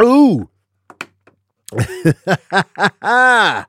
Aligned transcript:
Ooh. 0.00 0.48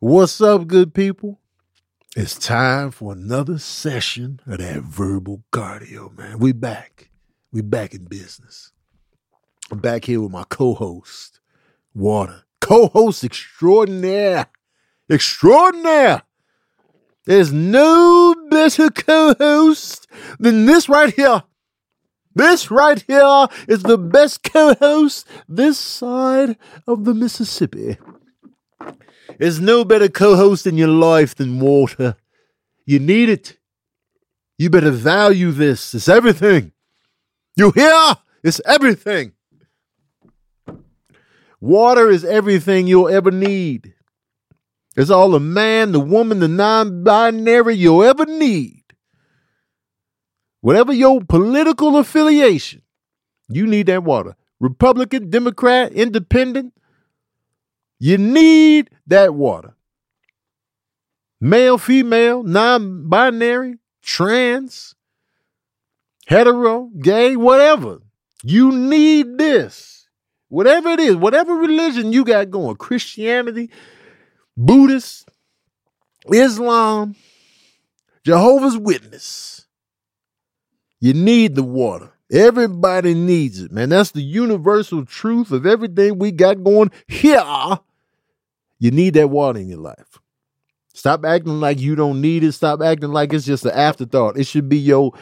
What's 0.00 0.40
up, 0.40 0.66
good 0.66 0.92
people? 0.94 1.40
It's 2.16 2.38
time 2.38 2.90
for 2.90 3.12
another 3.12 3.58
session 3.58 4.40
of 4.46 4.58
that 4.58 4.82
verbal 4.82 5.44
cardio, 5.52 6.16
man. 6.16 6.38
We 6.38 6.52
back. 6.52 7.10
We 7.52 7.62
back 7.62 7.94
in 7.94 8.04
business. 8.04 8.72
I'm 9.70 9.78
back 9.78 10.04
here 10.04 10.20
with 10.20 10.32
my 10.32 10.44
co-host, 10.48 11.40
Water. 11.94 12.42
Co-host 12.60 13.24
extraordinaire. 13.24 14.46
Extraordinaire. 15.10 16.22
There's 17.24 17.52
no 17.52 18.34
better 18.50 18.90
co-host 18.90 20.06
than 20.38 20.66
this 20.66 20.88
right 20.88 21.14
here. 21.14 21.44
This 22.34 22.70
right 22.70 23.02
here 23.06 23.46
is 23.66 23.82
the 23.82 23.98
best 23.98 24.42
co-host 24.42 25.26
this 25.48 25.78
side 25.78 26.56
of 26.86 27.04
the 27.04 27.14
Mississippi. 27.14 27.98
There's 29.38 29.60
no 29.60 29.84
better 29.84 30.08
co-host 30.08 30.66
in 30.66 30.76
your 30.76 30.88
life 30.88 31.34
than 31.34 31.60
water. 31.60 32.16
You 32.86 32.98
need 32.98 33.28
it. 33.28 33.58
You 34.58 34.70
better 34.70 34.90
value 34.90 35.50
this. 35.50 35.94
It's 35.94 36.08
everything. 36.08 36.72
You 37.56 37.72
hear? 37.72 38.16
It's 38.44 38.60
everything. 38.64 39.32
Water 41.60 42.08
is 42.08 42.24
everything 42.24 42.86
you'll 42.86 43.08
ever 43.08 43.30
need. 43.30 43.94
It's 44.96 45.10
all 45.10 45.30
the 45.30 45.40
man, 45.40 45.92
the 45.92 46.00
woman, 46.00 46.40
the 46.40 46.48
non 46.48 47.04
binary 47.04 47.74
you'll 47.74 48.02
ever 48.02 48.26
need. 48.26 48.79
Whatever 50.60 50.92
your 50.92 51.22
political 51.22 51.96
affiliation, 51.96 52.82
you 53.48 53.66
need 53.66 53.86
that 53.86 54.04
water. 54.04 54.36
Republican, 54.58 55.30
Democrat, 55.30 55.92
Independent, 55.92 56.74
you 57.98 58.18
need 58.18 58.90
that 59.06 59.34
water. 59.34 59.74
Male, 61.40 61.78
female, 61.78 62.42
non 62.42 63.08
binary, 63.08 63.76
trans, 64.02 64.94
hetero, 66.26 66.90
gay, 67.00 67.36
whatever. 67.36 68.00
You 68.42 68.72
need 68.72 69.38
this. 69.38 70.08
Whatever 70.48 70.90
it 70.90 71.00
is, 71.00 71.16
whatever 71.16 71.54
religion 71.54 72.12
you 72.12 72.24
got 72.24 72.50
going 72.50 72.76
Christianity, 72.76 73.70
Buddhist, 74.56 75.28
Islam, 76.30 77.14
Jehovah's 78.24 78.76
Witness 78.76 79.59
you 81.00 81.14
need 81.14 81.54
the 81.54 81.62
water. 81.62 82.12
Everybody 82.30 83.14
needs 83.14 83.60
it, 83.60 83.72
man. 83.72 83.88
That's 83.88 84.12
the 84.12 84.22
universal 84.22 85.04
truth 85.04 85.50
of 85.50 85.66
everything 85.66 86.18
we 86.18 86.30
got 86.30 86.62
going 86.62 86.92
here. 87.08 87.78
You 88.78 88.90
need 88.90 89.14
that 89.14 89.28
water 89.28 89.58
in 89.58 89.68
your 89.68 89.80
life. 89.80 90.18
Stop 90.94 91.24
acting 91.24 91.60
like 91.60 91.80
you 91.80 91.96
don't 91.96 92.20
need 92.20 92.44
it. 92.44 92.52
Stop 92.52 92.82
acting 92.82 93.10
like 93.10 93.32
it's 93.32 93.46
just 93.46 93.64
an 93.64 93.72
afterthought. 93.72 94.38
It 94.38 94.46
should 94.46 94.68
be 94.68 94.78
your 94.78 95.12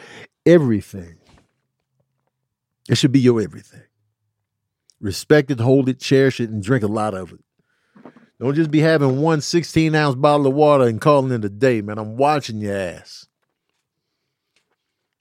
everything. 0.45 1.15
It 2.89 2.95
should 2.95 3.11
be 3.11 3.19
your 3.19 3.41
everything. 3.41 3.83
Respect 4.99 5.51
it, 5.51 5.59
hold 5.59 5.89
it, 5.89 5.99
cherish 5.99 6.39
it, 6.39 6.49
and 6.49 6.61
drink 6.61 6.83
a 6.83 6.87
lot 6.87 7.13
of 7.13 7.31
it. 7.31 7.39
Don't 8.39 8.55
just 8.55 8.71
be 8.71 8.79
having 8.79 9.21
one 9.21 9.41
16 9.41 9.93
ounce 9.95 10.15
bottle 10.15 10.47
of 10.47 10.53
water 10.53 10.85
and 10.85 11.01
calling 11.01 11.31
it 11.31 11.43
a 11.43 11.49
day, 11.49 11.81
man. 11.81 11.97
I'm 11.97 12.17
watching 12.17 12.59
your 12.59 12.75
ass. 12.75 13.27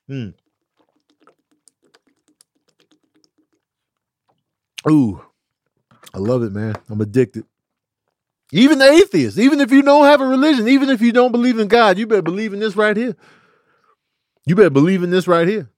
Hmm. 0.08 0.30
Ooh, 4.90 5.22
I 6.14 6.18
love 6.18 6.42
it, 6.42 6.52
man. 6.52 6.74
I'm 6.88 7.00
addicted. 7.00 7.44
Even 8.52 8.78
the 8.78 8.90
atheist, 8.90 9.38
even 9.38 9.60
if 9.60 9.70
you 9.70 9.82
don't 9.82 10.06
have 10.06 10.20
a 10.20 10.26
religion, 10.26 10.68
even 10.68 10.88
if 10.88 11.02
you 11.02 11.12
don't 11.12 11.32
believe 11.32 11.58
in 11.58 11.68
God, 11.68 11.98
you 11.98 12.06
better 12.06 12.22
believe 12.22 12.54
in 12.54 12.60
this 12.60 12.76
right 12.76 12.96
here. 12.96 13.14
You 14.46 14.54
better 14.54 14.70
believe 14.70 15.02
in 15.02 15.10
this 15.10 15.28
right 15.28 15.46
here. 15.46 15.68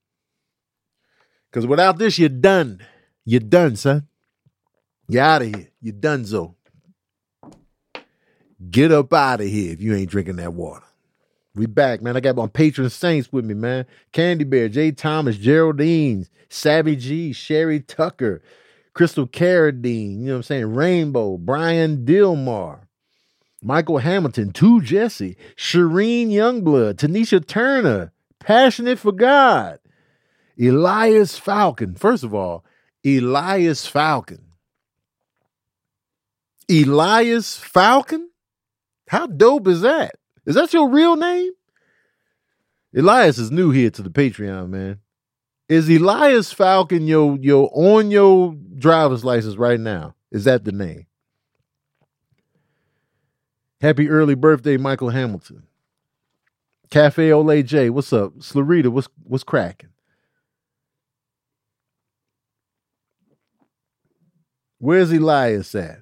Because 1.51 1.67
without 1.67 1.99
this, 1.99 2.19
you're 2.19 2.29
done. 2.29 2.81
You're 3.25 3.41
done, 3.41 3.75
son. 3.75 4.07
You're 5.09 5.25
out 5.25 5.43
of 5.43 5.49
here. 5.49 5.69
You're 5.81 5.95
done, 5.95 6.25
so. 6.25 6.55
Get 8.71 8.93
up 8.93 9.13
out 9.13 9.41
of 9.41 9.49
here 9.49 9.73
if 9.73 9.81
you 9.81 9.95
ain't 9.95 10.11
drinking 10.11 10.37
that 10.37 10.53
water. 10.53 10.85
We 11.57 11.67
back, 11.67 12.01
man. 12.03 12.17
I 12.17 12.21
got 12.21 12.37
my 12.37 12.47
patron 12.47 12.89
saints 12.91 13.33
with 13.33 13.45
me, 13.45 13.55
man. 13.55 13.87
Candy 14.13 14.45
Bear, 14.45 14.69
Jay 14.69 14.93
Thomas, 14.93 15.37
Geraldine, 15.37 16.29
Savvy 16.49 16.95
G, 16.95 17.33
Sherry 17.33 17.81
Tucker, 17.81 18.43
Crystal 18.93 19.27
Carradine, 19.27 20.21
you 20.21 20.27
know 20.27 20.33
what 20.33 20.37
I'm 20.37 20.43
saying? 20.43 20.75
Rainbow, 20.75 21.37
Brian 21.37 22.05
Dilmar, 22.05 22.81
Michael 23.63 23.99
Hamilton, 23.99 24.53
Two 24.53 24.81
Jesse, 24.81 25.37
Shireen 25.57 26.29
Youngblood, 26.29 26.95
Tanisha 26.95 27.47
Turner, 27.47 28.13
Passionate 28.41 28.99
for 28.99 29.13
God, 29.13 29.79
Elias 30.59 31.39
Falcon. 31.39 31.95
First 31.95 32.25
of 32.25 32.35
all, 32.35 32.65
Elias 33.05 33.87
Falcon. 33.87 34.47
Elias 36.69 37.57
Falcon? 37.59 38.31
How 39.09 39.27
dope 39.27 39.69
is 39.69 39.83
that? 39.83 40.13
Is 40.47 40.55
that 40.55 40.73
your 40.73 40.89
real 40.89 41.17
name? 41.17 41.53
Elias 42.95 43.39
is 43.39 43.51
new 43.51 43.71
here 43.71 43.91
to 43.91 44.03
the 44.03 44.11
Patreon, 44.11 44.71
man. 44.71 44.99
Is 45.71 45.89
Elias 45.89 46.53
Falcon 46.53 47.07
your 47.07 47.39
your 47.41 47.71
on 47.73 48.11
your 48.11 48.57
driver's 48.77 49.25
license 49.25 49.55
right 49.55 49.79
now? 49.79 50.17
Is 50.33 50.43
that 50.43 50.65
the 50.65 50.73
name? 50.73 51.07
Happy 53.81 54.09
early 54.09 54.35
birthday, 54.35 54.77
Michael 54.77 55.11
Hamilton. 55.11 55.63
Cafe 56.91 57.29
Olay 57.29 57.65
J, 57.65 57.89
what's 57.89 58.13
up? 58.13 58.35
Slarita, 58.39 58.89
what's 58.89 59.07
what's 59.23 59.45
cracking? 59.45 59.91
Where's 64.79 65.13
Elias 65.13 65.73
at? 65.77 66.01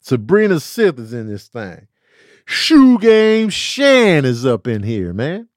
Sabrina 0.00 0.58
Sith 0.58 0.98
is 0.98 1.12
in 1.12 1.28
this 1.28 1.46
thing. 1.46 1.86
Shoe 2.44 2.98
Game 2.98 3.50
Shan 3.50 4.24
is 4.24 4.44
up 4.44 4.66
in 4.66 4.82
here, 4.82 5.12
man. 5.12 5.48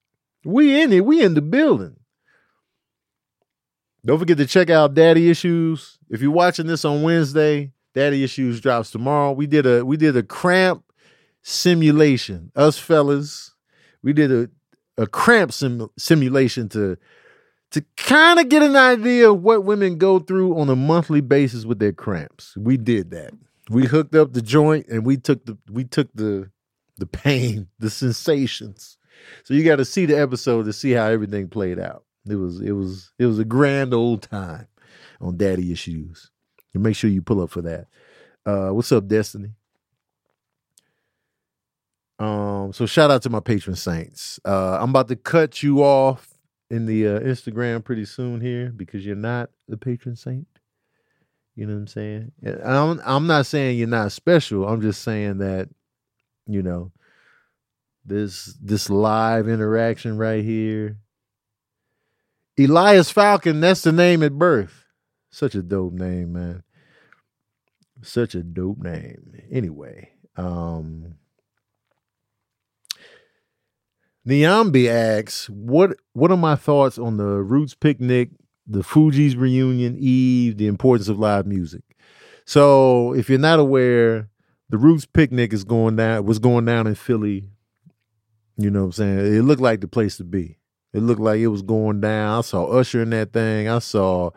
We 0.46 0.80
in 0.80 0.94
it. 0.94 1.04
We 1.04 1.24
in 1.24 1.34
the 1.34 1.42
building. 1.42 1.99
Don't 4.06 4.20
forget 4.20 4.38
to 4.38 4.46
check 4.46 4.70
out 4.70 4.94
Daddy 4.94 5.30
Issues. 5.30 6.00
If 6.10 6.22
you're 6.22 6.32
watching 6.32 6.68
this 6.68 6.86
on 6.86 7.04
Wednesday, 7.04 7.72
Daddy 7.94 8.24
Issues 8.24 8.62
drops 8.62 8.92
tomorrow. 8.92 9.32
We 9.34 9.46
did 9.46 9.66
a 9.66 9.86
we 9.86 9.98
did 9.98 10.16
a 10.16 10.24
cramp 10.24 10.84
simulation. 11.42 12.52
Us 12.56 12.78
fellas, 12.78 13.54
we 14.02 14.14
did 14.14 14.32
a 14.32 14.50
a 14.98 15.08
cramp 15.08 15.52
sim, 15.52 15.90
simulation 15.98 16.70
to 16.70 16.98
to 17.72 17.86
kind 17.98 18.40
of 18.40 18.50
get 18.50 18.64
an 18.64 18.76
idea 18.76 19.32
of 19.32 19.42
what 19.44 19.64
women 19.64 19.98
go 19.98 20.20
through 20.20 20.58
on 20.58 20.70
a 20.70 20.76
monthly 20.76 21.22
basis 21.22 21.66
with 21.66 21.80
their 21.80 21.94
cramps. 21.94 22.56
We 22.58 22.78
did 22.78 23.12
that. 23.12 23.34
We 23.70 23.86
hooked 23.86 24.16
up 24.16 24.34
the 24.34 24.42
joint 24.42 24.88
and 24.88 25.06
we 25.06 25.18
took 25.18 25.46
the 25.46 25.58
we 25.70 25.84
took 25.84 26.10
the 26.14 26.50
the 26.98 27.06
pain, 27.06 27.68
the 27.80 27.90
sensations. 27.90 28.98
So 29.44 29.54
you 29.54 29.64
got 29.64 29.78
to 29.78 29.86
see 29.86 30.06
the 30.06 30.18
episode 30.20 30.64
to 30.64 30.74
see 30.74 30.92
how 30.92 31.08
everything 31.08 31.50
played 31.50 31.80
out. 31.80 32.04
It 32.32 32.36
was 32.36 32.62
it 32.62 32.72
was 32.72 33.12
it 33.20 33.26
was 33.26 33.40
a 33.40 33.46
grand 33.46 33.94
old 33.94 34.24
time 34.24 34.68
on 35.22 35.38
Daddy 35.38 35.72
Issues. 35.72 36.32
And 36.74 36.84
make 36.84 36.96
sure 36.96 37.10
you 37.10 37.22
pull 37.22 37.42
up 37.42 37.50
for 37.50 37.62
that. 37.64 37.88
Uh, 38.46 38.70
what's 38.70 38.92
up, 38.92 39.08
Destiny? 39.08 39.54
Um, 42.20 42.74
so 42.74 42.86
shout 42.86 43.12
out 43.12 43.22
to 43.24 43.30
my 43.30 43.40
patron 43.40 43.76
saints. 43.76 44.40
Uh, 44.46 44.78
I'm 44.80 44.90
about 44.90 45.08
to 45.08 45.16
cut 45.16 45.64
you 45.64 45.84
off 45.84 46.34
in 46.70 46.86
the 46.86 47.08
uh, 47.08 47.20
Instagram 47.22 47.84
pretty 47.84 48.06
soon 48.06 48.42
here 48.42 48.72
because 48.76 49.06
you're 49.06 49.16
not 49.16 49.50
the 49.68 49.78
patron 49.78 50.16
saint. 50.16 50.48
You 51.56 51.66
know 51.66 51.74
what 51.74 51.80
I'm 51.80 51.88
saying? 51.88 52.32
I'm 52.64 53.02
I'm 53.04 53.28
not 53.28 53.46
saying 53.46 53.78
you're 53.78 53.88
not 53.88 54.12
special. 54.12 54.68
I'm 54.68 54.82
just 54.82 55.02
saying 55.02 55.40
that, 55.40 55.70
you 56.46 56.62
know, 56.62 56.92
this 58.06 58.56
this 58.62 58.90
live 58.90 59.48
interaction 59.48 60.18
right 60.18 60.44
here 60.44 60.98
Elias 62.60 63.10
Falcon, 63.10 63.62
that's 63.62 63.84
the 63.84 63.92
name 63.92 64.22
at 64.22 64.38
birth. 64.38 64.86
Such 65.32 65.56
a 65.56 65.62
dope 65.64 65.94
name, 65.94 66.34
man. 66.34 66.64
Such 68.02 68.36
a 68.36 68.44
dope 68.44 68.80
name. 68.80 69.34
Anyway, 69.52 70.12
um 70.36 71.16
Niambi 74.28 74.88
asks, 74.88 75.50
what 75.50 75.96
what 76.14 76.32
are 76.32 76.38
my 76.38 76.56
thoughts 76.56 77.00
on 77.00 77.18
the 77.18 77.24
Roots 77.24 77.74
picnic, 77.74 78.30
the 78.68 78.82
Fugees 78.82 79.38
reunion, 79.38 79.96
Eve, 79.98 80.58
the 80.58 80.68
importance 80.68 81.08
of 81.08 81.18
live 81.18 81.48
music? 81.48 81.84
So 82.46 83.14
if 83.14 83.30
you're 83.30 83.40
not 83.40 83.60
aware, 83.60 84.30
the 84.70 84.78
Roots 84.78 85.06
picnic 85.06 85.54
is 85.54 85.64
going 85.64 85.96
down 85.96 86.26
was 86.26 86.40
going 86.40 86.66
down 86.66 86.88
in 86.88 86.96
Philly. 86.96 87.50
You 88.58 88.70
know 88.70 88.82
what 88.82 88.86
I'm 88.86 88.92
saying? 88.92 89.36
It 89.36 89.42
looked 89.44 89.62
like 89.62 89.80
the 89.80 89.88
place 89.88 90.18
to 90.18 90.24
be. 90.24 90.59
It 90.94 91.02
looked 91.02 91.22
like 91.22 91.40
it 91.40 91.48
was 91.48 91.62
going 91.62 92.02
down. 92.02 92.40
I 92.40 92.42
saw 92.42 92.66
Usher 92.66 93.02
in 93.04 93.12
that 93.12 93.32
thing. 93.32 93.70
I 93.70 93.80
saw, 93.80 94.32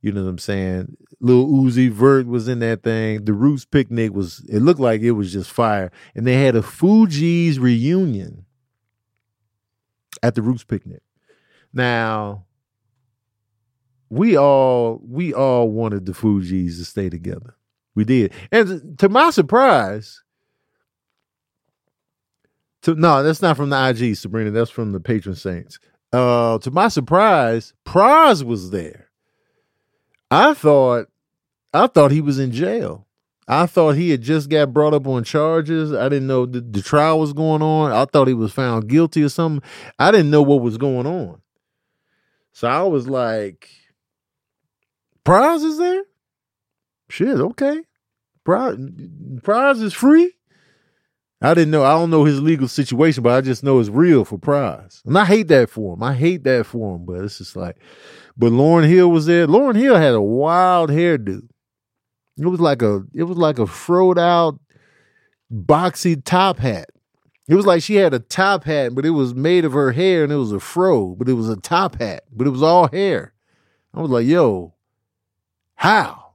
You 0.00 0.12
know 0.12 0.24
what 0.24 0.30
I'm 0.30 0.38
saying? 0.38 0.96
Lil 1.20 1.46
Uzi 1.46 1.90
Vert 1.90 2.26
was 2.26 2.48
in 2.48 2.60
that 2.60 2.82
thing. 2.82 3.24
The 3.24 3.34
Roots 3.34 3.66
picnic 3.66 4.14
was. 4.14 4.44
It 4.48 4.60
looked 4.60 4.80
like 4.80 5.02
it 5.02 5.12
was 5.12 5.32
just 5.32 5.50
fire, 5.50 5.92
and 6.14 6.26
they 6.26 6.42
had 6.42 6.56
a 6.56 6.62
Fugees 6.62 7.60
reunion 7.60 8.46
at 10.22 10.34
the 10.34 10.42
Roots 10.42 10.64
picnic. 10.64 11.02
Now, 11.72 12.46
we 14.08 14.36
all 14.36 15.00
we 15.06 15.34
all 15.34 15.70
wanted 15.70 16.06
the 16.06 16.12
Fugees 16.12 16.78
to 16.78 16.84
stay 16.84 17.10
together. 17.10 17.56
We 17.94 18.04
did, 18.04 18.32
and 18.50 18.98
to 18.98 19.08
my 19.08 19.30
surprise, 19.30 20.22
to 22.82 22.94
no, 22.94 23.22
that's 23.22 23.42
not 23.42 23.56
from 23.56 23.70
the 23.70 23.88
IG, 23.88 24.16
Sabrina. 24.16 24.50
That's 24.50 24.70
from 24.70 24.92
the 24.92 25.00
patron 25.00 25.34
saints. 25.34 25.78
Uh, 26.12 26.58
to 26.58 26.70
my 26.70 26.88
surprise, 26.88 27.72
Pras 27.84 28.42
was 28.42 28.70
there. 28.70 29.10
I 30.30 30.54
thought, 30.54 31.08
I 31.72 31.86
thought 31.86 32.10
he 32.10 32.20
was 32.20 32.38
in 32.38 32.52
jail. 32.52 33.06
I 33.46 33.66
thought 33.66 33.96
he 33.96 34.10
had 34.10 34.22
just 34.22 34.48
got 34.48 34.72
brought 34.72 34.94
up 34.94 35.08
on 35.08 35.24
charges. 35.24 35.92
I 35.92 36.08
didn't 36.08 36.28
know 36.28 36.46
the, 36.46 36.60
the 36.60 36.82
trial 36.82 37.18
was 37.18 37.32
going 37.32 37.62
on. 37.62 37.90
I 37.90 38.04
thought 38.04 38.28
he 38.28 38.34
was 38.34 38.52
found 38.52 38.88
guilty 38.88 39.24
or 39.24 39.28
something. 39.28 39.68
I 39.98 40.12
didn't 40.12 40.30
know 40.30 40.42
what 40.42 40.62
was 40.62 40.78
going 40.78 41.06
on. 41.06 41.40
So 42.52 42.68
I 42.68 42.82
was 42.82 43.08
like, 43.08 43.68
Pras 45.24 45.64
is 45.64 45.78
there? 45.78 46.04
Shit, 47.08 47.40
okay. 47.40 47.80
Prize, 48.44 48.76
Pras 48.76 49.82
is 49.82 49.94
free. 49.94 50.32
I 51.42 51.54
didn't 51.54 51.70
know. 51.70 51.84
I 51.84 51.92
don't 51.92 52.10
know 52.10 52.24
his 52.24 52.40
legal 52.40 52.68
situation, 52.68 53.22
but 53.22 53.32
I 53.32 53.40
just 53.40 53.64
know 53.64 53.78
it's 53.78 53.88
real 53.88 54.24
for 54.24 54.38
Pras. 54.38 55.04
And 55.06 55.18
I 55.18 55.24
hate 55.24 55.48
that 55.48 55.70
for 55.70 55.94
him. 55.94 56.02
I 56.02 56.14
hate 56.14 56.44
that 56.44 56.66
for 56.66 56.96
him. 56.96 57.06
But 57.06 57.24
it's 57.24 57.38
just 57.38 57.56
like, 57.56 57.76
but 58.36 58.52
Lauryn 58.52 58.88
Hill 58.88 59.10
was 59.10 59.26
there. 59.26 59.46
Lauryn 59.46 59.76
Hill 59.76 59.96
had 59.96 60.14
a 60.14 60.20
wild 60.20 60.90
hairdo. 60.90 61.40
It 62.36 62.46
was 62.46 62.60
like 62.60 62.82
a, 62.82 63.02
it 63.14 63.24
was 63.24 63.38
like 63.38 63.58
a 63.58 63.66
froed 63.66 64.18
out, 64.18 64.58
boxy 65.52 66.22
top 66.22 66.58
hat. 66.58 66.90
It 67.48 67.54
was 67.54 67.66
like 67.66 67.82
she 67.82 67.96
had 67.96 68.14
a 68.14 68.20
top 68.20 68.64
hat, 68.64 68.94
but 68.94 69.04
it 69.04 69.10
was 69.10 69.34
made 69.34 69.64
of 69.64 69.72
her 69.72 69.92
hair 69.92 70.22
and 70.22 70.32
it 70.32 70.36
was 70.36 70.52
a 70.52 70.60
fro, 70.60 71.16
but 71.16 71.28
it 71.28 71.32
was 71.32 71.48
a 71.48 71.56
top 71.56 71.96
hat, 71.96 72.22
but 72.30 72.46
it 72.46 72.50
was 72.50 72.62
all 72.62 72.88
hair. 72.88 73.34
I 73.92 74.00
was 74.00 74.10
like, 74.10 74.26
yo, 74.26 74.74
how? 75.74 76.32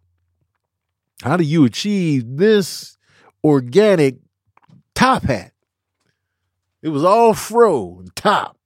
How 1.22 1.38
do 1.38 1.46
you 1.46 1.64
achieve 1.64 2.26
this 2.36 2.98
organic 3.46 4.18
top 4.96 5.24
hat. 5.24 5.52
It 6.82 6.90
was 6.90 7.04
all 7.04 7.34
fro 7.34 8.00
and 8.00 8.16
top. 8.16 8.58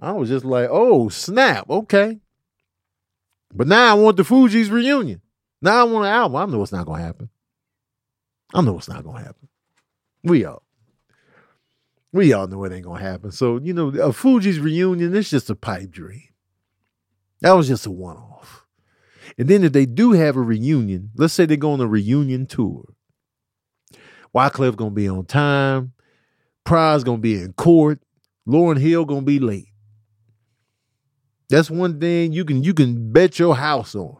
I 0.00 0.12
was 0.12 0.28
just 0.28 0.44
like, 0.44 0.68
oh, 0.70 1.08
snap. 1.08 1.68
Okay. 1.68 2.20
But 3.54 3.66
now 3.66 3.90
I 3.90 3.94
want 3.94 4.16
the 4.16 4.22
Fugees 4.22 4.70
reunion. 4.70 5.20
Now 5.60 5.80
I 5.80 5.84
want 5.84 6.06
an 6.06 6.12
album. 6.12 6.36
I 6.36 6.46
know 6.46 6.62
it's 6.62 6.72
not 6.72 6.86
to 6.86 6.92
happen. 6.92 7.28
I 8.54 8.62
know 8.62 8.78
it's 8.78 8.88
not 8.88 9.04
to 9.04 9.12
happen. 9.12 9.48
We 10.24 10.44
all. 10.44 10.62
We 12.12 12.32
all 12.32 12.48
know 12.48 12.64
it 12.64 12.72
ain't 12.72 12.84
to 12.84 12.94
happen. 12.94 13.30
So, 13.30 13.58
you 13.58 13.72
know, 13.72 13.88
a 13.88 14.12
Fugees 14.12 14.62
reunion, 14.62 15.14
it's 15.14 15.30
just 15.30 15.50
a 15.50 15.54
pipe 15.54 15.90
dream. 15.90 16.28
That 17.40 17.52
was 17.52 17.68
just 17.68 17.86
a 17.86 17.90
one 17.90 18.16
off. 18.16 18.66
And 19.38 19.48
then 19.48 19.64
if 19.64 19.72
they 19.72 19.86
do 19.86 20.12
have 20.12 20.36
a 20.36 20.42
reunion, 20.42 21.10
let's 21.14 21.34
say 21.34 21.46
they 21.46 21.56
go 21.56 21.72
on 21.72 21.80
a 21.80 21.86
reunion 21.86 22.46
tour, 22.46 22.94
Wyclef 24.34 24.76
gonna 24.76 24.90
be 24.90 25.08
on 25.08 25.24
time. 25.24 25.92
Pras 26.64 27.04
gonna 27.04 27.18
be 27.18 27.40
in 27.40 27.52
court. 27.54 28.00
Lauryn 28.46 28.78
Hill 28.78 29.04
gonna 29.04 29.22
be 29.22 29.38
late. 29.38 29.68
That's 31.48 31.70
one 31.70 31.98
thing 32.00 32.32
you 32.32 32.44
can 32.44 32.62
you 32.62 32.74
can 32.74 33.12
bet 33.12 33.38
your 33.38 33.56
house 33.56 33.94
on. 33.94 34.16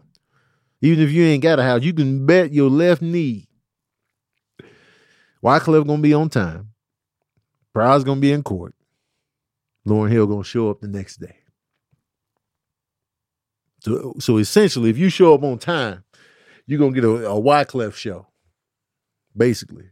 Even 0.82 1.04
if 1.04 1.10
you 1.10 1.24
ain't 1.24 1.42
got 1.42 1.58
a 1.58 1.62
house, 1.62 1.82
you 1.82 1.92
can 1.92 2.26
bet 2.26 2.52
your 2.52 2.70
left 2.70 3.02
knee. 3.02 3.48
Wyclef 5.44 5.86
gonna 5.86 6.02
be 6.02 6.14
on 6.14 6.28
time. 6.28 6.70
Pras 7.74 8.04
gonna 8.04 8.20
be 8.20 8.32
in 8.32 8.42
court. 8.42 8.74
Lauryn 9.86 10.10
Hill 10.10 10.26
gonna 10.26 10.44
show 10.44 10.70
up 10.70 10.80
the 10.80 10.88
next 10.88 11.16
day. 11.18 11.36
So, 13.82 14.14
so 14.18 14.36
essentially, 14.36 14.90
if 14.90 14.98
you 14.98 15.08
show 15.08 15.34
up 15.34 15.42
on 15.42 15.58
time, 15.58 16.04
you're 16.66 16.78
gonna 16.78 16.92
get 16.92 17.04
a, 17.04 17.28
a 17.28 17.40
Wyclef 17.40 17.94
show, 17.94 18.26
basically. 19.36 19.86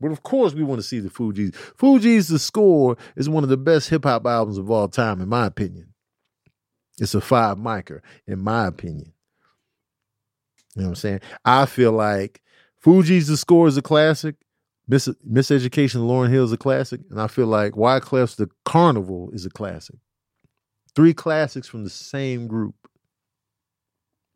But 0.00 0.10
of 0.10 0.22
course, 0.22 0.54
we 0.54 0.64
want 0.64 0.80
to 0.80 0.86
see 0.86 1.00
the 1.00 1.08
Fugees. 1.08 1.54
Fugees, 1.78 2.28
The 2.28 2.38
Score 2.38 2.96
is 3.16 3.28
one 3.28 3.44
of 3.44 3.50
the 3.50 3.56
best 3.56 3.88
hip 3.88 4.04
hop 4.04 4.26
albums 4.26 4.58
of 4.58 4.70
all 4.70 4.88
time, 4.88 5.20
in 5.20 5.28
my 5.28 5.46
opinion. 5.46 5.94
It's 6.98 7.14
a 7.14 7.20
five 7.20 7.58
micer, 7.58 8.00
in 8.26 8.40
my 8.40 8.66
opinion. 8.66 9.12
You 10.74 10.82
know 10.82 10.88
what 10.88 10.90
I'm 10.90 10.94
saying? 10.96 11.20
I 11.44 11.66
feel 11.66 11.92
like 11.92 12.42
Fugees, 12.84 13.28
The 13.28 13.36
Score 13.36 13.68
is 13.68 13.76
a 13.76 13.82
classic. 13.82 14.36
Miss 14.86 15.08
Miseducation 15.28 16.02
Lauryn 16.02 16.30
Hill 16.30 16.44
is 16.44 16.52
a 16.52 16.58
classic. 16.58 17.00
And 17.10 17.20
I 17.20 17.26
feel 17.26 17.46
like 17.46 17.74
Wyclef's 17.74 18.36
The 18.36 18.50
Carnival 18.64 19.30
is 19.32 19.46
a 19.46 19.50
classic. 19.50 19.96
Three 20.94 21.14
classics 21.14 21.66
from 21.66 21.84
the 21.84 21.90
same 21.90 22.46
group. 22.46 22.74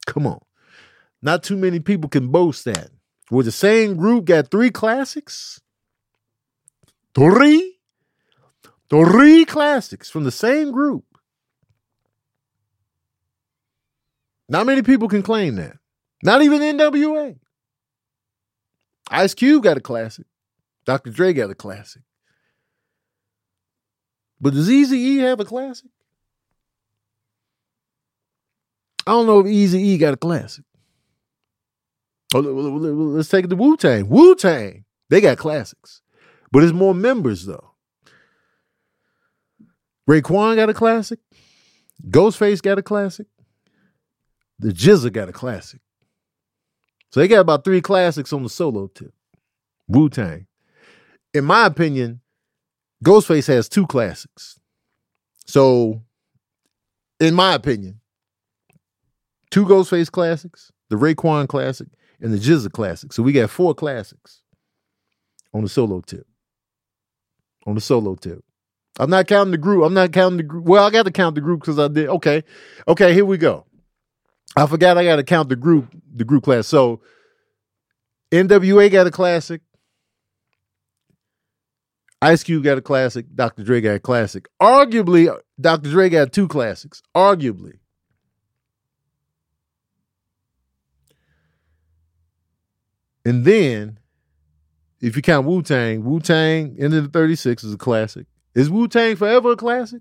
Come 0.06 0.26
on. 0.26 0.40
Not 1.20 1.42
too 1.42 1.56
many 1.56 1.80
people 1.80 2.08
can 2.08 2.28
boast 2.28 2.64
that. 2.64 2.90
Where 3.30 3.44
the 3.44 3.52
same 3.52 3.96
group 3.96 4.24
got 4.24 4.50
three 4.50 4.70
classics? 4.70 5.60
Three? 7.14 7.78
Three 8.88 9.44
classics 9.44 10.08
from 10.08 10.24
the 10.24 10.30
same 10.30 10.72
group. 10.72 11.04
Not 14.48 14.66
many 14.66 14.82
people 14.82 15.08
can 15.08 15.22
claim 15.22 15.56
that. 15.56 15.76
Not 16.22 16.42
even 16.42 16.60
NWA. 16.60 17.38
Ice 19.10 19.34
Cube 19.34 19.62
got 19.62 19.76
a 19.76 19.80
classic. 19.80 20.26
Dr. 20.86 21.10
Dre 21.10 21.34
got 21.34 21.50
a 21.50 21.54
classic. 21.54 22.02
But 24.40 24.54
does 24.54 24.70
Easy 24.70 24.96
E 24.96 25.16
have 25.18 25.40
a 25.40 25.44
classic? 25.44 25.90
I 29.06 29.12
don't 29.12 29.26
know 29.26 29.40
if 29.40 29.46
Easy 29.46 29.80
E 29.80 29.98
got 29.98 30.14
a 30.14 30.18
classic. 30.18 30.64
Oh, 32.34 32.40
let's 32.40 33.28
take 33.28 33.46
it 33.46 33.48
to 33.48 33.56
Wu 33.56 33.76
Tang. 33.76 34.08
Wu 34.08 34.34
Tang, 34.34 34.84
they 35.08 35.20
got 35.20 35.38
classics, 35.38 36.02
but 36.52 36.62
it's 36.62 36.72
more 36.72 36.94
members 36.94 37.46
though. 37.46 37.72
Raekwon 40.08 40.56
got 40.56 40.70
a 40.70 40.74
classic. 40.74 41.18
Ghostface 42.08 42.62
got 42.62 42.78
a 42.78 42.82
classic. 42.82 43.26
The 44.58 44.70
GZA 44.70 45.12
got 45.12 45.28
a 45.28 45.32
classic. 45.32 45.80
So 47.10 47.20
they 47.20 47.28
got 47.28 47.40
about 47.40 47.64
three 47.64 47.80
classics 47.80 48.32
on 48.32 48.42
the 48.42 48.48
solo 48.48 48.88
tip. 48.88 49.12
Wu 49.86 50.08
Tang. 50.08 50.46
In 51.32 51.44
my 51.44 51.66
opinion, 51.66 52.20
Ghostface 53.04 53.46
has 53.48 53.68
two 53.68 53.86
classics. 53.86 54.58
So, 55.46 56.02
in 57.20 57.34
my 57.34 57.54
opinion, 57.54 58.00
two 59.50 59.64
Ghostface 59.64 60.10
classics, 60.10 60.72
the 60.90 60.96
Raekwon 60.96 61.48
classic, 61.48 61.88
and 62.20 62.32
the 62.32 62.38
GZA 62.38 62.72
classic. 62.72 63.12
So 63.12 63.22
we 63.22 63.32
got 63.32 63.50
four 63.50 63.74
classics 63.74 64.42
on 65.52 65.62
the 65.62 65.68
solo 65.68 66.00
tip. 66.00 66.26
On 67.66 67.74
the 67.74 67.80
solo 67.80 68.14
tip. 68.14 68.44
I'm 68.98 69.10
not 69.10 69.26
counting 69.26 69.52
the 69.52 69.58
group. 69.58 69.84
I'm 69.84 69.94
not 69.94 70.12
counting 70.12 70.38
the 70.38 70.42
group. 70.42 70.64
Well, 70.64 70.84
I 70.84 70.90
got 70.90 71.04
to 71.04 71.12
count 71.12 71.34
the 71.34 71.40
group 71.40 71.60
because 71.60 71.78
I 71.78 71.88
did. 71.88 72.08
Okay. 72.08 72.42
Okay, 72.86 73.14
here 73.14 73.24
we 73.24 73.38
go. 73.38 73.64
I 74.56 74.66
forgot 74.66 74.98
I 74.98 75.04
got 75.04 75.16
to 75.16 75.24
count 75.24 75.48
the 75.48 75.56
group, 75.56 75.94
the 76.14 76.24
group 76.24 76.44
class. 76.44 76.66
So 76.66 77.00
NWA 78.32 78.90
got 78.90 79.06
a 79.06 79.10
classic. 79.10 79.60
Ice 82.20 82.42
Cube 82.42 82.64
got 82.64 82.78
a 82.78 82.82
classic. 82.82 83.26
Dr. 83.34 83.62
Dre 83.62 83.80
got 83.80 83.94
a 83.94 84.00
classic. 84.00 84.48
Arguably, 84.60 85.32
Dr. 85.60 85.90
Dre 85.90 86.08
got 86.08 86.32
two 86.32 86.48
classics. 86.48 87.00
Arguably. 87.14 87.74
And 93.28 93.44
then, 93.44 93.98
if 95.02 95.14
you 95.14 95.20
count 95.20 95.46
Wu 95.46 95.60
Tang, 95.60 96.02
Wu 96.02 96.18
Tang 96.18 96.74
into 96.78 97.02
the 97.02 97.08
36 97.08 97.62
is 97.62 97.74
a 97.74 97.76
classic. 97.76 98.26
Is 98.54 98.70
Wu 98.70 98.88
Tang 98.88 99.16
forever 99.16 99.52
a 99.52 99.56
classic? 99.56 100.00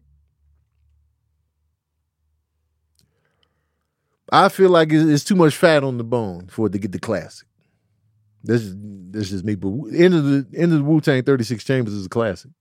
I 4.31 4.47
feel 4.47 4.69
like 4.69 4.93
it's, 4.93 5.25
too 5.25 5.35
much 5.35 5.57
fat 5.57 5.83
on 5.83 5.97
the 5.97 6.05
bone 6.05 6.47
for 6.47 6.67
it 6.67 6.71
to 6.71 6.79
get 6.79 6.93
the 6.93 6.99
classic. 6.99 7.49
This 8.45 8.61
is 8.61 8.75
this 8.77 9.33
is 9.33 9.43
me. 9.43 9.55
But 9.55 9.71
end 9.93 10.13
of 10.13 10.23
the 10.23 10.47
end 10.55 10.71
of 10.71 10.79
the 10.79 10.85
Wu 10.85 11.01
Tang 11.01 11.21
36 11.21 11.65
Chambers 11.65 11.93
is 11.93 12.05
a 12.05 12.09
classic. 12.09 12.51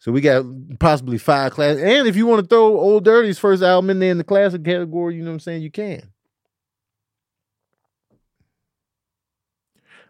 So 0.00 0.10
we 0.10 0.20
got 0.20 0.44
possibly 0.80 1.18
five 1.18 1.52
classics. 1.52 1.84
And 1.84 2.08
if 2.08 2.16
you 2.16 2.26
want 2.26 2.42
to 2.42 2.48
throw 2.48 2.76
Old 2.76 3.04
Dirty's 3.04 3.38
first 3.38 3.62
album 3.62 3.90
in 3.90 4.00
there 4.00 4.10
in 4.10 4.18
the 4.18 4.24
classic 4.24 4.64
category, 4.64 5.14
you 5.14 5.22
know 5.22 5.30
what 5.30 5.34
I'm 5.34 5.40
saying, 5.40 5.62
you 5.62 5.70
can. 5.70 6.10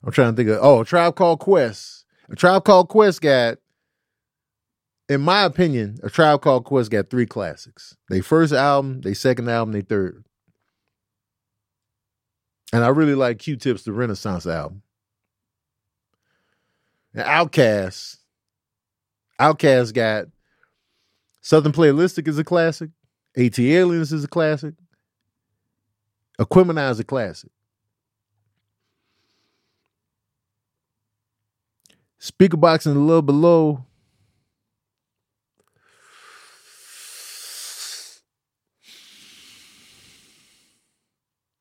I'm 0.06 0.12
trying 0.12 0.32
to 0.32 0.36
think 0.36 0.48
of 0.48 0.58
oh, 0.62 0.84
tribe 0.84 1.16
called 1.16 1.40
Quest. 1.40 2.04
A 2.30 2.36
tribe 2.36 2.64
called 2.64 2.88
Quest 2.88 3.20
got 3.20 3.58
in 5.08 5.20
my 5.20 5.44
opinion, 5.44 5.98
a 6.02 6.10
Tribe 6.10 6.40
Called 6.42 6.64
Quest 6.64 6.90
got 6.90 7.10
three 7.10 7.26
classics. 7.26 7.96
They 8.10 8.20
first 8.20 8.52
album, 8.52 9.02
they 9.02 9.14
second 9.14 9.48
album, 9.48 9.72
they 9.72 9.82
third. 9.82 10.24
And 12.72 12.82
I 12.82 12.88
really 12.88 13.14
like 13.14 13.38
Q-Tip's 13.38 13.84
The 13.84 13.92
Renaissance 13.92 14.46
album. 14.46 14.82
And 17.14 17.22
Outcast. 17.22 18.18
Outkast 19.40 19.94
got 19.94 20.26
Southern 21.40 21.72
Playalistic 21.72 22.26
is 22.26 22.38
a 22.38 22.44
classic. 22.44 22.90
ATLiens 23.38 24.12
is 24.12 24.24
a 24.24 24.28
classic. 24.28 24.74
Aquemini 26.40 26.90
is 26.90 26.98
a 26.98 27.04
classic. 27.04 27.50
Speakerboxxx 32.26 32.86
and 32.86 32.96
a 32.96 33.00
little 33.00 33.22
below. 33.22 33.84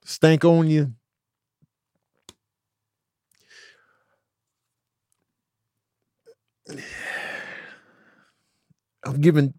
Stankonia. 0.03 0.91
I'm 9.05 9.21
giving 9.21 9.53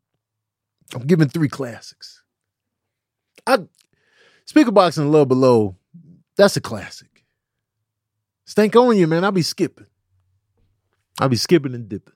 I'm 0.92 1.06
giving 1.06 1.28
three 1.28 1.48
classics. 1.48 2.24
I 3.46 3.58
Speakerboxxx 4.50 4.98
and 4.98 5.12
Love 5.12 5.28
Below, 5.28 5.76
that's 6.36 6.56
a 6.56 6.60
classic. 6.60 7.24
Stank 8.44 8.74
on 8.74 8.96
you, 8.96 9.06
man, 9.06 9.24
I'll 9.24 9.30
be 9.30 9.42
skipping. 9.42 9.86
I'll 11.20 11.28
be 11.28 11.36
skipping 11.36 11.74
and 11.74 11.88
dipping. 11.88 12.12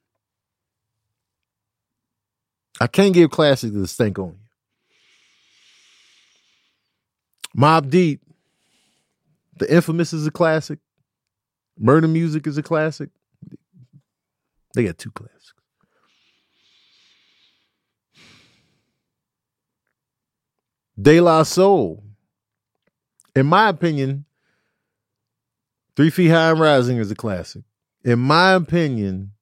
I 2.81 2.87
can't 2.87 3.15
give 3.15 3.31
classics 3.31 3.73
to 3.73 3.79
the 3.79 3.87
Stankonia. 3.87 4.37
Mobb 7.57 7.91
Deep, 7.91 8.21
The 9.59 9.75
Infamous 9.75 10.13
is 10.13 10.27
a 10.27 10.31
classic. 10.31 10.79
Murder 11.79 12.09
Music 12.09 12.47
is 12.47 12.59
a 12.59 12.63
classic. 12.63 13.11
They 14.75 14.85
got 14.85 14.99
two 14.99 15.11
classics. 15.11 15.55
De 21.01 21.21
La 21.21 21.43
Soul. 21.43 22.05
In 23.35 23.47
my 23.47 23.69
opinion, 23.69 24.27
Three 25.97 26.11
Feet 26.11 26.29
High 26.29 26.51
and 26.51 26.61
Rising 26.61 26.99
is 26.99 27.11
a 27.11 27.15
classic. 27.15 27.63
In 28.05 28.19
my 28.19 28.53
opinion, 28.53 29.33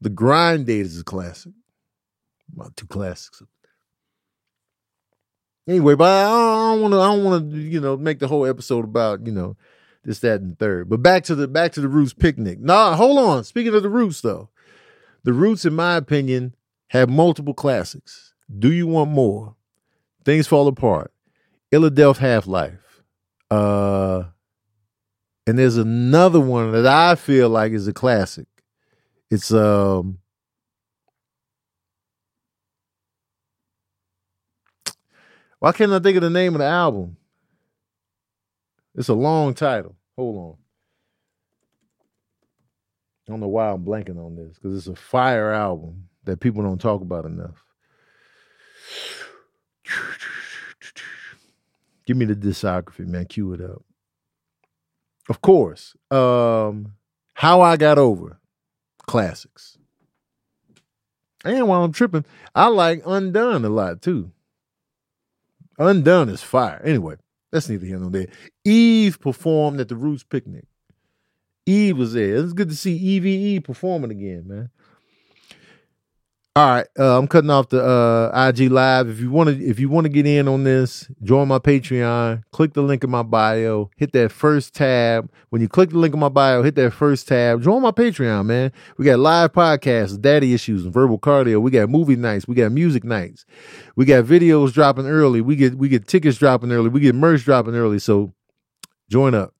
The 0.00 0.10
Grind 0.10 0.66
Date 0.66 0.86
is 0.86 1.00
a 1.00 1.04
classic. 1.04 1.52
About 2.54 2.76
two 2.76 2.86
classics. 2.86 3.42
Anyway, 5.68 5.94
but 5.94 6.08
I 6.08 6.72
don't 6.72 6.80
want 6.80 6.92
to. 6.94 7.00
I 7.00 7.06
don't 7.06 7.24
want 7.24 7.50
to. 7.52 7.58
You 7.58 7.80
know, 7.80 7.96
make 7.96 8.20
the 8.20 8.28
whole 8.28 8.46
episode 8.46 8.84
about 8.84 9.26
you 9.26 9.32
know 9.32 9.56
this, 10.02 10.20
that, 10.20 10.40
and 10.40 10.58
third. 10.58 10.88
But 10.88 11.02
back 11.02 11.24
to 11.24 11.34
the 11.34 11.46
back 11.46 11.72
to 11.72 11.82
the 11.82 11.88
Roots 11.88 12.14
picnic. 12.14 12.58
Nah, 12.58 12.96
hold 12.96 13.18
on. 13.18 13.44
Speaking 13.44 13.74
of 13.74 13.82
the 13.82 13.90
Roots, 13.90 14.22
though, 14.22 14.48
the 15.24 15.34
Roots, 15.34 15.66
in 15.66 15.74
my 15.74 15.96
opinion, 15.96 16.54
have 16.88 17.10
multiple 17.10 17.52
classics. 17.52 18.32
Do 18.58 18.72
you 18.72 18.86
want 18.86 19.10
more? 19.10 19.56
Things 20.24 20.46
fall 20.46 20.68
apart. 20.68 21.12
Illadelph 21.70 22.16
Half 22.16 22.46
Life. 22.46 23.02
Uh, 23.50 24.24
and 25.48 25.58
there's 25.58 25.78
another 25.78 26.40
one 26.40 26.72
that 26.72 26.84
I 26.84 27.14
feel 27.14 27.48
like 27.48 27.72
is 27.72 27.88
a 27.88 27.92
classic. 27.94 28.46
It's 29.30 29.50
um. 29.50 30.18
Why 35.58 35.72
can't 35.72 35.90
I 35.90 36.00
think 36.00 36.18
of 36.18 36.22
the 36.22 36.28
name 36.28 36.54
of 36.54 36.58
the 36.58 36.66
album? 36.66 37.16
It's 38.94 39.08
a 39.08 39.14
long 39.14 39.54
title. 39.54 39.96
Hold 40.16 40.36
on. 40.36 40.56
I 43.26 43.30
don't 43.32 43.40
know 43.40 43.48
why 43.48 43.70
I'm 43.70 43.86
blanking 43.86 44.22
on 44.22 44.36
this 44.36 44.54
because 44.54 44.76
it's 44.76 44.86
a 44.86 44.94
fire 44.94 45.50
album 45.50 46.10
that 46.24 46.40
people 46.40 46.62
don't 46.62 46.80
talk 46.80 47.00
about 47.00 47.24
enough. 47.24 47.64
Give 52.04 52.18
me 52.18 52.26
the 52.26 52.34
discography, 52.34 53.06
man. 53.06 53.24
Cue 53.24 53.54
it 53.54 53.62
up. 53.62 53.82
Of 55.28 55.40
course. 55.40 55.94
Um, 56.10 56.94
How 57.34 57.60
I 57.60 57.76
Got 57.76 57.98
Over. 57.98 58.38
Classics. 59.06 59.78
And 61.44 61.68
while 61.68 61.84
I'm 61.84 61.92
tripping, 61.92 62.24
I 62.54 62.66
like 62.66 63.02
Undone 63.06 63.64
a 63.64 63.68
lot 63.68 64.02
too. 64.02 64.32
Undone 65.78 66.28
is 66.28 66.42
fire. 66.42 66.82
Anyway, 66.84 67.16
that's 67.52 67.68
neither 67.68 67.86
here 67.86 67.98
nor 67.98 68.10
there. 68.10 68.26
Eve 68.64 69.20
performed 69.20 69.80
at 69.80 69.88
the 69.88 69.96
Roots 69.96 70.24
Picnic. 70.24 70.64
Eve 71.64 71.96
was 71.96 72.14
there. 72.14 72.36
It's 72.36 72.52
good 72.52 72.70
to 72.70 72.76
see 72.76 72.96
EVE 72.96 73.62
performing 73.62 74.10
again, 74.10 74.44
man. 74.48 74.70
All 76.56 76.66
right, 76.66 76.86
uh, 76.98 77.16
I'm 77.16 77.28
cutting 77.28 77.50
off 77.50 77.68
the 77.68 77.80
uh, 77.80 78.48
IG 78.48 78.72
live. 78.72 79.08
If 79.08 79.20
you 79.20 79.30
want 79.30 79.48
to, 79.48 79.64
if 79.64 79.78
you 79.78 79.88
want 79.88 80.06
to 80.06 80.08
get 80.08 80.26
in 80.26 80.48
on 80.48 80.64
this, 80.64 81.08
join 81.22 81.46
my 81.46 81.60
Patreon. 81.60 82.42
Click 82.50 82.72
the 82.72 82.82
link 82.82 83.04
in 83.04 83.10
my 83.10 83.22
bio. 83.22 83.90
Hit 83.96 84.10
that 84.14 84.32
first 84.32 84.74
tab. 84.74 85.30
When 85.50 85.62
you 85.62 85.68
click 85.68 85.90
the 85.90 85.98
link 85.98 86.14
in 86.14 86.18
my 86.18 86.28
bio, 86.28 86.64
hit 86.64 86.74
that 86.74 86.92
first 86.92 87.28
tab. 87.28 87.62
Join 87.62 87.80
my 87.80 87.92
Patreon, 87.92 88.46
man. 88.46 88.72
We 88.96 89.04
got 89.04 89.20
live 89.20 89.52
podcasts, 89.52 90.20
daddy 90.20 90.52
issues, 90.52 90.84
and 90.84 90.92
verbal 90.92 91.20
cardio. 91.20 91.60
We 91.62 91.70
got 91.70 91.90
movie 91.90 92.16
nights. 92.16 92.48
We 92.48 92.56
got 92.56 92.72
music 92.72 93.04
nights. 93.04 93.46
We 93.94 94.04
got 94.04 94.24
videos 94.24 94.72
dropping 94.72 95.06
early. 95.06 95.40
We 95.40 95.54
get 95.54 95.76
we 95.76 95.88
get 95.88 96.08
tickets 96.08 96.38
dropping 96.38 96.72
early. 96.72 96.88
We 96.88 96.98
get 96.98 97.14
merch 97.14 97.44
dropping 97.44 97.76
early. 97.76 98.00
So 98.00 98.34
join 99.08 99.32
up. 99.32 99.54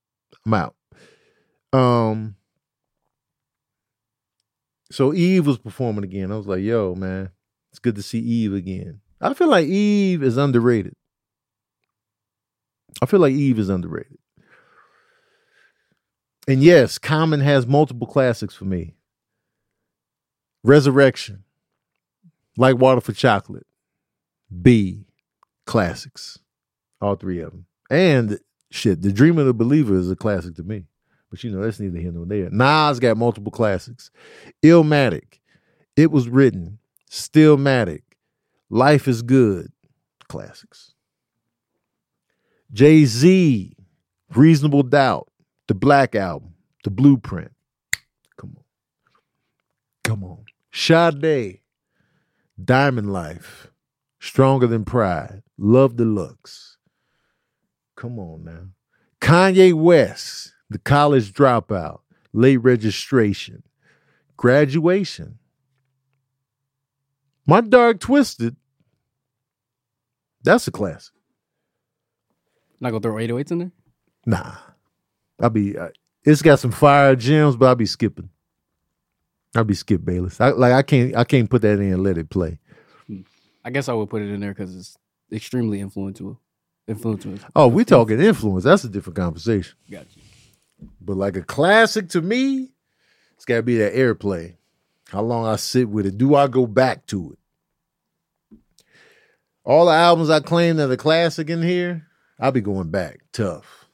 I'm 0.45 0.55
out. 0.55 0.75
Um. 1.73 2.35
So 4.91 5.13
Eve 5.13 5.47
was 5.47 5.59
performing 5.59 6.05
again. 6.05 6.33
I 6.33 6.37
was 6.37 6.47
like, 6.47 6.63
yo, 6.63 6.95
man, 6.95 7.31
it's 7.71 7.79
good 7.79 7.97
to 7.97 8.03
see 8.03 8.19
Eve 8.19 8.55
again. 8.55 9.01
I 9.21 9.35
feel 9.35 9.49
like 9.49 9.67
Eve 9.67 10.23
is 10.23 10.37
underrated. 10.37 10.95
I 13.03 13.07
feel 13.07 13.21
like 13.21 13.33
Eve 13.33 13.59
is 13.59 13.69
underrated. 13.69 14.19
And 16.47 16.63
yes, 16.63 16.99
Common 16.99 17.41
has 17.41 17.67
multiple 17.67 18.07
classics 18.07 18.55
for 18.55 18.65
me. 18.65 18.95
Resurrection, 20.65 21.45
Like 22.57 22.79
Water 22.79 23.01
for 23.01 23.13
Chocolate, 23.13 23.67
B, 24.63 25.05
classics, 25.67 26.39
all 27.01 27.17
three 27.17 27.41
of 27.41 27.53
them. 27.53 27.67
And 27.91 28.41
shit, 28.71 29.03
The 29.03 29.13
Dream 29.13 29.39
of 29.39 29.47
the 29.47 29.55
Believer 29.55 29.97
is 29.97 30.11
a 30.11 30.17
classic 30.17 30.57
to 30.57 30.63
me. 30.63 30.87
But 31.31 31.45
you 31.45 31.51
know, 31.51 31.63
that's 31.63 31.81
neither 31.81 31.99
here 31.99 32.13
nor 32.13 32.27
there. 32.27 32.49
Nas 32.51 33.01
got 33.01 33.17
multiple 33.17 33.53
classics. 33.53 34.11
Illmatic. 34.63 35.41
It 35.97 36.11
was 36.11 36.29
written. 36.29 36.79
Stillmatic. 37.11 38.03
Life 38.71 39.09
is 39.09 39.23
good. 39.23 39.73
Classics. 40.29 40.95
Jay 42.73 43.05
Z. 43.05 43.75
Reasonable 44.35 44.83
Doubt. 44.83 45.29
The 45.67 45.75
Black 45.75 46.15
Album. 46.15 46.55
The 46.85 46.91
Blueprint. 46.91 47.53
Come 48.37 48.57
on. 48.57 48.65
Come 50.05 50.25
on. 50.25 50.45
Sade. 50.73 51.61
Diamond 52.63 53.13
Life. 53.13 53.71
Stronger 54.21 54.67
Than 54.67 54.85
Pride. 54.85 55.43
Love 55.57 55.97
Deluxe. 55.97 56.77
Come 57.97 58.19
on 58.19 58.45
now. 58.45 58.69
Kanye 59.21 59.73
West. 59.75 60.55
The 60.71 60.79
college 60.79 61.33
dropout, 61.33 62.01
late 62.33 62.59
registration, 62.59 63.63
graduation. 64.37 65.39
My 67.47 67.61
Dark 67.63 68.01
Twisted, 68.01 68.57
that's 70.43 70.69
a 70.69 70.71
classic. 70.71 71.15
Not 72.81 72.91
gonna 72.91 73.01
throw 73.01 73.15
808s 73.15 73.51
in 73.51 73.59
there? 73.59 73.73
Nah. 74.27 74.57
I'll 75.41 75.51
be, 75.51 75.77
uh, 75.79 75.89
it's 76.25 76.43
got 76.43 76.59
some 76.59 76.73
fire 76.73 77.17
gems, 77.17 77.57
but 77.57 77.67
I'll 77.67 77.75
be 77.75 77.87
skipping. 77.87 78.29
I'll 79.55 79.65
be 79.65 79.75
Skip 79.75 80.05
Bayless. 80.05 80.41
I, 80.41 80.51
like 80.51 80.73
I 80.73 80.83
can't, 80.83 81.17
I 81.17 81.25
can't 81.25 81.49
put 81.49 81.63
that 81.63 81.81
in 81.81 81.93
and 81.93 82.03
let 82.03 82.19
it 82.19 82.29
play. 82.29 82.59
I 83.65 83.71
guess 83.71 83.89
I 83.89 83.95
would 83.95 84.11
put 84.11 84.23
it 84.23 84.31
in 84.31 84.41
there 84.41 84.53
because 84.53 84.77
it's 84.77 84.97
extremely 85.33 85.81
influential. 85.81 86.41
Influential. 86.87 87.35
Oh, 87.57 87.69
we 87.69 87.85
talking 87.85 88.21
influence. 88.21 88.65
That's 88.65 88.85
a 88.85 88.89
different 88.89 89.17
conversation. 89.17 89.77
Got 89.91 90.07
you. 90.15 90.23
But 91.01 91.17
like 91.17 91.37
a 91.37 91.43
classic 91.43 92.09
to 92.11 92.23
me, 92.23 92.71
it's 93.35 93.45
got 93.45 93.57
to 93.57 93.63
be 93.63 93.79
that 93.79 93.95
airplay. 93.95 94.57
How 95.09 95.23
long 95.23 95.47
I 95.47 95.57
sit 95.57 95.89
with 95.89 96.07
it. 96.07 96.19
Do 96.19 96.35
I 96.35 96.49
go 96.49 96.67
back 96.67 97.07
to 97.07 97.33
it? 97.33 97.39
All 99.65 99.87
the 99.87 99.93
albums 99.93 100.31
I 100.31 100.41
claim 100.41 100.77
that 100.77 100.91
are 100.91 100.97
classic 100.97 101.51
in 101.51 101.63
here, 101.63 102.07
I'll 102.39 102.53
be 102.53 102.61
going 102.61 102.91
back 102.91 103.21
tough. 103.33 103.87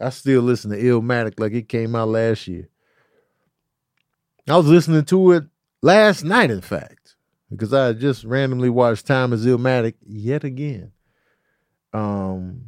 I 0.00 0.10
still 0.10 0.42
listen 0.42 0.70
to 0.70 0.76
Illmatic 0.76 1.38
like 1.38 1.52
it 1.52 1.68
came 1.68 1.94
out 1.94 2.08
last 2.08 2.46
year. 2.48 2.68
I 4.48 4.56
was 4.56 4.66
listening 4.66 5.04
to 5.06 5.32
it 5.32 5.44
last 5.82 6.22
night, 6.22 6.50
in 6.50 6.60
fact, 6.60 7.16
because 7.50 7.72
I 7.72 7.92
just 7.92 8.24
randomly 8.24 8.68
watched 8.68 9.06
Time 9.06 9.32
is 9.32 9.46
Illmatic 9.46 9.94
yet 10.06 10.44
again. 10.44 10.92
Um, 11.92 12.62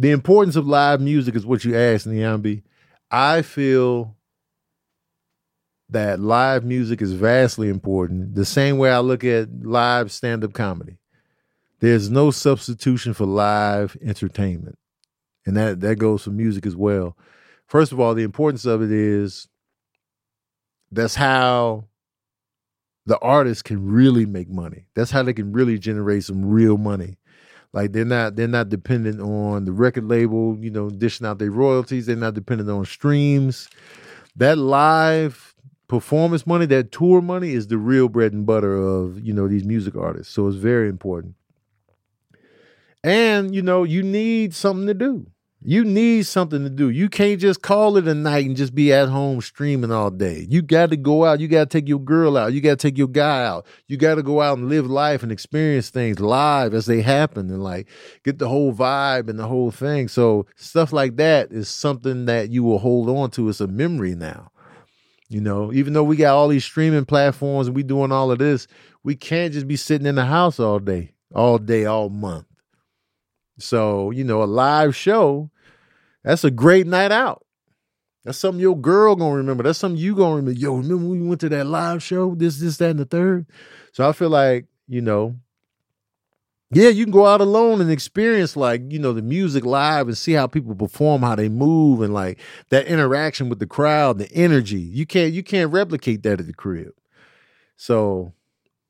the 0.00 0.12
importance 0.12 0.56
of 0.56 0.66
live 0.66 0.98
music 0.98 1.34
is 1.34 1.44
what 1.44 1.62
you 1.62 1.76
asked, 1.76 2.08
Niambi. 2.08 2.62
I 3.10 3.42
feel 3.42 4.16
that 5.90 6.20
live 6.20 6.64
music 6.64 7.02
is 7.02 7.12
vastly 7.12 7.68
important. 7.68 8.34
The 8.34 8.46
same 8.46 8.78
way 8.78 8.90
I 8.90 9.00
look 9.00 9.24
at 9.24 9.50
live 9.62 10.10
stand 10.10 10.42
up 10.42 10.54
comedy. 10.54 10.96
There's 11.80 12.08
no 12.08 12.30
substitution 12.30 13.12
for 13.12 13.26
live 13.26 13.94
entertainment. 14.00 14.78
And 15.44 15.54
that, 15.58 15.80
that 15.80 15.96
goes 15.96 16.22
for 16.22 16.30
music 16.30 16.64
as 16.64 16.74
well. 16.74 17.14
First 17.66 17.92
of 17.92 18.00
all, 18.00 18.14
the 18.14 18.22
importance 18.22 18.64
of 18.64 18.80
it 18.80 18.90
is 18.90 19.48
that's 20.90 21.16
how 21.16 21.84
the 23.04 23.18
artist 23.18 23.64
can 23.64 23.86
really 23.86 24.24
make 24.24 24.48
money. 24.48 24.86
That's 24.94 25.10
how 25.10 25.24
they 25.24 25.34
can 25.34 25.52
really 25.52 25.78
generate 25.78 26.24
some 26.24 26.46
real 26.46 26.78
money. 26.78 27.18
Like 27.72 27.92
they're 27.92 28.04
not 28.04 28.36
they're 28.36 28.48
not 28.48 28.68
dependent 28.68 29.20
on 29.20 29.64
the 29.64 29.72
record 29.72 30.04
label, 30.04 30.56
you 30.58 30.70
know, 30.70 30.90
dishing 30.90 31.26
out 31.26 31.38
their 31.38 31.50
royalties. 31.50 32.06
They're 32.06 32.16
not 32.16 32.34
dependent 32.34 32.68
on 32.68 32.84
streams. 32.84 33.68
That 34.36 34.58
live 34.58 35.54
performance 35.88 36.46
money, 36.46 36.66
that 36.66 36.92
tour 36.92 37.20
money 37.20 37.52
is 37.52 37.66
the 37.66 37.78
real 37.78 38.08
bread 38.08 38.32
and 38.32 38.46
butter 38.46 38.76
of, 38.76 39.20
you 39.20 39.32
know, 39.32 39.48
these 39.48 39.64
music 39.64 39.96
artists. 39.96 40.32
So 40.32 40.46
it's 40.46 40.56
very 40.56 40.88
important. 40.88 41.34
And, 43.02 43.54
you 43.54 43.62
know, 43.62 43.84
you 43.84 44.02
need 44.02 44.54
something 44.54 44.86
to 44.86 44.94
do. 44.94 45.26
You 45.62 45.84
need 45.84 46.24
something 46.24 46.62
to 46.64 46.70
do. 46.70 46.88
You 46.88 47.10
can't 47.10 47.38
just 47.38 47.60
call 47.60 47.98
it 47.98 48.08
a 48.08 48.14
night 48.14 48.46
and 48.46 48.56
just 48.56 48.74
be 48.74 48.94
at 48.94 49.08
home 49.10 49.42
streaming 49.42 49.92
all 49.92 50.10
day. 50.10 50.46
You 50.48 50.62
got 50.62 50.88
to 50.88 50.96
go 50.96 51.26
out. 51.26 51.38
You 51.38 51.48
got 51.48 51.68
to 51.68 51.78
take 51.78 51.86
your 51.86 52.00
girl 52.00 52.38
out. 52.38 52.54
You 52.54 52.62
got 52.62 52.78
to 52.78 52.88
take 52.88 52.96
your 52.96 53.08
guy 53.08 53.44
out. 53.44 53.66
You 53.86 53.98
got 53.98 54.14
to 54.14 54.22
go 54.22 54.40
out 54.40 54.56
and 54.56 54.70
live 54.70 54.86
life 54.86 55.22
and 55.22 55.30
experience 55.30 55.90
things 55.90 56.18
live 56.18 56.72
as 56.72 56.86
they 56.86 57.02
happen 57.02 57.50
and 57.50 57.62
like 57.62 57.88
get 58.24 58.38
the 58.38 58.48
whole 58.48 58.72
vibe 58.72 59.28
and 59.28 59.38
the 59.38 59.46
whole 59.46 59.70
thing. 59.70 60.08
So 60.08 60.46
stuff 60.56 60.94
like 60.94 61.16
that 61.16 61.52
is 61.52 61.68
something 61.68 62.24
that 62.24 62.48
you 62.48 62.62
will 62.62 62.78
hold 62.78 63.10
on 63.10 63.30
to. 63.32 63.50
It's 63.50 63.60
a 63.60 63.66
memory 63.66 64.14
now. 64.14 64.50
You 65.28 65.42
know, 65.42 65.72
even 65.74 65.92
though 65.92 66.04
we 66.04 66.16
got 66.16 66.34
all 66.34 66.48
these 66.48 66.64
streaming 66.64 67.04
platforms 67.04 67.66
and 67.66 67.76
we 67.76 67.82
doing 67.82 68.12
all 68.12 68.32
of 68.32 68.38
this, 68.38 68.66
we 69.04 69.14
can't 69.14 69.52
just 69.52 69.68
be 69.68 69.76
sitting 69.76 70.06
in 70.06 70.14
the 70.14 70.24
house 70.24 70.58
all 70.58 70.78
day, 70.78 71.12
all 71.34 71.58
day, 71.58 71.84
all 71.84 72.08
month. 72.08 72.46
So, 73.60 74.10
you 74.10 74.24
know, 74.24 74.42
a 74.42 74.44
live 74.44 74.94
show, 74.96 75.50
that's 76.24 76.44
a 76.44 76.50
great 76.50 76.86
night 76.86 77.12
out. 77.12 77.44
That's 78.24 78.38
something 78.38 78.60
your 78.60 78.76
girl 78.76 79.16
gonna 79.16 79.34
remember. 79.34 79.62
That's 79.62 79.78
something 79.78 80.00
you 80.00 80.14
gonna 80.14 80.36
remember. 80.36 80.58
Yo, 80.58 80.74
remember 80.74 81.08
when 81.08 81.20
we 81.22 81.28
went 81.28 81.40
to 81.42 81.48
that 81.50 81.66
live 81.66 82.02
show? 82.02 82.34
This, 82.34 82.58
this, 82.58 82.76
that, 82.78 82.90
and 82.90 83.00
the 83.00 83.06
third. 83.06 83.46
So 83.92 84.08
I 84.08 84.12
feel 84.12 84.28
like, 84.28 84.66
you 84.88 85.00
know, 85.00 85.36
yeah, 86.72 86.88
you 86.88 87.04
can 87.04 87.10
go 87.12 87.26
out 87.26 87.40
alone 87.40 87.80
and 87.80 87.90
experience 87.90 88.56
like, 88.56 88.82
you 88.92 88.98
know, 89.00 89.12
the 89.12 89.22
music 89.22 89.64
live 89.64 90.06
and 90.06 90.16
see 90.16 90.32
how 90.32 90.46
people 90.46 90.74
perform, 90.76 91.22
how 91.22 91.34
they 91.34 91.48
move, 91.48 92.00
and 92.00 92.14
like 92.14 92.38
that 92.68 92.86
interaction 92.86 93.48
with 93.48 93.58
the 93.58 93.66
crowd, 93.66 94.18
the 94.18 94.30
energy. 94.32 94.78
You 94.78 95.04
can't 95.04 95.32
you 95.32 95.42
can't 95.42 95.72
replicate 95.72 96.22
that 96.22 96.40
at 96.40 96.46
the 96.46 96.52
crib. 96.52 96.92
So 97.76 98.34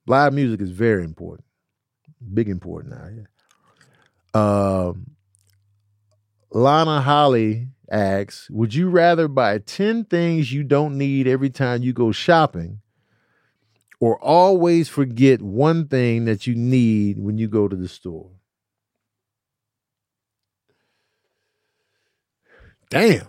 live 0.07 0.35
music 0.35 0.61
is 0.61 0.71
very 0.71 1.05
important. 1.05 1.47
Big 2.35 2.49
important 2.49 2.95
now. 2.95 3.25
Um, 4.35 5.17
Lana 6.53 7.01
Holly 7.01 7.69
asks, 7.91 8.49
"Would 8.51 8.75
you 8.75 8.89
rather 8.89 9.29
buy 9.29 9.59
ten 9.59 10.05
things 10.05 10.53
you 10.53 10.63
don't 10.63 10.97
need 10.99 11.27
every 11.27 11.51
time 11.51 11.83
you 11.83 11.93
go 11.93 12.13
shopping, 12.13 12.81
or 13.99 14.19
always 14.23 14.89
forget 14.89 15.43
one 15.43 15.89
thing 15.89 16.25
that 16.27 16.47
you 16.47 16.55
need 16.55 17.19
when 17.19 17.39
you 17.39 17.49
go 17.49 17.69
to 17.69 17.77
the 17.77 17.89
store?" 17.89 18.31
Damn. 22.91 23.27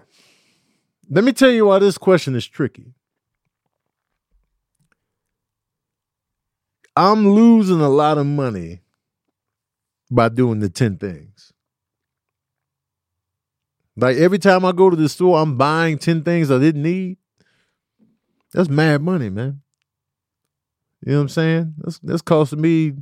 Let 1.10 1.24
me 1.24 1.34
tell 1.34 1.52
you 1.52 1.66
why 1.66 1.80
this 1.80 1.98
question 1.98 2.36
is 2.36 2.48
tricky. 2.48 2.94
I'm 6.96 7.30
losing 7.30 7.80
a 7.80 7.90
lot 7.90 8.18
of 8.18 8.26
money 8.26 8.82
by 10.12 10.30
doing 10.30 10.60
the 10.60 10.70
10 10.70 10.98
things. 10.98 11.54
Like 13.96 14.18
every 14.18 14.40
time 14.40 14.66
I 14.66 14.74
go 14.74 14.90
to 14.90 14.96
the 14.96 15.10
store, 15.10 15.40
I'm 15.40 15.58
buying 15.58 15.98
10 15.98 16.24
things 16.24 16.52
I 16.52 16.60
didn't 16.60 16.84
need. 16.84 17.18
That's 18.54 18.70
mad 18.70 19.02
money, 19.02 19.30
man. 19.30 19.62
You 21.06 21.14
know 21.14 21.18
what 21.20 21.22
I'm 21.24 21.30
saying? 21.30 21.74
That's 21.78 22.00
that's 22.00 22.22
costing 22.22 22.62
me 22.62 22.94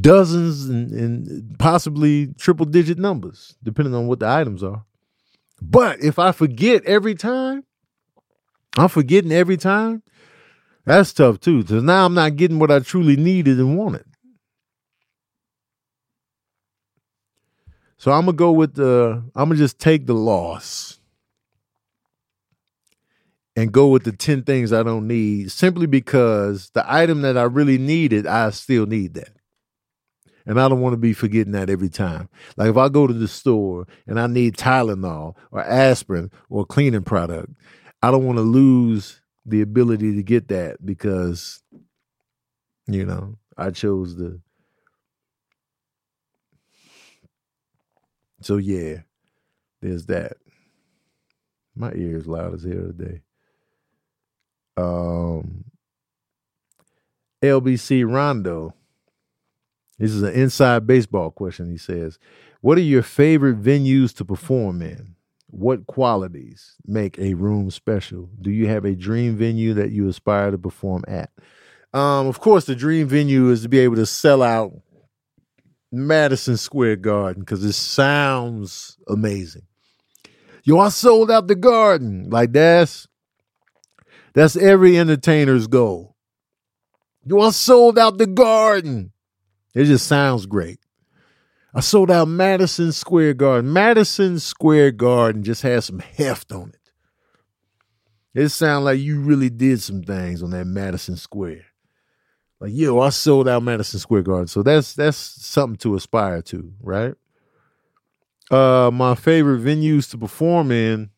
dozens 0.00 0.68
and, 0.68 0.90
and 0.90 1.58
possibly 1.58 2.28
triple 2.38 2.66
digit 2.66 2.98
numbers, 2.98 3.56
depending 3.62 3.94
on 3.94 4.08
what 4.08 4.20
the 4.20 4.28
items 4.28 4.62
are. 4.64 4.84
But 5.62 6.00
if 6.00 6.18
I 6.18 6.32
forget 6.32 6.84
every 6.84 7.14
time, 7.14 7.64
I'm 8.76 8.88
forgetting 8.88 9.32
every 9.32 9.56
time. 9.56 10.02
That's 10.84 11.12
tough 11.12 11.40
too, 11.40 11.62
because 11.62 11.82
now 11.82 12.04
I'm 12.04 12.14
not 12.14 12.36
getting 12.36 12.58
what 12.58 12.70
I 12.70 12.80
truly 12.80 13.16
needed 13.16 13.58
and 13.58 13.76
wanted. 13.78 14.04
So 17.98 18.12
I'm 18.12 18.26
gonna 18.26 18.36
go 18.36 18.52
with 18.52 18.74
the. 18.74 19.22
I'm 19.34 19.48
gonna 19.48 19.56
just 19.56 19.78
take 19.78 20.06
the 20.06 20.14
loss 20.14 20.98
and 23.56 23.72
go 23.72 23.88
with 23.88 24.04
the 24.04 24.12
ten 24.12 24.42
things 24.42 24.72
I 24.72 24.82
don't 24.82 25.06
need, 25.06 25.50
simply 25.50 25.86
because 25.86 26.70
the 26.70 26.84
item 26.92 27.22
that 27.22 27.38
I 27.38 27.44
really 27.44 27.78
needed, 27.78 28.26
I 28.26 28.50
still 28.50 28.86
need 28.86 29.14
that. 29.14 29.30
And 30.44 30.60
I 30.60 30.68
don't 30.68 30.80
want 30.80 30.92
to 30.92 30.98
be 30.98 31.12
forgetting 31.12 31.52
that 31.52 31.70
every 31.70 31.88
time. 31.88 32.28
Like 32.56 32.68
if 32.70 32.76
I 32.76 32.88
go 32.88 33.06
to 33.06 33.12
the 33.12 33.26
store 33.26 33.86
and 34.06 34.20
I 34.20 34.28
need 34.28 34.56
Tylenol 34.56 35.34
or 35.50 35.64
aspirin 35.64 36.30
or 36.48 36.64
cleaning 36.64 37.02
product, 37.02 37.52
I 38.02 38.12
don't 38.12 38.24
want 38.24 38.38
to 38.38 38.42
lose 38.42 39.20
the 39.44 39.62
ability 39.62 40.14
to 40.14 40.22
get 40.22 40.48
that 40.48 40.84
because, 40.84 41.62
you 42.86 43.04
know, 43.04 43.38
I 43.56 43.70
chose 43.70 44.16
the 44.16 44.40
So 48.46 48.58
yeah, 48.58 48.98
there's 49.82 50.06
that. 50.06 50.36
My 51.74 51.90
ear 51.94 52.16
is 52.16 52.28
loud 52.28 52.54
as 52.54 52.62
hell 52.62 52.92
today. 52.96 53.22
Um, 54.76 55.64
LBC 57.42 58.08
Rondo. 58.08 58.72
This 59.98 60.12
is 60.12 60.22
an 60.22 60.32
inside 60.32 60.86
baseball 60.86 61.32
question. 61.32 61.72
He 61.72 61.76
says, 61.76 62.20
"What 62.60 62.78
are 62.78 62.82
your 62.82 63.02
favorite 63.02 63.60
venues 63.60 64.14
to 64.14 64.24
perform 64.24 64.80
in? 64.80 65.16
What 65.48 65.88
qualities 65.88 66.76
make 66.86 67.18
a 67.18 67.34
room 67.34 67.72
special? 67.72 68.30
Do 68.40 68.52
you 68.52 68.68
have 68.68 68.84
a 68.84 68.94
dream 68.94 69.34
venue 69.34 69.74
that 69.74 69.90
you 69.90 70.06
aspire 70.08 70.52
to 70.52 70.58
perform 70.58 71.02
at?" 71.08 71.32
Um, 71.92 72.28
of 72.28 72.38
course, 72.38 72.64
the 72.66 72.76
dream 72.76 73.08
venue 73.08 73.50
is 73.50 73.62
to 73.62 73.68
be 73.68 73.80
able 73.80 73.96
to 73.96 74.06
sell 74.06 74.40
out 74.40 74.72
Madison 75.92 76.56
Square 76.56 76.96
Garden 76.96 77.42
because 77.42 77.64
it 77.64 77.72
sounds 77.72 78.96
amazing. 79.08 79.62
Yo, 80.64 80.78
I 80.78 80.88
sold 80.88 81.30
out 81.30 81.46
the 81.46 81.54
garden. 81.54 82.28
Like 82.28 82.52
that's 82.52 83.06
that's 84.34 84.56
every 84.56 84.98
entertainer's 84.98 85.66
goal. 85.66 86.16
Yo, 87.24 87.40
I 87.40 87.50
sold 87.50 87.98
out 87.98 88.18
the 88.18 88.26
garden. 88.26 89.12
It 89.74 89.84
just 89.84 90.06
sounds 90.06 90.46
great. 90.46 90.80
I 91.74 91.80
sold 91.80 92.10
out 92.10 92.28
Madison 92.28 92.90
Square 92.92 93.34
Garden. 93.34 93.72
Madison 93.72 94.38
Square 94.38 94.92
Garden 94.92 95.42
just 95.42 95.62
has 95.62 95.84
some 95.84 95.98
heft 95.98 96.50
on 96.50 96.70
it. 96.70 96.86
It 98.34 98.48
sounds 98.48 98.84
like 98.84 98.98
you 98.98 99.20
really 99.20 99.50
did 99.50 99.82
some 99.82 100.02
things 100.02 100.42
on 100.42 100.50
that 100.50 100.66
Madison 100.66 101.16
Square. 101.16 101.64
Like, 102.60 102.72
yo, 102.74 102.98
I 103.00 103.10
sold 103.10 103.48
out 103.48 103.62
Madison 103.62 104.00
Square 104.00 104.22
Garden. 104.22 104.46
So 104.48 104.62
that's 104.62 104.94
that's 104.94 105.16
something 105.16 105.76
to 105.78 105.94
aspire 105.94 106.42
to, 106.42 106.72
right? 106.80 107.14
Uh 108.50 108.90
my 108.92 109.14
favorite 109.14 109.60
venues 109.60 110.08
to 110.10 110.18
perform 110.18 110.70
in. 110.70 111.10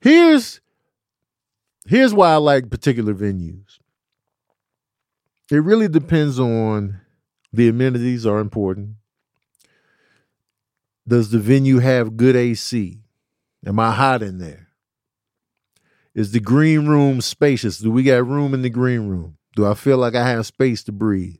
Here's 0.00 0.60
here's 1.86 2.14
why 2.14 2.32
I 2.32 2.36
like 2.36 2.70
particular 2.70 3.14
venues. 3.14 3.78
It 5.50 5.56
really 5.64 5.88
depends 5.88 6.38
on 6.38 7.00
the 7.52 7.68
amenities 7.68 8.26
are 8.26 8.38
important. 8.38 8.96
Does 11.06 11.30
the 11.30 11.38
venue 11.38 11.78
have 11.78 12.16
good 12.16 12.36
AC? 12.36 13.00
Am 13.66 13.80
I 13.80 13.92
hot 13.92 14.22
in 14.22 14.38
there? 14.38 14.67
Is 16.18 16.32
the 16.32 16.40
green 16.40 16.88
room 16.88 17.20
spacious? 17.20 17.78
Do 17.78 17.92
we 17.92 18.02
got 18.02 18.26
room 18.26 18.52
in 18.52 18.62
the 18.62 18.70
green 18.70 19.06
room? 19.06 19.36
Do 19.54 19.64
I 19.64 19.74
feel 19.74 19.98
like 19.98 20.16
I 20.16 20.28
have 20.28 20.46
space 20.46 20.82
to 20.84 20.92
breathe 20.92 21.36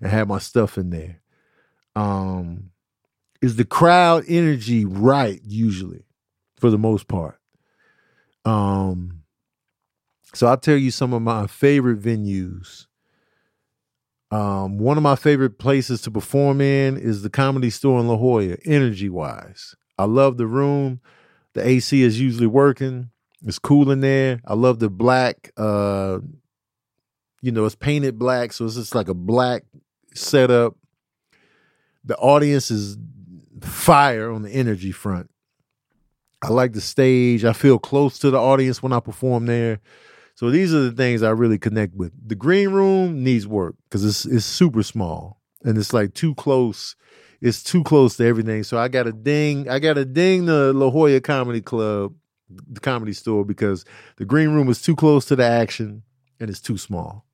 and 0.00 0.08
have 0.08 0.28
my 0.28 0.38
stuff 0.38 0.78
in 0.78 0.90
there? 0.90 1.20
Um, 1.96 2.70
is 3.42 3.56
the 3.56 3.64
crowd 3.64 4.22
energy 4.28 4.84
right 4.84 5.40
usually 5.44 6.04
for 6.58 6.70
the 6.70 6.78
most 6.78 7.08
part? 7.08 7.40
Um, 8.44 9.22
so 10.32 10.46
I'll 10.46 10.56
tell 10.56 10.76
you 10.76 10.92
some 10.92 11.12
of 11.12 11.22
my 11.22 11.48
favorite 11.48 12.00
venues. 12.00 12.86
Um, 14.30 14.78
one 14.78 14.96
of 14.96 15.02
my 15.02 15.16
favorite 15.16 15.58
places 15.58 16.02
to 16.02 16.10
perform 16.12 16.60
in 16.60 16.96
is 16.96 17.22
the 17.22 17.30
comedy 17.30 17.68
store 17.68 17.98
in 17.98 18.06
La 18.06 18.14
Jolla, 18.14 18.58
energy 18.64 19.08
wise. 19.08 19.74
I 19.98 20.04
love 20.04 20.36
the 20.36 20.46
room. 20.46 21.00
The 21.54 21.66
AC 21.66 22.00
is 22.00 22.20
usually 22.20 22.46
working. 22.46 23.10
It's 23.46 23.58
cool 23.58 23.90
in 23.90 24.00
there. 24.00 24.40
I 24.44 24.54
love 24.54 24.78
the 24.78 24.90
black, 24.90 25.50
uh, 25.56 26.18
you 27.40 27.52
know, 27.52 27.64
it's 27.64 27.74
painted 27.74 28.18
black. 28.18 28.52
So 28.52 28.66
it's 28.66 28.74
just 28.74 28.94
like 28.94 29.08
a 29.08 29.14
black 29.14 29.64
setup. 30.14 30.76
The 32.04 32.16
audience 32.16 32.70
is 32.70 32.98
fire 33.62 34.30
on 34.30 34.42
the 34.42 34.50
energy 34.50 34.92
front. 34.92 35.30
I 36.42 36.48
like 36.48 36.72
the 36.72 36.80
stage. 36.80 37.44
I 37.44 37.52
feel 37.52 37.78
close 37.78 38.18
to 38.20 38.30
the 38.30 38.38
audience 38.38 38.82
when 38.82 38.92
I 38.92 39.00
perform 39.00 39.46
there. 39.46 39.80
So 40.34 40.50
these 40.50 40.72
are 40.72 40.80
the 40.80 40.92
things 40.92 41.22
I 41.22 41.30
really 41.30 41.58
connect 41.58 41.94
with. 41.94 42.12
The 42.26 42.34
green 42.34 42.70
room 42.70 43.22
needs 43.22 43.46
work 43.46 43.74
because 43.84 44.04
it's 44.04 44.24
it's 44.24 44.46
super 44.46 44.82
small 44.82 45.42
and 45.64 45.76
it's 45.76 45.92
like 45.92 46.14
too 46.14 46.34
close. 46.34 46.96
It's 47.42 47.62
too 47.62 47.84
close 47.84 48.16
to 48.16 48.26
everything. 48.26 48.62
So 48.64 48.78
I 48.78 48.88
got 48.88 49.02
to 49.02 49.12
ding. 49.12 49.68
I 49.68 49.78
got 49.78 49.94
to 49.94 50.06
ding 50.06 50.46
the 50.46 50.72
La 50.72 50.90
Jolla 50.90 51.20
Comedy 51.20 51.60
Club, 51.60 52.14
the 52.68 52.80
comedy 52.80 53.12
store, 53.12 53.44
because 53.44 53.84
the 54.16 54.24
green 54.24 54.50
room 54.50 54.68
is 54.68 54.82
too 54.82 54.96
close 54.96 55.24
to 55.26 55.36
the 55.36 55.44
action 55.44 56.02
and 56.38 56.50
it's 56.50 56.60
too 56.60 56.78
small. 56.78 57.24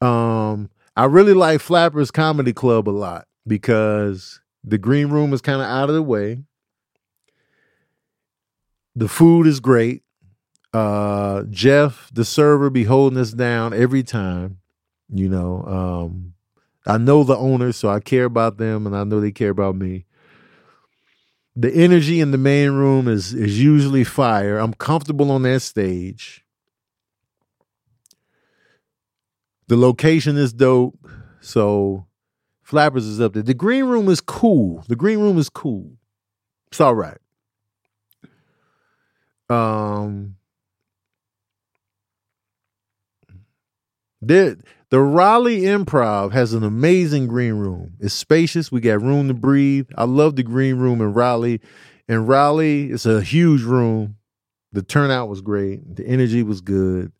Um, 0.00 0.70
I 0.96 1.04
really 1.04 1.34
like 1.34 1.60
Flappers 1.60 2.10
Comedy 2.10 2.52
Club 2.52 2.88
a 2.88 2.90
lot 2.90 3.26
because 3.46 4.40
the 4.64 4.78
green 4.78 5.08
room 5.08 5.32
is 5.32 5.40
kind 5.40 5.60
of 5.60 5.66
out 5.68 5.88
of 5.88 5.94
the 5.94 6.02
way. 6.02 6.42
The 8.94 9.08
food 9.08 9.46
is 9.46 9.60
great. 9.60 10.02
Uh, 10.72 11.44
Jeff, 11.50 12.10
the 12.12 12.24
server, 12.24 12.70
be 12.70 12.84
holding 12.84 13.18
us 13.18 13.32
down 13.32 13.72
every 13.72 14.02
time. 14.02 14.58
You 15.08 15.28
know, 15.28 15.62
um, 15.64 16.34
I 16.86 16.98
know 16.98 17.22
the 17.22 17.36
owners, 17.36 17.76
so 17.76 17.88
I 17.88 18.00
care 18.00 18.24
about 18.24 18.56
them, 18.56 18.86
and 18.86 18.96
I 18.96 19.04
know 19.04 19.20
they 19.20 19.32
care 19.32 19.50
about 19.50 19.76
me. 19.76 20.05
The 21.58 21.72
energy 21.72 22.20
in 22.20 22.32
the 22.32 22.38
main 22.38 22.72
room 22.72 23.08
is 23.08 23.32
is 23.32 23.60
usually 23.60 24.04
fire. 24.04 24.58
I'm 24.58 24.74
comfortable 24.74 25.30
on 25.30 25.42
that 25.42 25.60
stage. 25.60 26.44
The 29.68 29.76
location 29.76 30.36
is 30.36 30.52
dope, 30.52 31.08
so 31.40 32.06
Flappers 32.62 33.06
is 33.06 33.20
up 33.20 33.32
there. 33.32 33.42
The 33.42 33.54
green 33.54 33.84
room 33.84 34.08
is 34.08 34.20
cool. 34.20 34.84
The 34.88 34.96
green 34.96 35.18
room 35.18 35.38
is 35.38 35.48
cool. 35.48 35.92
It's 36.66 36.80
all 36.80 36.94
right. 36.94 37.18
Um, 39.48 40.36
the 44.20 44.58
the 44.90 45.00
Raleigh 45.00 45.62
Improv 45.62 46.32
has 46.32 46.52
an 46.52 46.62
amazing 46.62 47.26
green 47.26 47.54
room. 47.54 47.94
It's 47.98 48.14
spacious. 48.14 48.70
We 48.70 48.80
got 48.80 49.02
room 49.02 49.28
to 49.28 49.34
breathe. 49.34 49.88
I 49.96 50.04
love 50.04 50.36
the 50.36 50.42
green 50.42 50.76
room 50.76 51.00
in 51.00 51.12
Raleigh. 51.12 51.60
In 52.08 52.26
Raleigh, 52.26 52.90
it's 52.92 53.06
a 53.06 53.20
huge 53.20 53.62
room. 53.62 54.16
The 54.72 54.82
turnout 54.82 55.28
was 55.28 55.40
great. 55.40 55.96
The 55.96 56.06
energy 56.06 56.42
was 56.42 56.60
good. 56.60 57.12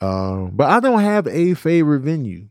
Um, 0.00 0.50
but 0.52 0.70
I 0.70 0.80
don't 0.80 1.00
have 1.00 1.26
a 1.26 1.54
favorite 1.54 2.00
venue. 2.00 2.48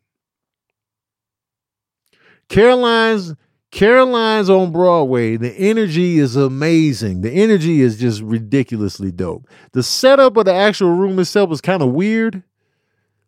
Caroline's 2.50 3.36
Caroline's 3.72 4.50
on 4.50 4.72
Broadway. 4.72 5.36
The 5.36 5.52
energy 5.52 6.18
is 6.18 6.36
amazing. 6.36 7.22
The 7.22 7.32
energy 7.32 7.82
is 7.82 7.98
just 7.98 8.22
ridiculously 8.22 9.12
dope. 9.12 9.48
The 9.74 9.84
setup 9.84 10.38
of 10.38 10.46
the 10.46 10.54
actual 10.54 10.92
room 10.92 11.20
itself 11.20 11.52
is 11.52 11.62
kind 11.62 11.82
of 11.82 11.92
weird. 11.92 12.44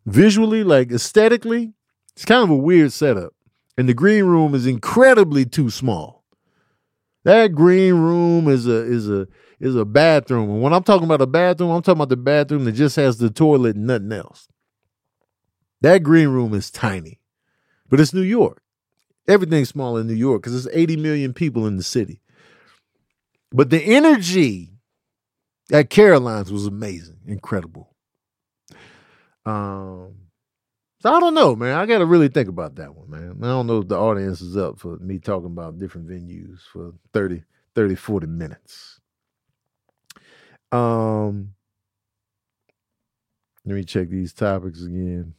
Visually, 0.08 0.64
like 0.64 0.90
aesthetically, 0.90 1.74
it's 2.16 2.24
kind 2.24 2.42
of 2.42 2.48
a 2.48 2.56
weird 2.56 2.92
setup. 2.92 3.34
And 3.76 3.86
the 3.86 3.94
green 3.94 4.24
room 4.24 4.54
is 4.54 4.66
incredibly 4.66 5.44
too 5.44 5.68
small. 5.68 6.24
That 7.24 7.48
green 7.52 7.94
room 7.96 8.48
is 8.48 8.66
a 8.66 8.84
is 8.84 9.10
a 9.10 9.28
is 9.60 9.76
a 9.76 9.84
bathroom. 9.84 10.48
And 10.48 10.62
when 10.62 10.72
I'm 10.72 10.82
talking 10.82 11.04
about 11.04 11.20
a 11.20 11.26
bathroom, 11.26 11.70
I'm 11.70 11.82
talking 11.82 11.98
about 11.98 12.08
the 12.08 12.16
bathroom 12.16 12.64
that 12.64 12.72
just 12.72 12.96
has 12.96 13.18
the 13.18 13.28
toilet 13.28 13.76
and 13.76 13.86
nothing 13.86 14.12
else. 14.12 14.48
That 15.82 16.02
green 16.02 16.28
room 16.28 16.54
is 16.54 16.70
tiny. 16.70 17.20
But 17.90 18.00
it's 18.00 18.14
New 18.14 18.22
York. 18.22 18.62
Everything's 19.28 19.68
small 19.68 19.98
in 19.98 20.06
New 20.06 20.14
York 20.14 20.42
because 20.42 20.52
there's 20.64 20.74
80 20.74 20.96
million 20.96 21.34
people 21.34 21.66
in 21.66 21.76
the 21.76 21.82
city. 21.82 22.22
But 23.52 23.68
the 23.68 23.82
energy 23.82 24.72
at 25.70 25.90
Caroline's 25.90 26.50
was 26.50 26.66
amazing, 26.66 27.18
incredible. 27.26 27.94
Um, 29.48 30.14
so 31.00 31.14
I 31.14 31.20
don't 31.20 31.34
know, 31.34 31.56
man. 31.56 31.76
I 31.76 31.86
got 31.86 31.98
to 31.98 32.06
really 32.06 32.28
think 32.28 32.48
about 32.48 32.74
that 32.76 32.94
one, 32.94 33.10
man. 33.10 33.38
I 33.42 33.46
don't 33.46 33.66
know 33.66 33.78
if 33.80 33.88
the 33.88 33.96
audience 33.98 34.40
is 34.40 34.56
up 34.56 34.78
for 34.78 34.98
me 34.98 35.18
talking 35.18 35.46
about 35.46 35.78
different 35.78 36.08
venues 36.08 36.60
for 36.72 36.92
30, 37.12 37.44
30, 37.74 37.94
40 37.94 38.26
minutes. 38.26 39.00
Um, 40.70 41.54
let 43.64 43.74
me 43.74 43.84
check 43.84 44.10
these 44.10 44.34
topics 44.34 44.82
again. 44.82 45.34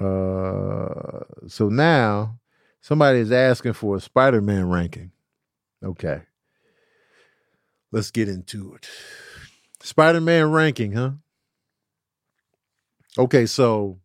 Uh, 0.00 1.20
so 1.46 1.68
now 1.68 2.38
somebody 2.80 3.18
is 3.20 3.30
asking 3.30 3.74
for 3.74 3.96
a 3.96 4.00
Spider 4.00 4.40
Man 4.40 4.68
ranking. 4.68 5.12
Okay. 5.84 6.22
Let's 7.92 8.10
get 8.10 8.28
into 8.28 8.74
it. 8.74 8.88
Spider 9.82 10.20
Man 10.20 10.52
ranking, 10.52 10.92
huh? 10.92 11.12
Okay, 13.18 13.46
so 13.46 13.98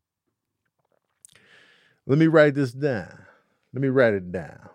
let 2.08 2.18
me 2.18 2.28
write 2.28 2.56
this 2.56 2.72
down. 2.72 3.26
Let 3.74 3.82
me 3.82 3.90
write 3.90 4.14
it 4.14 4.32
down. 4.32 4.70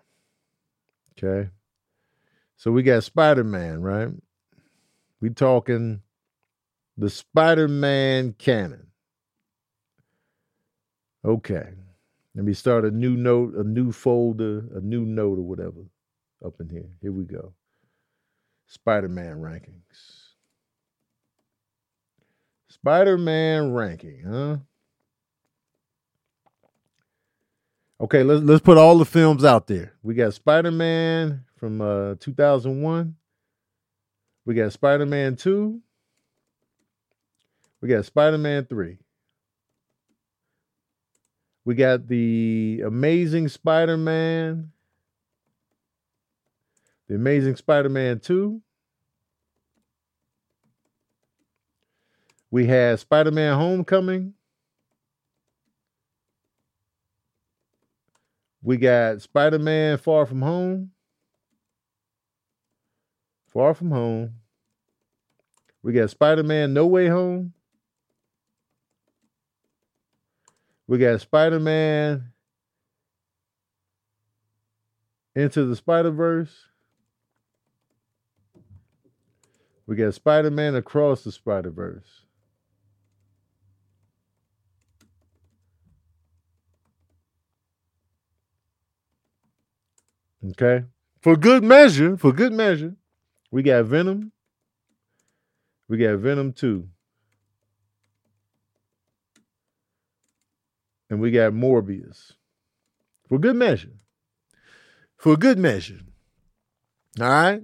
Okay. 1.17 1.49
So 2.55 2.71
we 2.71 2.83
got 2.83 3.03
Spider 3.03 3.43
Man, 3.43 3.81
right? 3.81 4.09
We 5.19 5.31
talking 5.31 6.01
the 6.97 7.09
Spider 7.09 7.67
Man 7.67 8.33
canon. 8.37 8.87
Okay. 11.25 11.69
Let 12.35 12.45
me 12.45 12.53
start 12.53 12.85
a 12.85 12.91
new 12.91 13.17
note, 13.17 13.55
a 13.55 13.63
new 13.63 13.91
folder, 13.91 14.63
a 14.73 14.79
new 14.79 15.05
note 15.05 15.37
or 15.37 15.43
whatever 15.43 15.81
up 16.45 16.53
in 16.61 16.69
here. 16.69 16.89
Here 17.01 17.11
we 17.11 17.25
go. 17.25 17.53
Spider 18.71 19.09
Man 19.09 19.41
rankings. 19.41 20.29
Spider 22.69 23.17
Man 23.17 23.73
ranking, 23.73 24.23
huh? 24.23 24.57
Okay, 27.99 28.23
let's 28.23 28.41
let's 28.43 28.61
put 28.61 28.77
all 28.77 28.97
the 28.97 29.03
films 29.03 29.43
out 29.43 29.67
there. 29.67 29.91
We 30.01 30.13
got 30.13 30.33
Spider 30.33 30.71
Man 30.71 31.43
from 31.57 31.81
uh, 31.81 32.15
2001. 32.21 33.13
We 34.45 34.55
got 34.55 34.71
Spider 34.71 35.05
Man 35.05 35.35
2. 35.35 35.81
We 37.81 37.89
got 37.89 38.05
Spider 38.05 38.37
Man 38.37 38.65
3. 38.67 38.97
We 41.65 41.75
got 41.75 42.07
the 42.07 42.83
Amazing 42.85 43.49
Spider 43.49 43.97
Man, 43.97 44.71
the 47.11 47.17
Amazing 47.17 47.57
Spider 47.57 47.89
Man 47.89 48.21
2. 48.21 48.61
We 52.49 52.65
had 52.65 53.01
Spider 53.01 53.31
Man 53.31 53.53
Homecoming. 53.57 54.33
We 58.63 58.77
got 58.77 59.21
Spider 59.21 59.59
Man 59.59 59.97
Far 59.97 60.25
From 60.25 60.41
Home. 60.41 60.91
Far 63.47 63.73
From 63.73 63.91
Home. 63.91 64.35
We 65.83 65.91
got 65.91 66.09
Spider 66.11 66.43
Man 66.43 66.73
No 66.73 66.87
Way 66.87 67.07
Home. 67.07 67.51
We 70.87 70.97
got 70.97 71.19
Spider 71.19 71.59
Man 71.59 72.31
Into 75.35 75.65
the 75.65 75.75
Spider 75.75 76.11
Verse. 76.11 76.70
We 79.91 79.97
got 79.97 80.13
Spider 80.13 80.49
Man 80.49 80.73
Across 80.75 81.25
the 81.25 81.33
Spider 81.33 81.69
Verse. 81.69 82.21
Okay. 90.51 90.85
For 91.19 91.35
good 91.35 91.61
measure, 91.61 92.15
for 92.15 92.31
good 92.31 92.53
measure, 92.53 92.95
we 93.51 93.63
got 93.63 93.83
Venom. 93.83 94.31
We 95.89 95.97
got 95.97 96.19
Venom 96.19 96.53
2. 96.53 96.87
And 101.09 101.19
we 101.19 101.31
got 101.31 101.51
Morbius 101.51 102.31
For 103.27 103.37
good 103.37 103.57
measure. 103.57 103.97
For 105.17 105.35
good 105.35 105.59
measure. 105.59 105.99
All 107.19 107.27
right. 107.27 107.63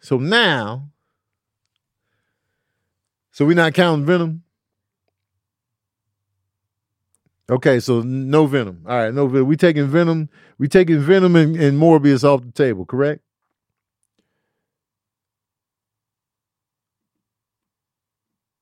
So 0.00 0.18
now, 0.18 0.90
so 3.38 3.46
we're 3.46 3.54
not 3.54 3.72
counting 3.72 4.04
venom. 4.04 4.42
Okay, 7.48 7.78
so 7.78 8.00
no 8.00 8.46
venom. 8.46 8.82
All 8.84 8.96
right, 8.96 9.14
no 9.14 9.28
venom. 9.28 9.46
We 9.46 9.56
taking 9.56 9.86
venom. 9.86 10.28
We 10.58 10.66
taking 10.66 10.98
venom 10.98 11.36
and, 11.36 11.54
and 11.54 11.80
Morbius 11.80 12.24
off 12.24 12.42
the 12.42 12.50
table, 12.50 12.84
correct? 12.84 13.22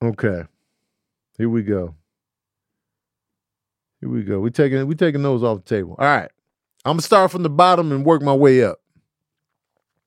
Okay. 0.04 0.42
Here 1.38 1.48
we 1.48 1.62
go. 1.62 1.94
Here 4.02 4.10
we 4.10 4.24
go. 4.24 4.40
We 4.40 4.50
taking 4.50 4.86
we 4.86 4.94
taking 4.94 5.22
those 5.22 5.42
off 5.42 5.64
the 5.64 5.74
table. 5.74 5.96
All 5.98 6.04
right. 6.04 6.30
I'm 6.84 6.92
gonna 6.92 7.00
start 7.00 7.30
from 7.30 7.44
the 7.44 7.48
bottom 7.48 7.92
and 7.92 8.04
work 8.04 8.20
my 8.20 8.34
way 8.34 8.62
up. 8.62 8.82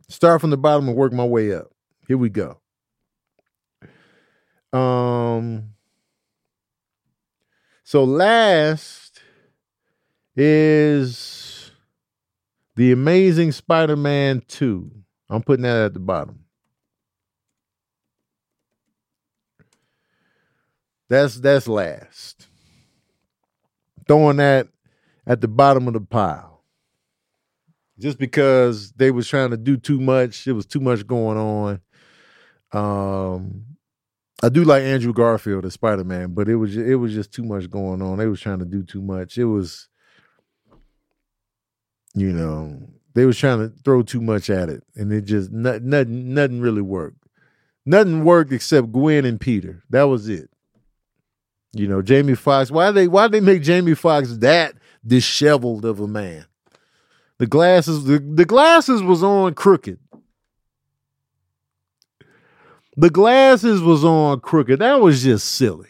Start 0.10 0.41
from 0.41 0.51
the 0.51 0.58
bottom 0.58 0.88
and 0.88 0.95
work 0.95 1.12
my 1.12 1.25
way 1.25 1.55
up. 1.55 1.71
Here 2.08 2.19
we 2.19 2.29
go. 2.29 2.59
Um 4.73 5.73
so 7.84 8.03
last 8.03 9.23
is 10.36 11.71
The 12.75 12.91
Amazing 12.91 13.51
Spider-Man 13.51 14.43
2. 14.47 14.91
I'm 15.29 15.41
putting 15.41 15.63
that 15.63 15.86
at 15.86 15.93
the 15.93 15.99
bottom. 15.99 16.45
That's 21.10 21.39
that's 21.39 21.67
last. 21.67 22.47
Throwing 24.08 24.38
that 24.38 24.67
at 25.25 25.41
the 25.41 25.47
bottom 25.47 25.88
of 25.88 25.95
the 25.95 26.01
pile. 26.01 26.63
Just 27.97 28.19
because 28.19 28.91
they 28.91 29.10
was 29.10 29.27
trying 29.27 29.49
to 29.49 29.58
do 29.58 29.75
too 29.77 29.99
much, 29.99 30.47
it 30.47 30.53
was 30.53 30.67
too 30.67 30.79
much 30.79 31.08
going 31.08 31.38
on. 31.38 31.82
Um 32.71 33.65
I 34.41 34.49
do 34.49 34.63
like 34.63 34.84
Andrew 34.84 35.13
Garfield 35.13 35.65
as 35.65 35.73
Spider 35.73 36.04
Man, 36.04 36.34
but 36.34 36.47
it 36.47 36.56
was 36.56 36.78
it 36.78 36.95
was 36.95 37.13
just 37.13 37.34
too 37.34 37.43
much 37.43 37.69
going 37.69 38.02
on. 38.02 38.17
They 38.17 38.28
was 38.28 38.39
trying 38.39 38.60
to 38.60 38.65
do 38.65 38.84
too 38.84 39.02
much. 39.02 39.38
It 39.38 39.45
was, 39.45 39.89
you 42.13 42.32
know, 42.32 42.80
they 43.15 43.25
was 43.25 43.38
trying 43.38 43.60
to 43.60 43.75
throw 43.84 44.02
too 44.02 44.21
much 44.21 44.49
at 44.49 44.69
it, 44.69 44.84
and 44.95 45.12
it 45.12 45.25
just 45.25 45.52
nothing 45.52 46.34
nothing, 46.34 46.62
really 46.62 46.82
worked. 46.82 47.17
Nothing 47.86 48.23
worked 48.23 48.54
except 48.54 48.91
Gwen 48.91 49.25
and 49.25 49.41
Peter. 49.41 49.84
That 49.89 50.04
was 50.04 50.30
it. 50.30 50.49
You 51.73 51.88
know, 51.88 52.02
Jamie 52.02 52.36
Foxx. 52.36 52.71
Why 52.71 52.91
they 52.91 53.08
why 53.10 53.28
they 53.28 53.41
make 53.41 53.62
Jamie 53.62 53.95
Foxx 53.95 54.38
that 54.38 54.75
disheveled 55.06 55.84
of 55.84 55.99
a 55.99 56.08
man? 56.08 56.45
The 57.39 57.47
glasses 57.47 58.06
the, 58.06 58.19
the 58.19 58.45
glasses 58.45 59.04
was 59.04 59.21
on 59.21 59.54
crooked. 59.54 59.99
The 62.99 63.09
glasses 63.09 63.81
was 63.81 64.03
on 64.03 64.41
crooked. 64.41 64.79
That 64.79 64.99
was 64.99 65.23
just 65.23 65.53
silly. 65.53 65.88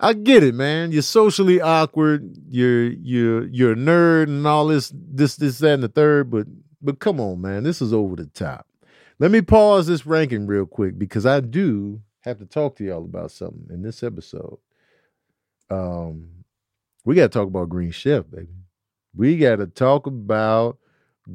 I 0.00 0.12
get 0.12 0.42
it, 0.42 0.56
man. 0.56 0.90
You're 0.90 1.02
socially 1.02 1.60
awkward. 1.60 2.36
You're 2.48 2.88
you're 2.88 3.46
you're 3.46 3.72
a 3.74 3.76
nerd 3.76 4.24
and 4.24 4.44
all 4.44 4.66
this 4.66 4.92
this 4.92 5.36
this 5.36 5.60
that 5.60 5.74
and 5.74 5.84
the 5.84 5.88
third. 5.88 6.32
But 6.32 6.48
but 6.82 6.98
come 6.98 7.20
on, 7.20 7.40
man. 7.40 7.62
This 7.62 7.80
is 7.80 7.92
over 7.92 8.16
the 8.16 8.26
top. 8.26 8.66
Let 9.20 9.30
me 9.30 9.40
pause 9.40 9.86
this 9.86 10.04
ranking 10.04 10.48
real 10.48 10.66
quick 10.66 10.98
because 10.98 11.24
I 11.24 11.38
do 11.38 12.02
have 12.22 12.38
to 12.38 12.44
talk 12.44 12.74
to 12.78 12.84
y'all 12.84 13.04
about 13.04 13.30
something 13.30 13.68
in 13.70 13.82
this 13.82 14.02
episode. 14.02 14.58
Um, 15.70 16.44
we 17.04 17.14
got 17.14 17.30
to 17.30 17.38
talk 17.38 17.46
about 17.46 17.68
Green 17.68 17.92
Chef, 17.92 18.28
baby. 18.28 18.48
We 19.14 19.38
got 19.38 19.56
to 19.56 19.68
talk 19.68 20.08
about 20.08 20.78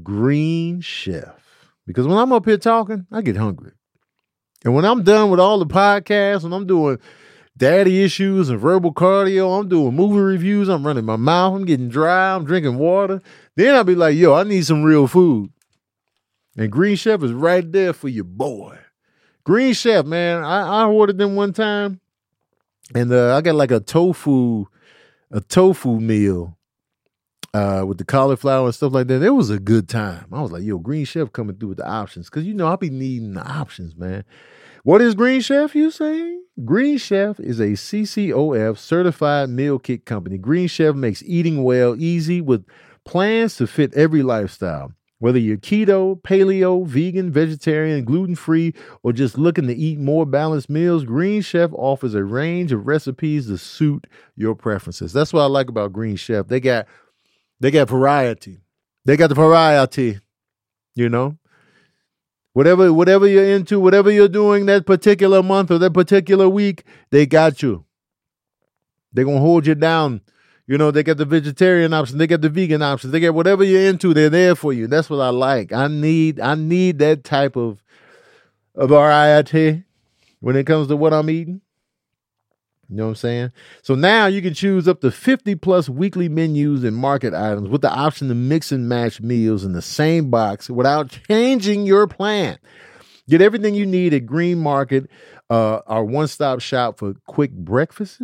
Green 0.03 0.81
Chef 0.81 1.40
because 1.85 2.07
when 2.07 2.17
I'm 2.17 2.31
up 2.31 2.45
here 2.45 2.57
talking, 2.57 3.05
I 3.11 3.21
get 3.21 3.37
hungry. 3.37 3.71
And 4.63 4.75
when 4.75 4.85
I'm 4.85 5.03
done 5.03 5.29
with 5.29 5.39
all 5.39 5.59
the 5.59 5.65
podcasts, 5.65 6.43
when 6.43 6.53
I'm 6.53 6.67
doing 6.67 6.99
daddy 7.57 8.03
issues 8.03 8.49
and 8.49 8.59
verbal 8.59 8.93
cardio, 8.93 9.59
I'm 9.59 9.67
doing 9.67 9.95
movie 9.95 10.19
reviews, 10.19 10.69
I'm 10.69 10.85
running 10.85 11.05
my 11.05 11.15
mouth, 11.15 11.55
I'm 11.55 11.65
getting 11.65 11.89
dry, 11.89 12.35
I'm 12.35 12.45
drinking 12.45 12.77
water, 12.77 13.21
then 13.55 13.75
I'll 13.75 13.83
be 13.83 13.95
like, 13.95 14.15
yo, 14.15 14.33
I 14.33 14.43
need 14.43 14.65
some 14.65 14.83
real 14.83 15.07
food. 15.07 15.51
And 16.57 16.71
Green 16.71 16.95
Chef 16.95 17.23
is 17.23 17.31
right 17.31 17.69
there 17.71 17.93
for 17.93 18.09
your 18.09 18.25
boy. 18.25 18.77
Green 19.43 19.73
Chef, 19.73 20.05
man, 20.05 20.43
I, 20.43 20.83
I 20.83 20.85
ordered 20.85 21.17
them 21.17 21.35
one 21.35 21.53
time, 21.53 21.99
and 22.93 23.11
uh, 23.11 23.35
I 23.35 23.41
got 23.41 23.55
like 23.55 23.71
a 23.71 23.79
tofu, 23.79 24.65
a 25.31 25.41
tofu 25.41 25.99
meal 25.99 26.57
uh, 27.53 27.83
with 27.87 27.97
the 27.97 28.05
cauliflower 28.05 28.65
and 28.65 28.75
stuff 28.75 28.93
like 28.93 29.07
that. 29.07 29.23
It 29.23 29.31
was 29.31 29.49
a 29.49 29.59
good 29.59 29.89
time. 29.89 30.25
I 30.31 30.41
was 30.41 30.51
like, 30.51 30.63
yo, 30.63 30.77
Green 30.77 31.05
Chef 31.05 31.31
coming 31.31 31.57
through 31.57 31.69
with 31.69 31.77
the 31.77 31.87
options. 31.87 32.29
Cause 32.29 32.43
you 32.43 32.53
know, 32.53 32.67
I'll 32.67 32.77
be 32.77 32.89
needing 32.89 33.33
the 33.33 33.41
options, 33.41 33.95
man. 33.95 34.23
What 34.83 35.01
is 35.01 35.13
Green 35.15 35.41
Chef, 35.41 35.75
you 35.75 35.91
say? 35.91 36.39
Green 36.65 36.97
Chef 36.97 37.39
is 37.39 37.59
a 37.59 37.71
CCOF 37.71 38.77
certified 38.77 39.49
meal 39.49 39.79
kit 39.79 40.05
company. 40.05 40.37
Green 40.37 40.67
Chef 40.67 40.95
makes 40.95 41.23
eating 41.23 41.63
well 41.63 41.95
easy 41.97 42.41
with 42.41 42.65
plans 43.05 43.57
to 43.57 43.67
fit 43.67 43.93
every 43.93 44.23
lifestyle. 44.23 44.93
Whether 45.19 45.37
you're 45.37 45.57
keto, 45.57 46.19
paleo, 46.19 46.83
vegan, 46.87 47.31
vegetarian, 47.31 48.05
gluten 48.05 48.33
free, 48.33 48.73
or 49.03 49.13
just 49.13 49.37
looking 49.37 49.67
to 49.67 49.75
eat 49.75 49.99
more 49.99 50.25
balanced 50.25 50.67
meals, 50.67 51.05
Green 51.05 51.43
Chef 51.43 51.69
offers 51.73 52.15
a 52.15 52.23
range 52.23 52.71
of 52.71 52.87
recipes 52.87 53.45
to 53.45 53.59
suit 53.59 54.07
your 54.35 54.55
preferences. 54.55 55.13
That's 55.13 55.31
what 55.31 55.43
I 55.43 55.45
like 55.45 55.69
about 55.69 55.93
Green 55.93 56.15
Chef. 56.15 56.47
They 56.47 56.59
got 56.59 56.87
they 57.61 57.69
got 57.69 57.87
variety. 57.89 58.59
They 59.05 59.15
got 59.15 59.27
the 59.27 59.35
variety, 59.35 60.19
you 60.95 61.09
know. 61.09 61.37
Whatever 62.53 62.91
whatever 62.91 63.27
you're 63.27 63.45
into, 63.45 63.79
whatever 63.79 64.11
you're 64.11 64.27
doing 64.27 64.65
that 64.65 64.85
particular 64.85 65.41
month 65.41 65.71
or 65.71 65.77
that 65.77 65.93
particular 65.93 66.49
week, 66.49 66.83
they 67.11 67.25
got 67.25 67.61
you. 67.61 67.85
They're 69.13 69.25
gonna 69.25 69.39
hold 69.39 69.67
you 69.67 69.75
down. 69.75 70.21
You 70.67 70.77
know, 70.77 70.89
they 70.89 71.03
got 71.03 71.17
the 71.17 71.25
vegetarian 71.25 71.93
option, 71.93 72.17
they 72.17 72.27
got 72.27 72.41
the 72.41 72.49
vegan 72.49 72.81
options, 72.81 73.11
they 73.11 73.19
got 73.19 73.35
whatever 73.35 73.63
you're 73.63 73.89
into, 73.89 74.13
they're 74.13 74.29
there 74.29 74.55
for 74.55 74.73
you. 74.73 74.87
That's 74.87 75.09
what 75.09 75.21
I 75.21 75.29
like. 75.29 75.71
I 75.71 75.87
need 75.87 76.39
I 76.39 76.55
need 76.55 76.99
that 76.99 77.23
type 77.23 77.55
of 77.55 77.83
of 78.75 78.89
variety 78.89 79.83
when 80.39 80.55
it 80.55 80.65
comes 80.65 80.87
to 80.87 80.97
what 80.97 81.13
I'm 81.13 81.29
eating. 81.29 81.61
You 82.91 82.97
know 82.97 83.03
what 83.03 83.09
I'm 83.11 83.15
saying? 83.15 83.51
So 83.83 83.95
now 83.95 84.25
you 84.25 84.41
can 84.41 84.53
choose 84.53 84.85
up 84.85 84.99
to 84.99 85.11
50 85.11 85.55
plus 85.55 85.87
weekly 85.87 86.27
menus 86.27 86.83
and 86.83 86.93
market 86.93 87.33
items 87.33 87.69
with 87.69 87.81
the 87.81 87.89
option 87.89 88.27
to 88.27 88.35
mix 88.35 88.69
and 88.73 88.89
match 88.89 89.21
meals 89.21 89.63
in 89.63 89.71
the 89.71 89.81
same 89.81 90.29
box 90.29 90.69
without 90.69 91.17
changing 91.29 91.85
your 91.85 92.05
plan. 92.05 92.59
Get 93.29 93.41
everything 93.41 93.75
you 93.75 93.85
need 93.85 94.13
at 94.13 94.25
Green 94.25 94.59
Market, 94.59 95.09
uh, 95.49 95.79
our 95.87 96.03
one 96.03 96.27
stop 96.27 96.59
shop 96.59 96.99
for 96.99 97.13
quick 97.27 97.53
breakfasts, 97.53 98.19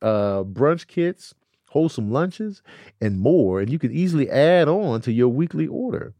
uh, 0.00 0.42
brunch 0.42 0.86
kits, 0.86 1.34
wholesome 1.68 2.10
lunches, 2.10 2.62
and 2.98 3.20
more. 3.20 3.60
And 3.60 3.70
you 3.70 3.78
can 3.78 3.92
easily 3.92 4.30
add 4.30 4.68
on 4.68 5.02
to 5.02 5.12
your 5.12 5.28
weekly 5.28 5.66
order. 5.66 6.14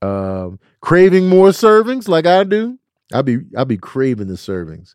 Um, 0.00 0.60
craving 0.80 1.28
more 1.28 1.48
servings 1.48 2.08
like 2.08 2.24
I 2.24 2.44
do? 2.44 2.78
I'll 3.12 3.22
be 3.22 3.38
I'll 3.56 3.64
be 3.64 3.78
craving 3.78 4.28
the 4.28 4.34
servings. 4.34 4.94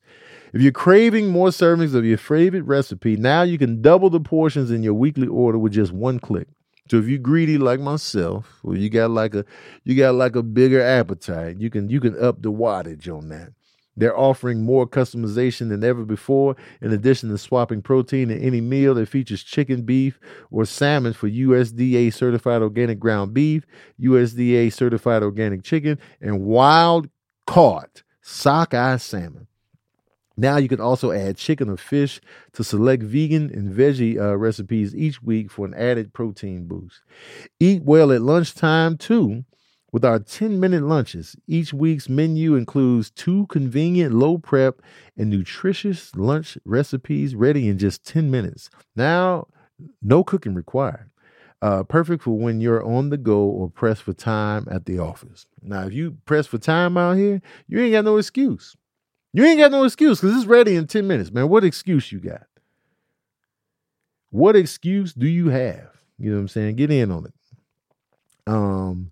If 0.53 0.61
you're 0.61 0.71
craving 0.71 1.29
more 1.29 1.49
servings 1.49 1.95
of 1.95 2.05
your 2.05 2.17
favorite 2.17 2.63
recipe, 2.63 3.17
now 3.17 3.41
you 3.41 3.57
can 3.57 3.81
double 3.81 4.09
the 4.09 4.19
portions 4.19 4.69
in 4.69 4.83
your 4.83 4.93
weekly 4.93 5.27
order 5.27 5.57
with 5.57 5.73
just 5.73 5.91
one 5.91 6.19
click. 6.19 6.47
So 6.91 6.97
if 6.97 7.07
you're 7.07 7.17
greedy 7.17 7.57
like 7.57 7.79
myself, 7.79 8.59
or 8.63 8.75
you 8.75 8.89
got 8.89 9.09
like 9.09 9.33
a 9.33 9.45
you 9.83 9.95
got 9.95 10.15
like 10.15 10.35
a 10.35 10.43
bigger 10.43 10.81
appetite, 10.81 11.59
you 11.59 11.69
can 11.69 11.89
you 11.89 11.99
can 11.99 12.21
up 12.21 12.41
the 12.41 12.51
wattage 12.51 13.07
on 13.07 13.29
that. 13.29 13.53
They're 13.95 14.17
offering 14.17 14.63
more 14.63 14.87
customization 14.87 15.69
than 15.69 15.83
ever 15.83 16.03
before. 16.03 16.55
In 16.81 16.91
addition 16.91 17.29
to 17.29 17.37
swapping 17.37 17.81
protein 17.81 18.31
in 18.31 18.41
any 18.41 18.59
meal 18.59 18.95
that 18.95 19.07
features 19.07 19.43
chicken, 19.43 19.83
beef, 19.83 20.19
or 20.49 20.65
salmon 20.65 21.13
for 21.13 21.29
USDA 21.29 22.11
certified 22.11 22.61
organic 22.63 22.99
ground 22.99 23.33
beef, 23.33 23.65
USDA 24.01 24.73
certified 24.73 25.21
organic 25.21 25.63
chicken, 25.63 25.99
and 26.21 26.41
wild 26.41 27.07
caught 27.45 28.02
sockeye 28.23 28.97
salmon. 28.97 29.47
Now 30.35 30.57
you 30.57 30.67
can 30.67 30.81
also 30.81 31.11
add 31.11 31.37
chicken 31.37 31.69
or 31.69 31.77
fish 31.77 32.19
to 32.53 32.63
select 32.63 33.03
vegan 33.03 33.51
and 33.53 33.71
veggie 33.71 34.19
uh, 34.19 34.35
recipes 34.35 34.95
each 34.95 35.21
week 35.21 35.51
for 35.51 35.65
an 35.65 35.75
added 35.75 36.11
protein 36.11 36.65
boost. 36.65 37.01
Eat 37.59 37.83
well 37.83 38.11
at 38.11 38.21
lunchtime 38.21 38.97
too 38.97 39.45
with 39.91 40.03
our 40.03 40.17
10 40.17 40.59
minute 40.59 40.81
lunches. 40.81 41.35
Each 41.47 41.71
week's 41.71 42.09
menu 42.09 42.55
includes 42.55 43.11
two 43.11 43.45
convenient, 43.47 44.15
low 44.15 44.39
prep, 44.39 44.81
and 45.15 45.29
nutritious 45.29 46.15
lunch 46.15 46.57
recipes 46.65 47.35
ready 47.35 47.69
in 47.69 47.77
just 47.77 48.05
10 48.07 48.31
minutes. 48.31 48.71
Now, 48.95 49.47
no 50.01 50.23
cooking 50.23 50.55
required. 50.55 51.11
Uh, 51.63 51.81
perfect 51.81 52.21
for 52.21 52.31
when 52.31 52.59
you're 52.59 52.83
on 52.83 53.09
the 53.09 53.15
go 53.15 53.39
or 53.45 53.69
pressed 53.69 54.01
for 54.01 54.11
time 54.11 54.67
at 54.69 54.85
the 54.85 54.99
office. 54.99 55.45
Now, 55.61 55.83
if 55.83 55.93
you 55.93 56.17
press 56.25 56.45
for 56.45 56.57
time 56.57 56.97
out 56.97 57.15
here, 57.15 57.41
you 57.69 57.79
ain't 57.79 57.93
got 57.93 58.03
no 58.03 58.17
excuse. 58.17 58.75
You 59.31 59.45
ain't 59.45 59.61
got 59.61 59.71
no 59.71 59.85
excuse 59.85 60.19
because 60.19 60.35
it's 60.35 60.45
ready 60.45 60.75
in 60.75 60.87
10 60.87 61.07
minutes, 61.07 61.31
man. 61.31 61.47
What 61.47 61.63
excuse 61.63 62.11
you 62.11 62.19
got? 62.19 62.47
What 64.29 64.57
excuse 64.57 65.13
do 65.13 65.25
you 65.25 65.47
have? 65.51 65.87
You 66.19 66.31
know 66.31 66.35
what 66.35 66.41
I'm 66.41 66.47
saying? 66.49 66.75
Get 66.75 66.91
in 66.91 67.09
on 67.11 67.27
it. 67.27 67.33
Um, 68.45 69.11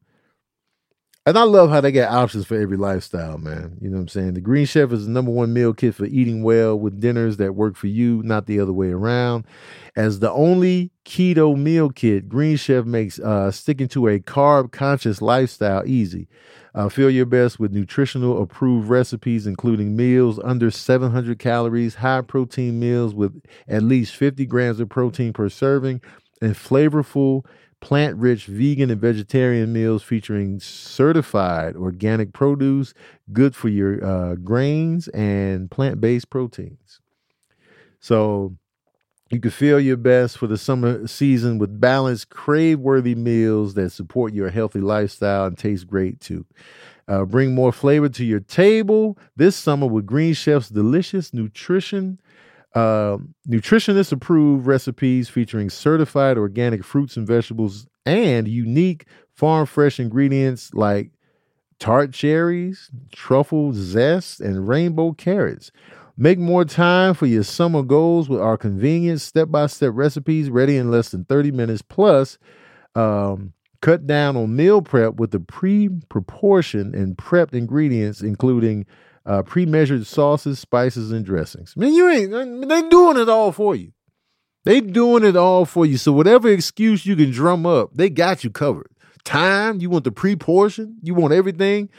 and 1.31 1.39
I 1.39 1.43
love 1.43 1.69
how 1.69 1.79
they 1.79 1.93
got 1.93 2.11
options 2.11 2.45
for 2.45 2.59
every 2.59 2.75
lifestyle, 2.75 3.37
man. 3.37 3.77
You 3.79 3.89
know 3.89 3.95
what 3.95 4.01
I'm 4.01 4.07
saying? 4.09 4.33
The 4.33 4.41
Green 4.41 4.65
Chef 4.65 4.91
is 4.91 5.05
the 5.05 5.11
number 5.13 5.31
one 5.31 5.53
meal 5.53 5.73
kit 5.73 5.95
for 5.95 6.03
eating 6.03 6.43
well 6.43 6.77
with 6.77 6.99
dinners 6.99 7.37
that 7.37 7.55
work 7.55 7.77
for 7.77 7.87
you, 7.87 8.21
not 8.23 8.47
the 8.47 8.59
other 8.59 8.73
way 8.73 8.89
around. 8.89 9.45
As 9.95 10.19
the 10.19 10.29
only 10.29 10.91
keto 11.05 11.57
meal 11.57 11.89
kit, 11.89 12.27
Green 12.27 12.57
Chef 12.57 12.83
makes 12.83 13.17
uh, 13.17 13.49
sticking 13.49 13.87
to 13.87 14.09
a 14.09 14.19
carb 14.19 14.73
conscious 14.73 15.21
lifestyle 15.21 15.87
easy. 15.87 16.27
Uh, 16.75 16.89
feel 16.89 17.09
your 17.09 17.25
best 17.25 17.61
with 17.61 17.71
nutritional 17.71 18.41
approved 18.41 18.89
recipes, 18.89 19.47
including 19.47 19.95
meals 19.95 20.37
under 20.43 20.69
700 20.69 21.39
calories, 21.39 21.95
high 21.95 22.19
protein 22.19 22.77
meals 22.77 23.15
with 23.15 23.41
at 23.69 23.83
least 23.83 24.17
50 24.17 24.45
grams 24.47 24.81
of 24.81 24.89
protein 24.89 25.31
per 25.31 25.47
serving, 25.47 26.01
and 26.41 26.55
flavorful 26.55 27.45
plant 27.81 28.15
rich 28.15 28.45
vegan 28.45 28.89
and 28.89 29.01
vegetarian 29.01 29.73
meals 29.73 30.03
featuring 30.03 30.59
certified 30.59 31.75
organic 31.75 32.31
produce, 32.31 32.93
good 33.33 33.55
for 33.55 33.67
your 33.67 34.03
uh, 34.03 34.35
grains 34.35 35.09
and 35.09 35.69
plant 35.69 35.99
based 35.99 36.29
proteins. 36.29 37.01
So 37.99 38.55
you 39.29 39.39
can 39.39 39.51
feel 39.51 39.79
your 39.79 39.97
best 39.97 40.37
for 40.37 40.47
the 40.47 40.57
summer 40.57 41.07
season 41.07 41.57
with 41.57 41.79
balanced, 41.79 42.29
crave 42.29 42.79
worthy 42.79 43.15
meals 43.15 43.73
that 43.73 43.91
support 43.91 44.33
your 44.33 44.49
healthy 44.49 44.79
lifestyle 44.79 45.45
and 45.45 45.57
taste 45.57 45.87
great 45.87 46.19
too. 46.19 46.45
Uh, 47.07 47.25
bring 47.25 47.55
more 47.55 47.71
flavor 47.71 48.09
to 48.09 48.23
your 48.23 48.39
table 48.39 49.17
this 49.35 49.55
summer 49.55 49.87
with 49.87 50.05
Green 50.05 50.33
Chef's 50.33 50.69
delicious 50.69 51.33
nutrition 51.33 52.19
uh, 52.73 53.17
nutritionist 53.47 54.11
approved 54.11 54.65
recipes 54.65 55.29
featuring 55.29 55.69
certified 55.69 56.37
organic 56.37 56.83
fruits 56.83 57.17
and 57.17 57.27
vegetables 57.27 57.87
and 58.05 58.47
unique 58.47 59.05
farm 59.33 59.65
fresh 59.65 59.99
ingredients 59.99 60.73
like 60.73 61.11
tart 61.79 62.13
cherries, 62.13 62.89
truffle 63.11 63.73
zest, 63.73 64.39
and 64.39 64.67
rainbow 64.67 65.11
carrots. 65.13 65.71
Make 66.17 66.37
more 66.37 66.63
time 66.63 67.13
for 67.13 67.25
your 67.25 67.43
summer 67.43 67.81
goals 67.81 68.29
with 68.29 68.39
our 68.39 68.57
convenient 68.57 69.21
step 69.21 69.49
by 69.49 69.65
step 69.65 69.91
recipes 69.95 70.49
ready 70.49 70.77
in 70.77 70.91
less 70.91 71.09
than 71.09 71.25
30 71.25 71.51
minutes. 71.51 71.81
Plus, 71.81 72.37
um, 72.95 73.53
cut 73.81 74.05
down 74.05 74.37
on 74.37 74.55
meal 74.55 74.81
prep 74.81 75.15
with 75.15 75.31
the 75.31 75.39
pre 75.39 75.89
proportioned 76.09 76.93
and 76.93 77.17
prepped 77.17 77.53
ingredients, 77.53 78.21
including 78.21 78.85
uh, 79.25 79.43
pre-measured 79.43 80.07
sauces, 80.07 80.59
spices, 80.59 81.11
and 81.11 81.25
dressings. 81.25 81.75
Man, 81.77 81.93
you 81.93 82.09
ain't 82.09 82.67
they 82.67 82.89
doing 82.89 83.17
it 83.17 83.29
all 83.29 83.51
for 83.51 83.75
you. 83.75 83.91
They 84.63 84.81
doing 84.81 85.23
it 85.23 85.35
all 85.35 85.65
for 85.65 85.85
you. 85.85 85.97
So 85.97 86.11
whatever 86.11 86.49
excuse 86.49 87.05
you 87.05 87.15
can 87.15 87.31
drum 87.31 87.65
up, 87.65 87.91
they 87.93 88.09
got 88.09 88.43
you 88.43 88.49
covered. 88.49 88.89
Time, 89.23 89.79
you 89.79 89.89
want 89.89 90.03
the 90.03 90.11
pre-portion, 90.11 90.97
you 91.01 91.13
want 91.13 91.33
everything. 91.33 91.89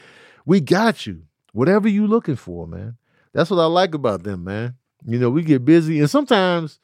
We 0.44 0.61
got 0.61 1.06
you. 1.06 1.22
Whatever 1.52 1.88
you 1.88 2.06
looking 2.06 2.37
for, 2.37 2.66
man. 2.66 2.96
That's 3.32 3.50
what 3.50 3.61
I 3.61 3.66
like 3.66 3.94
about 3.94 4.22
them, 4.22 4.44
man. 4.44 4.74
You 5.06 5.18
know, 5.18 5.30
we 5.30 5.42
get 5.42 5.64
busy 5.64 6.00
and 6.00 6.11
sometimes 6.11 6.78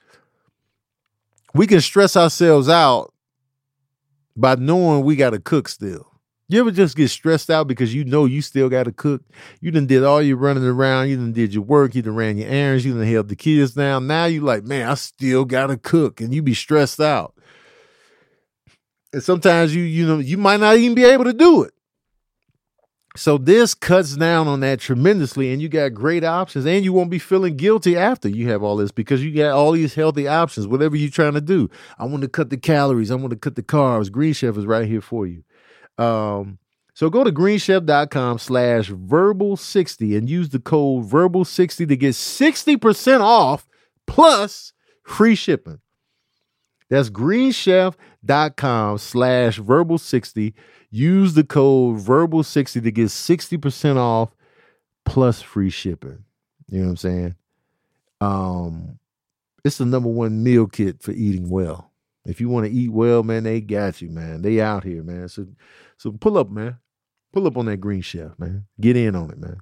we 1.55 1.67
can 1.67 1.81
stress 1.81 2.17
ourselves 2.17 2.69
out 2.69 3.13
by 4.37 4.55
knowing 4.57 5.05
we 5.05 5.17
got 5.17 5.31
to 5.31 5.41
cook 5.41 5.69
still. 5.69 6.18
You 6.51 6.61
ever 6.61 6.71
just 6.71 6.97
get 6.97 7.09
stressed 7.09 7.51
out 7.51 7.69
because 7.69 7.95
you 7.95 8.05
know 8.05 8.25
you 8.25 8.41
still 8.41 8.71
got 8.71 8.85
to 8.85 8.93
cook? 8.93 9.23
You 9.61 9.71
done 9.71 9.87
did 9.87 10.03
all 10.03 10.23
your 10.23 10.39
running 10.39 10.65
around. 10.65 11.09
You 11.09 11.17
done 11.17 11.33
did 11.33 11.53
your 11.53 11.63
work. 11.63 11.95
You 11.95 12.01
done 12.01 12.15
ran 12.15 12.39
your 12.39 12.49
errands. 12.49 12.87
You 12.87 12.95
done 12.95 13.07
held 13.07 13.29
the 13.29 13.37
kids 13.37 13.73
down. 13.73 14.07
Now 14.07 14.25
you 14.25 14.41
like, 14.41 14.65
man, 14.65 14.89
I 14.89 14.95
still 14.95 15.45
got 15.45 15.67
to 15.67 15.77
cook, 15.77 16.23
and 16.23 16.35
you 16.35 16.41
be 16.41 16.55
stressed 16.55 17.01
out. 17.01 17.35
And 19.13 19.23
sometimes 19.23 19.75
you, 19.75 19.83
you 19.83 20.07
know, 20.07 20.19
you 20.19 20.39
might 20.39 20.61
not 20.61 20.79
even 20.79 20.95
be 20.95 21.05
able 21.05 21.25
to 21.25 21.35
do 21.35 21.65
it. 21.65 21.75
So 23.15 23.37
this 23.37 23.75
cuts 23.75 24.17
down 24.17 24.49
on 24.49 24.61
that 24.61 24.81
tremendously, 24.81 25.53
and 25.53 25.61
you 25.61 25.69
got 25.69 25.93
great 25.93 26.25
options, 26.25 26.65
and 26.65 26.83
you 26.83 26.95
won't 26.95 27.11
be 27.11 27.19
feeling 27.19 27.57
guilty 27.57 27.95
after 27.97 28.29
you 28.29 28.49
have 28.49 28.63
all 28.63 28.77
this 28.77 28.93
because 28.93 29.23
you 29.23 29.35
got 29.35 29.53
all 29.53 29.73
these 29.73 29.95
healthy 29.95 30.29
options. 30.29 30.67
Whatever 30.67 30.97
you're 30.97 31.11
trying 31.11 31.35
to 31.35 31.41
do, 31.43 31.69
I 31.99 32.05
want 32.05 32.23
to 32.23 32.29
cut 32.29 32.49
the 32.49 32.57
calories. 32.57 33.11
I 33.11 33.17
want 33.17 33.31
to 33.31 33.37
cut 33.37 33.57
the 33.57 33.63
carbs. 33.63 34.11
Green 34.11 34.33
Chef 34.33 34.57
is 34.57 34.67
right 34.67 34.87
here 34.87 35.01
for 35.03 35.27
you. 35.27 35.43
Um, 35.99 36.59
so 36.95 37.11
go 37.11 37.23
to 37.23 37.31
greenchef.com 37.31 38.39
slash 38.39 38.91
verbal60 38.91 40.19
and 40.19 40.29
use 40.29 40.49
the 40.49 40.59
code 40.59 41.05
verbal60 41.09 41.89
to 41.89 41.97
get 41.97 42.15
60% 42.15 43.21
off 43.21 43.69
plus 44.07 44.73
free 45.05 45.35
shipping. 45.35 45.81
That's 46.91 47.11
greenchef.com 47.11 48.99
slash 48.99 49.61
verbal60. 49.61 50.55
Use 50.91 51.35
the 51.35 51.45
code 51.45 51.99
verbal60 51.99 52.83
to 52.83 52.91
get 52.91 53.07
60% 53.07 53.97
off 53.97 54.35
plus 55.05 55.43
free 55.43 55.71
shipping. 55.71 56.25
You 56.69 56.79
know 56.79 56.85
what 56.87 56.91
I'm 56.91 56.97
saying? 56.97 57.35
Um, 58.21 58.99
it's 59.65 59.79
the 59.79 59.85
number 59.87 60.09
one 60.09 60.43
meal 60.43 60.67
kit 60.67 61.03
for 61.03 61.13
eating 61.13 61.49
well. 61.49 61.93
If 62.25 62.41
you 62.41 62.49
want 62.49 62.67
to 62.67 62.73
eat 62.73 62.91
well, 62.91 63.23
man, 63.23 63.45
they 63.45 63.61
got 63.61 64.03
you, 64.03 64.11
man. 64.11 64.43
They 64.43 64.61
out 64.61 64.85
here, 64.85 65.03
man. 65.03 65.29
So 65.29 65.47
so 65.99 66.13
pull 66.13 66.39
up, 66.39 66.51
man. 66.51 66.79
Pull 67.33 67.47
up 67.47 67.57
on 67.57 67.67
that 67.67 67.77
green 67.77 68.01
chef, 68.01 68.39
man. 68.39 68.65
Get 68.81 68.97
in 68.97 69.15
on 69.15 69.31
it, 69.31 69.39
man. 69.39 69.59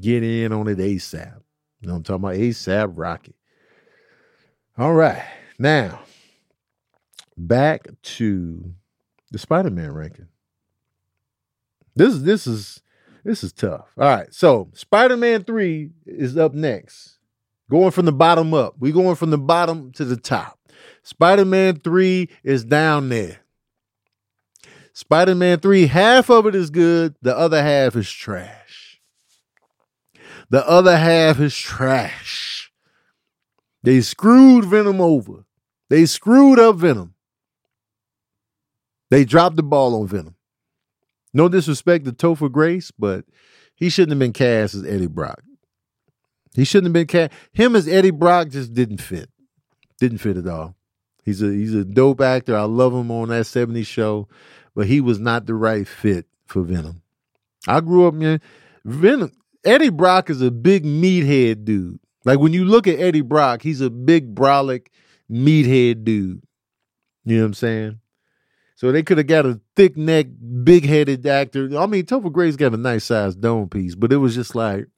Get 0.00 0.24
in 0.24 0.52
on 0.52 0.66
it 0.66 0.78
ASAP. 0.78 1.40
You 1.80 1.88
know 1.88 1.94
I'm 1.96 2.02
talking 2.02 2.24
about? 2.24 2.34
ASAP 2.34 2.92
Rocky. 2.94 3.34
All 4.76 4.92
right. 4.92 5.22
Now, 5.58 6.00
back 7.36 7.86
to 8.02 8.74
the 9.30 9.38
Spider-Man 9.38 9.92
ranking. 9.92 10.28
This 11.94 12.14
is 12.14 12.24
this 12.24 12.46
is 12.46 12.82
this 13.22 13.44
is 13.44 13.52
tough. 13.52 13.86
All 13.96 14.04
right. 14.04 14.32
So 14.34 14.70
Spider-Man 14.74 15.44
3 15.44 15.90
is 16.06 16.36
up 16.36 16.54
next. 16.54 17.18
Going 17.70 17.92
from 17.92 18.04
the 18.04 18.12
bottom 18.12 18.52
up. 18.52 18.74
we 18.78 18.92
going 18.92 19.16
from 19.16 19.30
the 19.30 19.38
bottom 19.38 19.92
to 19.92 20.04
the 20.04 20.16
top. 20.16 20.58
Spider-Man 21.02 21.80
3 21.80 22.28
is 22.42 22.64
down 22.64 23.08
there. 23.10 23.43
Spider 24.94 25.34
Man 25.34 25.58
3, 25.58 25.88
half 25.88 26.30
of 26.30 26.46
it 26.46 26.54
is 26.54 26.70
good, 26.70 27.16
the 27.20 27.36
other 27.36 27.60
half 27.60 27.96
is 27.96 28.10
trash. 28.10 29.00
The 30.50 30.66
other 30.68 30.96
half 30.96 31.40
is 31.40 31.56
trash. 31.56 32.70
They 33.82 34.00
screwed 34.00 34.64
Venom 34.64 35.00
over. 35.00 35.44
They 35.90 36.06
screwed 36.06 36.60
up 36.60 36.76
Venom. 36.76 37.14
They 39.10 39.24
dropped 39.24 39.56
the 39.56 39.64
ball 39.64 40.00
on 40.00 40.06
Venom. 40.06 40.36
No 41.32 41.48
disrespect 41.48 42.04
to 42.04 42.12
Topher 42.12 42.50
Grace, 42.50 42.92
but 42.92 43.24
he 43.74 43.90
shouldn't 43.90 44.12
have 44.12 44.18
been 44.20 44.32
cast 44.32 44.74
as 44.74 44.84
Eddie 44.84 45.08
Brock. 45.08 45.42
He 46.54 46.64
shouldn't 46.64 46.86
have 46.86 46.92
been 46.92 47.08
cast. 47.08 47.32
Him 47.52 47.74
as 47.74 47.88
Eddie 47.88 48.12
Brock 48.12 48.50
just 48.50 48.72
didn't 48.72 48.98
fit. 48.98 49.28
Didn't 49.98 50.18
fit 50.18 50.36
at 50.36 50.46
all. 50.46 50.76
He's 51.24 51.42
a 51.42 51.50
he's 51.50 51.74
a 51.74 51.84
dope 51.84 52.20
actor. 52.20 52.56
I 52.56 52.62
love 52.62 52.92
him 52.92 53.10
on 53.10 53.30
that 53.30 53.46
70s 53.46 53.86
show 53.86 54.28
but 54.74 54.86
he 54.86 55.00
was 55.00 55.18
not 55.18 55.46
the 55.46 55.54
right 55.54 55.86
fit 55.86 56.26
for 56.46 56.62
Venom. 56.62 57.02
I 57.66 57.80
grew 57.80 58.06
up, 58.06 58.14
man. 58.14 58.40
Venom, 58.84 59.32
Eddie 59.64 59.90
Brock 59.90 60.30
is 60.30 60.42
a 60.42 60.50
big 60.50 60.84
meathead 60.84 61.64
dude. 61.64 61.98
Like 62.24 62.38
when 62.38 62.52
you 62.52 62.64
look 62.64 62.86
at 62.86 62.98
Eddie 62.98 63.20
Brock, 63.20 63.62
he's 63.62 63.80
a 63.80 63.90
big 63.90 64.34
brolic 64.34 64.86
meathead 65.30 66.04
dude. 66.04 66.42
You 67.24 67.36
know 67.36 67.42
what 67.42 67.46
I'm 67.46 67.54
saying? 67.54 68.00
So 68.76 68.92
they 68.92 69.02
could 69.02 69.18
have 69.18 69.26
got 69.26 69.46
a 69.46 69.60
thick 69.76 69.96
neck, 69.96 70.26
big 70.62 70.84
headed 70.84 71.26
actor. 71.26 71.70
I 71.78 71.86
mean, 71.86 72.04
Topher 72.04 72.32
Grace 72.32 72.56
got 72.56 72.74
a 72.74 72.76
nice 72.76 73.04
sized 73.04 73.40
dome 73.40 73.68
piece, 73.68 73.94
but 73.94 74.12
it 74.12 74.16
was 74.16 74.34
just 74.34 74.54
like, 74.54 74.88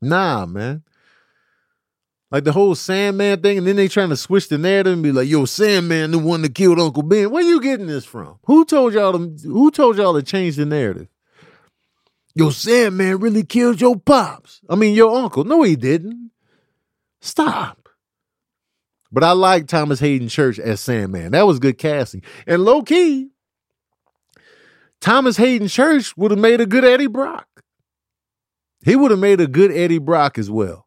nah, 0.00 0.46
man. 0.46 0.82
Like 2.30 2.44
the 2.44 2.52
whole 2.52 2.74
Sandman 2.74 3.40
thing, 3.40 3.58
and 3.58 3.66
then 3.66 3.76
they 3.76 3.86
trying 3.86 4.08
to 4.08 4.16
switch 4.16 4.48
the 4.48 4.58
narrative 4.58 4.92
and 4.92 5.02
be 5.02 5.12
like, 5.12 5.28
"Yo, 5.28 5.44
Sandman, 5.44 6.10
the 6.10 6.18
one 6.18 6.42
that 6.42 6.54
killed 6.54 6.80
Uncle 6.80 7.04
Ben." 7.04 7.30
Where 7.30 7.42
you 7.42 7.60
getting 7.60 7.86
this 7.86 8.04
from? 8.04 8.38
Who 8.46 8.64
told 8.64 8.94
y'all 8.94 9.12
to 9.12 9.48
Who 9.48 9.70
told 9.70 9.96
y'all 9.96 10.14
to 10.14 10.22
change 10.22 10.56
the 10.56 10.66
narrative? 10.66 11.08
Yo, 12.34 12.50
Sandman 12.50 13.18
really 13.18 13.44
killed 13.44 13.80
your 13.80 13.96
pops. 13.96 14.60
I 14.68 14.74
mean, 14.74 14.94
your 14.94 15.16
uncle. 15.16 15.44
No, 15.44 15.62
he 15.62 15.76
didn't. 15.76 16.32
Stop. 17.20 17.88
But 19.10 19.24
I 19.24 19.32
like 19.32 19.68
Thomas 19.68 20.00
Haden 20.00 20.28
Church 20.28 20.58
as 20.58 20.80
Sandman. 20.80 21.32
That 21.32 21.46
was 21.46 21.58
good 21.58 21.78
casting. 21.78 22.22
And 22.46 22.64
low 22.64 22.82
key, 22.82 23.30
Thomas 25.00 25.36
Haden 25.36 25.68
Church 25.68 26.16
would 26.16 26.32
have 26.32 26.40
made 26.40 26.60
a 26.60 26.66
good 26.66 26.84
Eddie 26.84 27.06
Brock. 27.06 27.46
He 28.84 28.96
would 28.96 29.12
have 29.12 29.20
made 29.20 29.40
a 29.40 29.46
good 29.46 29.70
Eddie 29.70 29.98
Brock 29.98 30.38
as 30.38 30.50
well. 30.50 30.85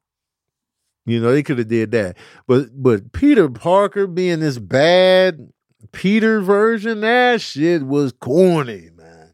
You 1.10 1.20
know, 1.20 1.32
they 1.32 1.44
could 1.44 1.58
have 1.58 1.68
did 1.68 1.92
that. 1.92 2.18
But 2.48 2.70
but 2.74 3.12
Peter 3.12 3.50
Parker 3.50 4.08
being 4.08 4.40
this 4.40 4.60
bad 4.60 5.52
Peter 5.92 6.42
version, 6.42 7.02
that 7.02 7.42
shit 7.42 7.84
was 7.84 8.12
corny, 8.12 8.90
man. 8.96 9.34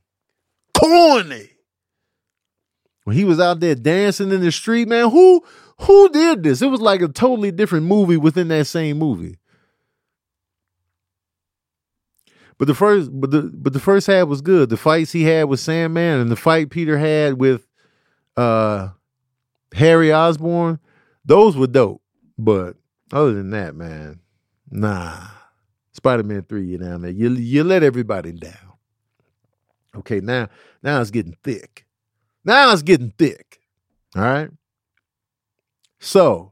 Corny. 0.77 1.49
When 3.03 3.15
he 3.15 3.23
was 3.23 3.39
out 3.39 3.59
there 3.59 3.75
dancing 3.75 4.31
in 4.31 4.41
the 4.41 4.51
street, 4.51 4.87
man, 4.87 5.09
who 5.09 5.43
who 5.81 6.09
did 6.09 6.43
this? 6.43 6.61
It 6.61 6.67
was 6.67 6.81
like 6.81 7.01
a 7.01 7.07
totally 7.07 7.51
different 7.51 7.85
movie 7.85 8.17
within 8.17 8.47
that 8.49 8.67
same 8.67 8.97
movie. 8.97 9.37
But 12.57 12.67
the 12.67 12.73
first, 12.73 13.09
but 13.13 13.31
the 13.31 13.51
but 13.53 13.73
the 13.73 13.79
first 13.79 14.07
half 14.07 14.27
was 14.27 14.41
good. 14.41 14.69
The 14.69 14.77
fights 14.77 15.11
he 15.11 15.23
had 15.23 15.45
with 15.45 15.59
Sandman 15.59 16.21
and 16.21 16.31
the 16.31 16.37
fight 16.37 16.69
Peter 16.69 16.97
had 16.97 17.33
with 17.33 17.67
uh 18.37 18.89
Harry 19.73 20.13
Osborn, 20.13 20.79
those 21.25 21.57
were 21.57 21.67
dope. 21.67 22.01
But 22.37 22.75
other 23.11 23.33
than 23.33 23.51
that, 23.51 23.75
man, 23.75 24.19
nah. 24.69 25.27
Spider 25.93 26.23
Man 26.23 26.43
three, 26.43 26.65
you 26.65 26.77
down 26.77 27.01
there. 27.01 27.11
You 27.11 27.29
you 27.31 27.63
let 27.63 27.81
everybody 27.81 28.33
down. 28.33 28.73
Okay, 29.95 30.19
now 30.19 30.49
now 30.83 30.99
it's 30.99 31.11
getting 31.11 31.37
thick. 31.43 31.85
Now 32.43 32.71
it's 32.73 32.81
getting 32.81 33.11
thick. 33.17 33.59
All 34.15 34.21
right. 34.21 34.49
So, 35.99 36.51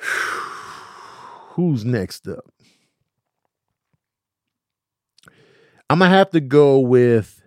who's 1.50 1.84
next 1.84 2.26
up? 2.26 2.44
I'm 5.90 5.98
gonna 5.98 6.10
have 6.10 6.30
to 6.30 6.40
go 6.40 6.78
with 6.80 7.42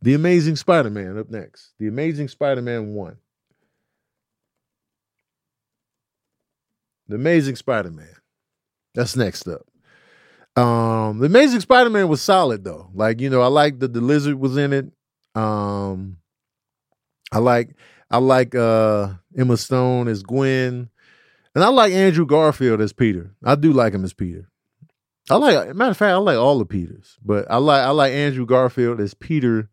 the 0.00 0.14
Amazing 0.14 0.56
Spider-Man 0.56 1.18
up 1.18 1.30
next. 1.30 1.72
The 1.78 1.88
Amazing 1.88 2.28
Spider-Man 2.28 2.94
one. 2.94 3.18
The 7.08 7.16
Amazing 7.16 7.56
Spider-Man. 7.56 8.16
That's 8.94 9.16
next 9.16 9.46
up. 9.48 9.66
Um, 10.56 11.18
the 11.18 11.26
Amazing 11.26 11.60
Spider-Man 11.60 12.08
was 12.08 12.22
solid 12.22 12.64
though. 12.64 12.90
Like, 12.94 13.20
you 13.20 13.30
know, 13.30 13.42
I 13.42 13.48
like 13.48 13.78
that 13.80 13.92
the 13.92 14.00
lizard 14.00 14.36
was 14.36 14.56
in 14.56 14.72
it. 14.72 14.86
Um 15.34 16.16
I 17.30 17.38
like 17.38 17.76
I 18.10 18.18
like 18.18 18.54
uh 18.54 19.14
Emma 19.36 19.56
Stone 19.56 20.08
as 20.08 20.22
Gwen. 20.22 20.88
And 21.54 21.64
I 21.64 21.68
like 21.68 21.92
Andrew 21.92 22.26
Garfield 22.26 22.80
as 22.80 22.92
Peter. 22.92 23.34
I 23.44 23.54
do 23.54 23.72
like 23.72 23.94
him 23.94 24.04
as 24.04 24.12
Peter. 24.12 24.48
I 25.28 25.36
like 25.36 25.74
matter 25.74 25.90
of 25.90 25.96
fact, 25.96 26.12
I 26.12 26.16
like 26.16 26.38
all 26.38 26.58
the 26.58 26.64
Peters, 26.64 27.18
but 27.24 27.46
I 27.50 27.56
like 27.56 27.82
I 27.82 27.90
like 27.90 28.12
Andrew 28.12 28.46
Garfield 28.46 29.00
as 29.00 29.14
Peter, 29.14 29.68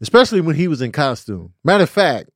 especially 0.00 0.40
when 0.40 0.56
he 0.56 0.68
was 0.68 0.80
in 0.80 0.92
costume. 0.92 1.52
Matter 1.64 1.84
of 1.84 1.90
fact, 1.90 2.30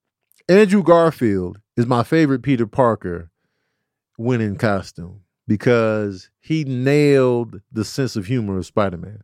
Andrew 0.48 0.82
Garfield 0.82 1.60
is 1.76 1.86
my 1.86 2.02
favorite 2.02 2.42
Peter 2.42 2.66
Parker 2.66 3.30
when 4.16 4.40
in 4.40 4.56
costume 4.56 5.20
because 5.46 6.30
he 6.40 6.64
nailed 6.64 7.60
the 7.72 7.84
sense 7.84 8.16
of 8.16 8.26
humor 8.26 8.58
of 8.58 8.66
Spider-Man. 8.66 9.22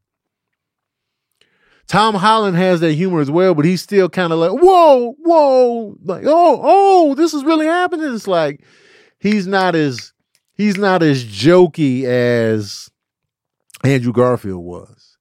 Tom 1.86 2.14
Holland 2.14 2.56
has 2.56 2.80
that 2.80 2.92
humor 2.92 3.20
as 3.20 3.30
well, 3.30 3.54
but 3.54 3.64
he's 3.64 3.82
still 3.82 4.08
kind 4.08 4.32
of 4.32 4.38
like, 4.38 4.52
whoa, 4.52 5.16
whoa, 5.18 5.96
like, 6.04 6.22
oh, 6.24 6.60
oh, 6.62 7.14
this 7.16 7.34
is 7.34 7.44
really 7.44 7.66
happening. 7.66 8.14
It's 8.14 8.28
like 8.28 8.62
he's 9.18 9.46
not 9.46 9.74
as 9.74 10.12
he's 10.52 10.76
not 10.76 11.02
as 11.02 11.24
jokey 11.24 12.04
as 12.04 12.90
Andrew 13.82 14.12
Garfield 14.12 14.62
was. 14.62 15.16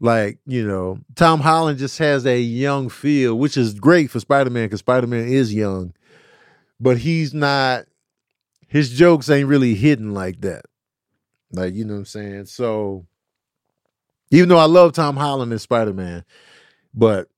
Like, 0.00 0.40
you 0.46 0.66
know, 0.66 0.98
Tom 1.14 1.38
Holland 1.38 1.78
just 1.78 1.96
has 1.98 2.26
a 2.26 2.40
young 2.40 2.88
feel, 2.88 3.38
which 3.38 3.56
is 3.56 3.78
great 3.78 4.10
for 4.10 4.18
Spider-Man 4.18 4.64
because 4.64 4.80
Spider-Man 4.80 5.28
is 5.28 5.54
young. 5.54 5.94
But 6.80 6.98
he's 6.98 7.32
not 7.32 7.84
his 8.72 8.88
jokes 8.88 9.28
ain't 9.28 9.48
really 9.48 9.74
hidden 9.74 10.14
like 10.14 10.40
that. 10.40 10.64
Like, 11.52 11.74
you 11.74 11.84
know 11.84 11.92
what 11.92 11.98
I'm 11.98 12.04
saying? 12.06 12.46
So 12.46 13.06
even 14.30 14.48
though 14.48 14.56
I 14.56 14.64
love 14.64 14.94
Tom 14.94 15.14
Holland 15.14 15.52
as 15.52 15.60
Spider-Man, 15.60 16.24
but 16.94 17.28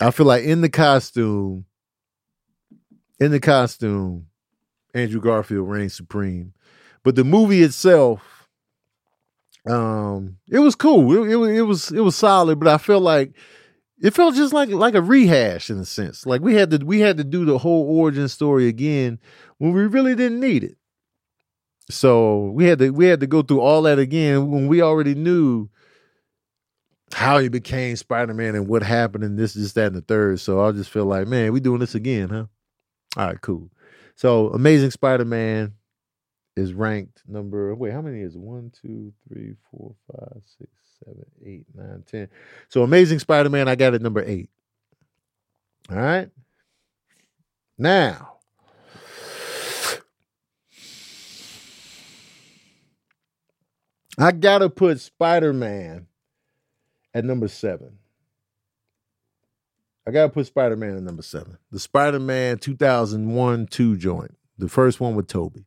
I 0.00 0.12
feel 0.12 0.26
like 0.26 0.44
in 0.44 0.60
the 0.60 0.68
costume, 0.68 1.64
in 3.18 3.32
the 3.32 3.40
costume, 3.40 4.28
Andrew 4.94 5.20
Garfield 5.20 5.68
reigns 5.68 5.94
supreme. 5.94 6.54
But 7.02 7.16
the 7.16 7.24
movie 7.24 7.62
itself, 7.64 8.48
um, 9.68 10.36
it 10.48 10.60
was 10.60 10.76
cool. 10.76 11.12
It, 11.16 11.32
it, 11.32 11.56
it 11.56 11.62
was 11.62 11.90
it 11.90 12.00
was 12.00 12.14
solid, 12.14 12.60
but 12.60 12.68
I 12.68 12.78
felt 12.78 13.02
like 13.02 13.32
it 14.02 14.12
felt 14.12 14.34
just 14.34 14.52
like 14.52 14.68
like 14.70 14.94
a 14.94 15.02
rehash 15.02 15.70
in 15.70 15.78
a 15.78 15.84
sense. 15.84 16.26
Like 16.26 16.40
we 16.42 16.54
had 16.54 16.70
to 16.70 16.78
we 16.78 17.00
had 17.00 17.16
to 17.16 17.24
do 17.24 17.44
the 17.44 17.58
whole 17.58 17.84
origin 17.98 18.28
story 18.28 18.68
again 18.68 19.18
when 19.58 19.72
we 19.72 19.86
really 19.86 20.14
didn't 20.14 20.40
need 20.40 20.64
it. 20.64 20.76
So 21.90 22.50
we 22.50 22.64
had 22.66 22.78
to 22.80 22.90
we 22.90 23.06
had 23.06 23.20
to 23.20 23.26
go 23.26 23.42
through 23.42 23.60
all 23.60 23.82
that 23.82 23.98
again 23.98 24.50
when 24.50 24.66
we 24.66 24.82
already 24.82 25.14
knew 25.14 25.68
how 27.12 27.38
he 27.38 27.48
became 27.48 27.96
Spider 27.96 28.34
Man 28.34 28.54
and 28.54 28.68
what 28.68 28.82
happened 28.82 29.24
and 29.24 29.38
this, 29.38 29.54
this, 29.54 29.72
that, 29.74 29.88
and 29.88 29.96
the 29.96 30.00
third. 30.00 30.40
So 30.40 30.60
I 30.60 30.72
just 30.72 30.90
feel 30.90 31.04
like, 31.04 31.28
man, 31.28 31.52
we 31.52 31.60
doing 31.60 31.78
this 31.78 31.94
again, 31.94 32.28
huh? 32.28 32.46
All 33.16 33.26
right, 33.26 33.40
cool. 33.40 33.70
So 34.16 34.48
Amazing 34.48 34.90
Spider 34.90 35.24
Man 35.24 35.74
is 36.56 36.72
ranked 36.72 37.22
number. 37.28 37.74
Wait, 37.74 37.92
how 37.92 38.02
many 38.02 38.20
is 38.20 38.34
it? 38.34 38.40
One, 38.40 38.72
two, 38.82 39.12
three, 39.28 39.54
four, 39.70 39.94
five, 40.10 40.42
six, 40.58 40.70
seven, 41.04 41.24
eight, 41.46 41.66
nine, 41.74 42.02
ten. 42.10 42.28
So 42.68 42.82
Amazing 42.82 43.20
Spider 43.20 43.48
Man, 43.48 43.68
I 43.68 43.76
got 43.76 43.94
it 43.94 44.02
number 44.02 44.22
eight. 44.24 44.50
All 45.90 45.96
right. 45.96 46.28
Now, 47.78 48.38
I 54.18 54.32
gotta 54.32 54.70
put 54.70 54.98
Spider 55.00 55.52
Man 55.52 56.06
at 57.12 57.24
number 57.24 57.48
seven. 57.48 57.98
I 60.06 60.10
gotta 60.10 60.30
put 60.30 60.46
Spider 60.46 60.76
Man 60.76 60.96
at 60.96 61.02
number 61.02 61.22
seven. 61.22 61.58
The 61.70 61.78
Spider 61.78 62.18
Man 62.18 62.58
2001 62.58 63.66
2 63.66 63.96
joint, 63.98 64.36
the 64.56 64.68
first 64.68 65.00
one 65.00 65.14
with 65.14 65.26
Tobey. 65.26 65.66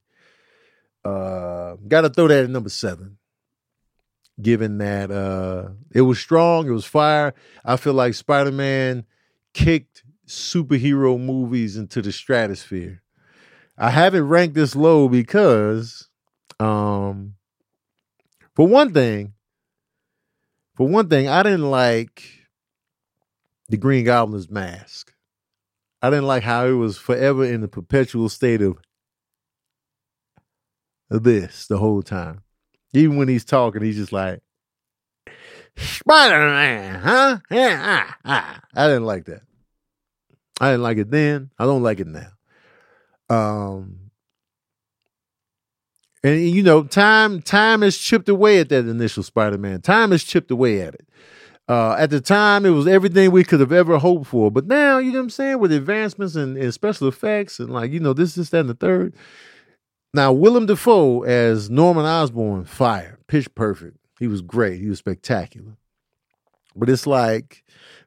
Uh, 1.05 1.75
gotta 1.87 2.09
throw 2.09 2.27
that 2.27 2.45
at 2.45 2.49
number 2.49 2.69
seven. 2.69 3.18
Given 4.41 4.77
that 4.77 5.11
uh, 5.11 5.69
it 5.93 6.01
was 6.01 6.19
strong, 6.19 6.67
it 6.67 6.71
was 6.71 6.85
fire. 6.85 7.33
I 7.65 7.75
feel 7.75 7.93
like 7.93 8.13
Spider 8.13 8.51
Man 8.51 9.05
kicked 9.53 10.03
superhero 10.27 11.19
movies 11.19 11.75
into 11.75 12.01
the 12.01 12.11
stratosphere. 12.11 13.01
I 13.77 13.89
haven't 13.89 14.27
ranked 14.27 14.55
this 14.55 14.75
low 14.75 15.09
because 15.09 16.07
um 16.59 17.35
for 18.55 18.67
one 18.67 18.93
thing, 18.93 19.33
for 20.75 20.87
one 20.87 21.07
thing, 21.09 21.27
I 21.29 21.43
didn't 21.43 21.69
like 21.69 22.23
the 23.69 23.77
Green 23.77 24.05
Goblin's 24.05 24.49
mask. 24.49 25.13
I 26.01 26.09
didn't 26.09 26.27
like 26.27 26.43
how 26.43 26.65
it 26.65 26.73
was 26.73 26.97
forever 26.97 27.45
in 27.45 27.61
the 27.61 27.67
perpetual 27.67 28.29
state 28.29 28.61
of 28.61 28.77
this 31.09 31.67
the 31.67 31.77
whole 31.77 32.01
time. 32.01 32.41
Even 32.93 33.17
when 33.17 33.27
he's 33.27 33.45
talking, 33.45 33.81
he's 33.81 33.97
just 33.97 34.11
like, 34.11 34.41
Spider 35.77 36.49
Man, 36.49 36.99
huh? 36.99 37.37
Yeah, 37.49 37.79
ah, 37.81 38.17
ah. 38.25 38.61
I 38.75 38.87
didn't 38.87 39.05
like 39.05 39.25
that. 39.25 39.41
I 40.59 40.71
didn't 40.71 40.83
like 40.83 40.97
it 40.97 41.11
then. 41.11 41.51
I 41.57 41.65
don't 41.65 41.83
like 41.83 41.99
it 41.99 42.07
now. 42.07 42.31
Um, 43.29 43.99
and 46.23 46.41
you 46.41 46.63
know, 46.63 46.83
time 46.83 47.41
time 47.41 47.81
has 47.81 47.97
chipped 47.97 48.27
away 48.27 48.59
at 48.59 48.69
that 48.69 48.87
initial 48.87 49.23
Spider-Man. 49.23 49.81
Time 49.81 50.11
has 50.11 50.23
chipped 50.23 50.51
away 50.51 50.81
at 50.81 50.95
it. 50.95 51.07
Uh, 51.69 51.95
at 51.99 52.09
the 52.09 52.19
time, 52.19 52.65
it 52.65 52.71
was 52.71 52.87
everything 52.87 53.29
we 53.29 53.43
could 53.43 53.59
have 53.59 53.71
ever 53.71 53.99
hoped 53.99 54.25
for. 54.25 54.49
But 54.49 54.65
now, 54.65 54.97
you 54.97 55.11
know 55.11 55.19
what 55.19 55.25
I'm 55.25 55.29
saying, 55.29 55.59
with 55.59 55.71
advancements 55.71 56.35
and, 56.35 56.57
and 56.57 56.73
special 56.73 57.07
effects 57.07 57.59
and 57.59 57.69
like, 57.69 57.91
you 57.91 57.99
know, 57.99 58.13
this, 58.13 58.33
this, 58.33 58.49
that, 58.49 58.61
and 58.61 58.69
the 58.69 58.73
third. 58.73 59.13
Now, 60.13 60.31
Willem 60.31 60.65
Dafoe 60.65 61.23
as 61.23 61.69
Norman 61.69 62.05
Osborn, 62.05 62.65
fire, 62.65 63.19
pitch 63.27 63.53
perfect. 63.53 63.97
He 64.19 64.27
was 64.27 64.41
great. 64.41 64.79
He 64.81 64.89
was 64.89 64.99
spectacular. 64.99 65.77
But 66.75 66.89
it's 66.89 67.05
like 67.05 67.63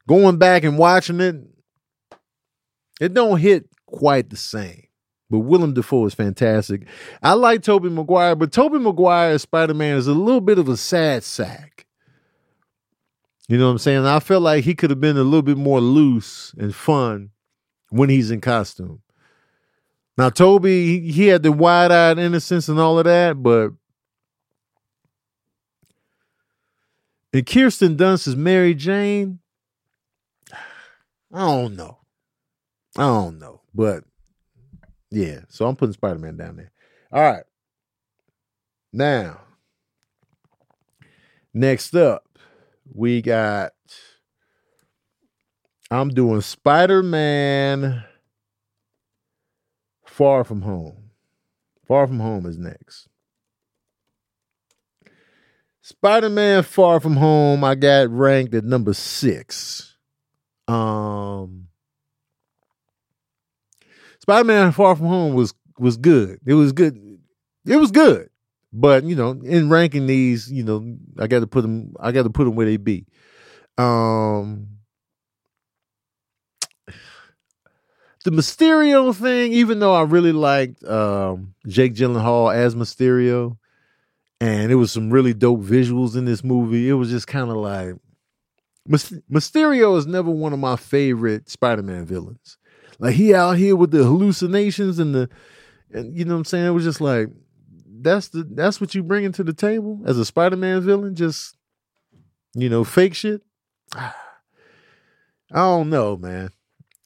going 0.09 0.37
back 0.37 0.65
and 0.65 0.79
watching 0.79 1.21
it, 1.21 1.37
it 3.01 3.15
don't 3.15 3.39
hit 3.39 3.69
quite 3.87 4.31
the 4.31 4.37
same. 4.37 4.87
But 5.31 5.41
Willem 5.41 5.75
Dafoe 5.75 6.07
is 6.07 6.15
fantastic. 6.15 6.87
I 7.23 7.33
like 7.33 7.63
Tobey 7.63 7.89
Maguire, 7.89 8.37
but 8.37 8.53
Tobey 8.53 8.79
Maguire 8.79 9.31
as 9.31 9.43
Spider-Man 9.43 9.97
is 9.97 10.07
a 10.07 10.13
little 10.13 10.43
bit 10.43 10.59
of 10.59 10.69
a 10.69 10.77
sad 10.77 11.25
sack. 11.25 11.87
You 13.49 13.59
know 13.59 13.67
what 13.67 13.73
I'm 13.73 13.79
saying? 13.79 14.05
I 14.07 14.21
felt 14.21 14.43
like 14.43 14.65
he 14.65 14.75
could 14.75 14.91
have 14.91 15.01
been 15.01 15.17
a 15.17 15.25
little 15.25 15.43
bit 15.43 15.57
more 15.57 15.81
loose 15.81 16.55
and 16.59 16.75
fun 16.75 17.31
when 17.91 18.09
he's 18.09 18.31
in 18.31 18.41
costume. 18.41 19.03
Now, 20.19 20.29
Toby, 20.31 21.11
he 21.11 21.29
had 21.29 21.43
the 21.43 21.53
wide-eyed 21.53 22.19
innocence 22.19 22.69
and 22.69 22.79
all 22.79 22.99
of 22.99 23.07
that, 23.07 23.43
but 23.43 23.73
and 27.33 27.47
Kirsten 27.47 27.97
Dunst 27.97 28.29
is 28.29 28.37
Mary 28.37 28.75
Jane. 28.75 29.39
I 31.33 31.39
don't 31.39 31.77
know. 31.77 31.99
I 32.99 33.05
don't 33.05 33.39
know, 33.39 33.63
but 33.75 34.05
yeah, 35.11 35.41
so 35.49 35.67
I'm 35.67 35.77
putting 35.77 35.95
Spider 35.95 36.19
Man 36.19 36.37
down 36.37 36.57
there. 36.57 36.71
All 37.11 37.23
right. 37.23 37.45
Now, 38.93 39.41
next 41.55 41.97
up, 41.97 42.39
we 42.93 43.23
got. 43.23 43.73
I'm 45.91 46.11
doing 46.11 46.43
Spider 46.43 47.03
Man. 47.03 48.05
Far 50.13 50.45
From 50.45 50.61
Home. 50.61 51.11
Far 51.89 52.07
From 52.07 52.21
Home 52.21 52.45
is 52.45 52.59
next. 52.59 53.09
Spider 55.81 56.29
Man 56.29 56.63
Far 56.63 57.01
From 57.01 57.17
Home, 57.17 57.65
I 57.65 57.75
got 57.75 58.11
ranked 58.11 58.55
at 58.55 58.63
number 58.63 58.93
six. 58.93 59.97
Um, 60.69 61.69
Spider 64.21 64.45
Man 64.45 64.73
Far 64.73 64.97
From 64.97 65.07
Home 65.07 65.33
was 65.33 65.55
was 65.79 65.97
good. 65.97 66.39
It 66.45 66.55
was 66.55 66.73
good. 66.73 66.95
It 67.65 67.77
was 67.77 67.91
good. 67.91 68.29
But 68.71 69.05
you 69.05 69.17
know, 69.17 69.31
in 69.43 69.71
ranking 69.71 70.07
these, 70.07 70.53
you 70.53 70.63
know, 70.63 70.95
I 71.19 71.27
got 71.27 71.41
to 71.41 71.47
put 71.47 71.63
them. 71.63 71.95
I 71.99 72.13
got 72.13 72.25
to 72.25 72.31
put 72.31 72.45
them 72.45 72.55
where 72.55 72.67
they 72.67 72.77
be. 72.77 73.07
Um, 73.79 74.69
the 78.25 78.31
Mysterio 78.31 79.15
thing, 79.15 79.53
even 79.53 79.79
though 79.81 79.95
I 79.95 80.03
really 80.03 80.33
liked 80.33 80.85
um, 80.85 81.55
Jake 81.67 81.95
Gyllenhaal 81.95 82.55
as 82.55 82.75
Mysterio, 82.75 83.57
and 84.41 84.73
it 84.73 84.77
was 84.77 84.93
some 84.93 85.11
really 85.11 85.35
dope 85.35 85.61
visuals 85.61 86.17
in 86.17 86.25
this 86.25 86.43
movie, 86.43 86.89
it 86.89 86.95
was 86.95 87.11
just 87.11 87.27
kind 87.27 87.51
of 87.51 87.57
like 87.57 87.95
Mysterio 88.89 89.97
is 89.97 90.07
never 90.07 90.31
one 90.31 90.53
of 90.53 90.59
my 90.59 90.77
favorite 90.77 91.49
Spider-Man 91.49 92.05
villains. 92.05 92.59
Like 92.99 93.15
he 93.15 93.35
out 93.35 93.57
here 93.57 93.77
with 93.77 93.91
the 93.91 94.05
hallucinations 94.05 94.99
and 94.99 95.15
the, 95.15 95.29
and 95.93 96.17
you 96.17 96.25
know 96.25 96.35
what 96.35 96.39
I'm 96.39 96.45
saying. 96.45 96.67
It 96.67 96.71
was 96.71 96.85
just 96.85 97.01
like 97.01 97.29
that's 98.01 98.29
the 98.29 98.43
that's 98.43 98.81
what 98.81 98.95
you 98.95 99.03
bring 99.03 99.25
into 99.25 99.45
the 99.45 99.53
table 99.53 100.01
as 100.05 100.19
a 100.19 100.25
Spider-Man 100.25 100.81
villain, 100.83 101.15
just 101.15 101.57
you 102.55 102.69
know, 102.69 102.85
fake 102.85 103.15
shit. 103.15 103.43
I 103.95 104.13
don't 105.55 105.91
know, 105.91 106.17
man. 106.17 106.51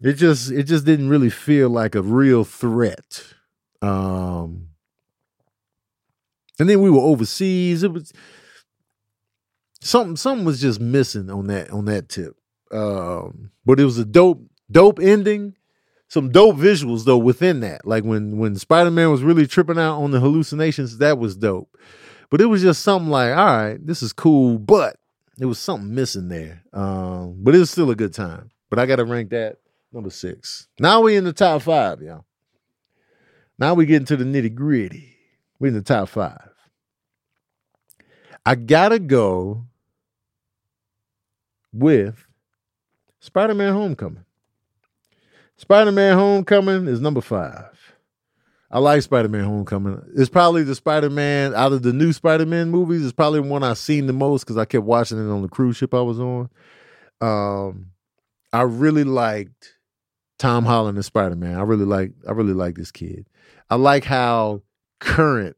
It 0.01 0.15
just 0.15 0.51
it 0.51 0.65
just 0.65 0.85
didn't 0.85 1.09
really 1.09 1.31
feel 1.31 1.71
like 1.71 1.95
a 1.95 2.03
real 2.03 2.45
threat. 2.45 3.23
Um 3.81 4.69
and 6.59 6.69
then 6.69 6.83
we 6.83 6.91
were 6.91 7.01
overseas. 7.01 7.83
It 7.83 7.93
was 7.93 8.13
something 9.81 10.17
something 10.17 10.45
was 10.45 10.61
just 10.61 10.81
missing 10.81 11.31
on 11.31 11.47
that 11.47 11.71
on 11.71 11.87
that 11.87 12.09
tip. 12.09 12.37
Um 12.73 13.51
but 13.65 13.81
it 13.81 13.85
was 13.85 13.99
a 13.99 14.05
dope 14.05 14.43
dope 14.71 15.01
ending. 15.01 15.55
Some 16.09 16.31
dope 16.31 16.57
visuals 16.57 17.05
though 17.05 17.19
within 17.19 17.61
that. 17.61 17.87
Like 17.87 18.05
when 18.05 18.39
when 18.39 18.55
Spider-Man 18.57 19.11
was 19.11 19.23
really 19.23 19.47
tripping 19.47 19.79
out 19.79 20.01
on 20.01 20.11
the 20.11 20.21
hallucinations, 20.21 20.99
that 20.99 21.19
was 21.19 21.37
dope. 21.37 21.77
But 22.31 22.41
it 22.41 22.47
was 22.47 22.61
just 22.61 22.83
something 22.83 23.11
like, 23.11 23.37
all 23.37 23.47
right, 23.47 23.85
this 23.85 24.03
is 24.03 24.13
cool, 24.13 24.59
but 24.59 24.97
there 25.37 25.49
was 25.49 25.59
something 25.59 25.95
missing 25.95 26.29
there. 26.29 26.63
Um, 26.73 27.37
but 27.39 27.55
it 27.55 27.59
was 27.59 27.71
still 27.71 27.91
a 27.91 27.97
good 27.97 28.13
time. 28.13 28.51
But 28.69 28.79
I 28.79 28.87
got 28.87 28.97
to 28.97 29.05
rank 29.05 29.31
that 29.31 29.59
number 29.93 30.11
six. 30.11 30.69
Now 30.79 31.03
we 31.03 31.17
in 31.17 31.25
the 31.25 31.33
top 31.33 31.63
five, 31.63 32.01
y'all. 32.01 32.25
Now 33.59 33.75
we 33.75 33.87
get 33.87 33.97
into 33.97 34.17
the 34.17 34.25
nitty 34.25 34.55
gritty. 34.55 35.17
We 35.59 35.69
in 35.69 35.75
the 35.75 35.83
top 35.83 36.09
five. 36.09 36.51
I 38.45 38.55
gotta 38.55 38.99
go 38.99 39.65
with 41.73 42.27
Spider-Man 43.21 43.73
Homecoming. 43.73 44.25
Spider-Man 45.57 46.17
Homecoming 46.17 46.87
is 46.87 47.01
number 47.01 47.21
five. 47.21 47.71
I 48.71 48.79
like 48.79 49.01
Spider-Man 49.03 49.45
Homecoming. 49.45 50.03
It's 50.17 50.29
probably 50.29 50.63
the 50.65 50.75
Spider-Man 50.75 51.55
out 51.55 51.73
of 51.73 51.83
the 51.83 51.93
new 51.93 52.13
Spider-Man 52.13 52.69
movies. 52.69 53.03
It's 53.03 53.13
probably 53.13 53.41
one 53.41 53.63
I've 53.63 53.79
seen 53.79 54.07
the 54.07 54.13
most 54.13 54.45
because 54.45 54.59
I 54.59 54.65
kept 54.65 54.85
watching 54.85 55.19
it 55.19 55.31
on 55.31 55.43
the 55.43 55.49
cruise 55.49 55.77
ship 55.77 55.95
I 55.95 56.01
was 56.01 56.21
on. 56.21 56.51
Um, 57.21 57.93
I 58.53 58.63
really 58.63 59.05
liked 59.05 59.76
Tom 60.39 60.65
Holland 60.65 60.99
as 60.99 61.07
Spider-Man. 61.07 61.57
I 61.57 61.63
really 61.63 61.85
like 61.85 62.13
I 62.29 62.33
really 62.33 62.53
like 62.53 62.77
this 62.77 62.91
kid. 62.91 63.27
I 63.71 63.77
like 63.77 64.05
how 64.05 64.63
current 65.01 65.57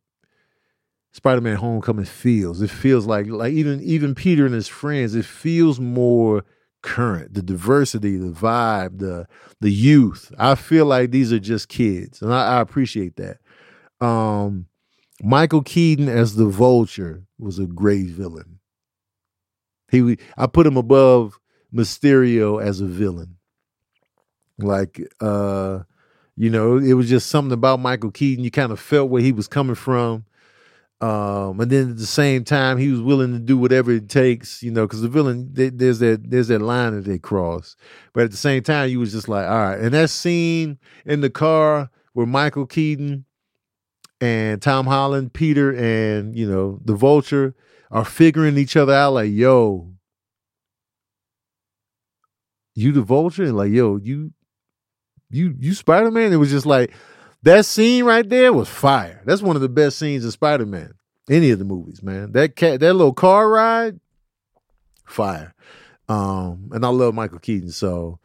Spider-Man 1.12 1.56
Homecoming 1.56 2.04
feels. 2.04 2.62
It 2.62 2.70
feels 2.70 3.06
like 3.06 3.26
like 3.26 3.52
even 3.52 3.82
even 3.82 4.14
Peter 4.14 4.46
and 4.46 4.54
his 4.54 4.68
friends, 4.68 5.14
it 5.14 5.24
feels 5.24 5.80
more 5.80 6.44
current, 6.82 7.34
the 7.34 7.42
diversity, 7.42 8.16
the 8.16 8.30
vibe, 8.30 8.98
the 8.98 9.26
the 9.60 9.72
youth. 9.72 10.32
I 10.38 10.54
feel 10.54 10.86
like 10.86 11.10
these 11.10 11.32
are 11.32 11.38
just 11.38 11.68
kids, 11.68 12.22
and 12.22 12.32
I, 12.32 12.58
I 12.58 12.60
appreciate 12.60 13.16
that. 13.16 13.38
Um, 14.04 14.66
Michael 15.22 15.62
Keaton 15.62 16.08
as 16.08 16.36
the 16.36 16.46
Vulture 16.46 17.24
was 17.38 17.58
a 17.58 17.66
great 17.66 18.06
villain. 18.06 18.60
He, 19.90 20.18
I 20.36 20.46
put 20.46 20.66
him 20.66 20.76
above 20.76 21.40
Mysterio 21.74 22.62
as 22.62 22.80
a 22.80 22.86
villain. 22.86 23.37
Like, 24.58 25.00
uh, 25.20 25.80
you 26.36 26.50
know, 26.50 26.76
it 26.76 26.94
was 26.94 27.08
just 27.08 27.28
something 27.28 27.52
about 27.52 27.80
Michael 27.80 28.10
Keaton. 28.10 28.44
You 28.44 28.50
kind 28.50 28.72
of 28.72 28.80
felt 28.80 29.10
where 29.10 29.22
he 29.22 29.32
was 29.32 29.48
coming 29.48 29.74
from. 29.74 30.24
Um, 31.00 31.60
and 31.60 31.70
then 31.70 31.90
at 31.90 31.98
the 31.98 32.06
same 32.06 32.42
time, 32.42 32.76
he 32.76 32.88
was 32.88 33.00
willing 33.00 33.32
to 33.32 33.38
do 33.38 33.56
whatever 33.56 33.92
it 33.92 34.08
takes, 34.08 34.64
you 34.64 34.72
know, 34.72 34.84
because 34.84 35.00
the 35.00 35.08
villain 35.08 35.48
they, 35.52 35.68
there's 35.68 36.00
that 36.00 36.28
there's 36.28 36.48
that 36.48 36.60
line 36.60 36.94
that 36.94 37.04
they 37.04 37.18
cross. 37.18 37.76
But 38.12 38.24
at 38.24 38.30
the 38.32 38.36
same 38.36 38.64
time, 38.64 38.90
you 38.90 38.98
was 38.98 39.12
just 39.12 39.28
like, 39.28 39.46
all 39.46 39.58
right. 39.58 39.78
And 39.78 39.94
that 39.94 40.10
scene 40.10 40.78
in 41.06 41.20
the 41.20 41.30
car 41.30 41.90
where 42.14 42.26
Michael 42.26 42.66
Keaton 42.66 43.26
and 44.20 44.60
Tom 44.60 44.86
Holland, 44.86 45.32
Peter, 45.32 45.72
and 45.72 46.36
you 46.36 46.50
know 46.50 46.80
the 46.84 46.94
Vulture 46.94 47.54
are 47.92 48.04
figuring 48.04 48.58
each 48.58 48.76
other 48.76 48.92
out, 48.92 49.12
like, 49.14 49.30
yo, 49.30 49.92
you 52.74 52.92
the 52.92 53.02
Vulture, 53.02 53.44
and 53.44 53.56
like, 53.56 53.70
yo, 53.70 53.96
you, 53.96 54.32
you, 55.30 55.54
you 55.58 55.74
Spider 55.74 56.10
Man. 56.10 56.32
It 56.32 56.36
was 56.36 56.50
just 56.50 56.66
like 56.66 56.92
that 57.42 57.64
scene 57.64 58.04
right 58.04 58.28
there 58.28 58.52
was 58.52 58.68
fire. 58.68 59.22
That's 59.24 59.42
one 59.42 59.56
of 59.56 59.62
the 59.62 59.68
best 59.68 59.98
scenes 59.98 60.24
in 60.24 60.30
Spider 60.30 60.66
Man. 60.66 60.94
Any 61.30 61.50
of 61.50 61.58
the 61.58 61.64
movies, 61.64 62.02
man. 62.02 62.32
That 62.32 62.56
cat, 62.56 62.80
that 62.80 62.94
little 62.94 63.12
car 63.12 63.48
ride, 63.48 64.00
fire. 65.04 65.54
Um, 66.08 66.70
and 66.72 66.84
I 66.84 66.88
love 66.88 67.14
Michael 67.14 67.38
Keaton, 67.38 67.70
so 67.70 68.18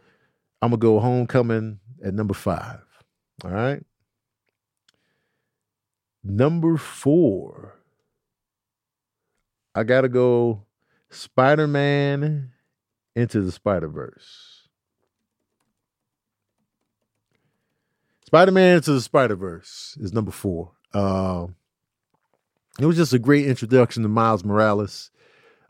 I'm 0.62 0.70
gonna 0.70 0.80
go 0.80 1.00
Homecoming 1.00 1.80
at 2.04 2.14
number 2.14 2.34
five. 2.34 2.82
All 3.44 3.52
right. 3.52 3.84
Number 6.24 6.78
four, 6.78 7.76
I 9.76 9.84
gotta 9.84 10.08
go 10.08 10.64
Spider 11.10 11.68
Man 11.68 12.52
into 13.16 13.42
the 13.42 13.52
Spider 13.52 13.90
Verse. 13.90 14.53
Spider 18.34 18.52
Man 18.52 18.78
into 18.78 18.94
the 18.94 19.00
Spider 19.00 19.36
Verse 19.36 19.96
is 20.02 20.12
number 20.12 20.32
four. 20.32 20.72
Uh, 20.92 21.46
it 22.80 22.86
was 22.88 22.96
just 22.96 23.14
a 23.14 23.20
great 23.20 23.46
introduction 23.46 24.02
to 24.02 24.10
Miles 24.10 24.44
Morales. 24.44 25.12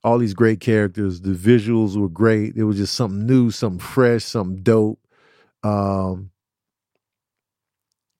All 0.01 0.17
these 0.17 0.33
great 0.33 0.61
characters. 0.61 1.19
The 1.19 1.33
visuals 1.33 1.97
were 1.97 2.07
great. 2.07 2.55
It 2.55 2.63
was 2.63 2.77
just 2.77 2.93
something 2.93 3.25
new, 3.25 3.51
something 3.51 3.79
fresh, 3.79 4.23
something 4.23 4.63
dope. 4.63 5.01
Um, 5.61 6.31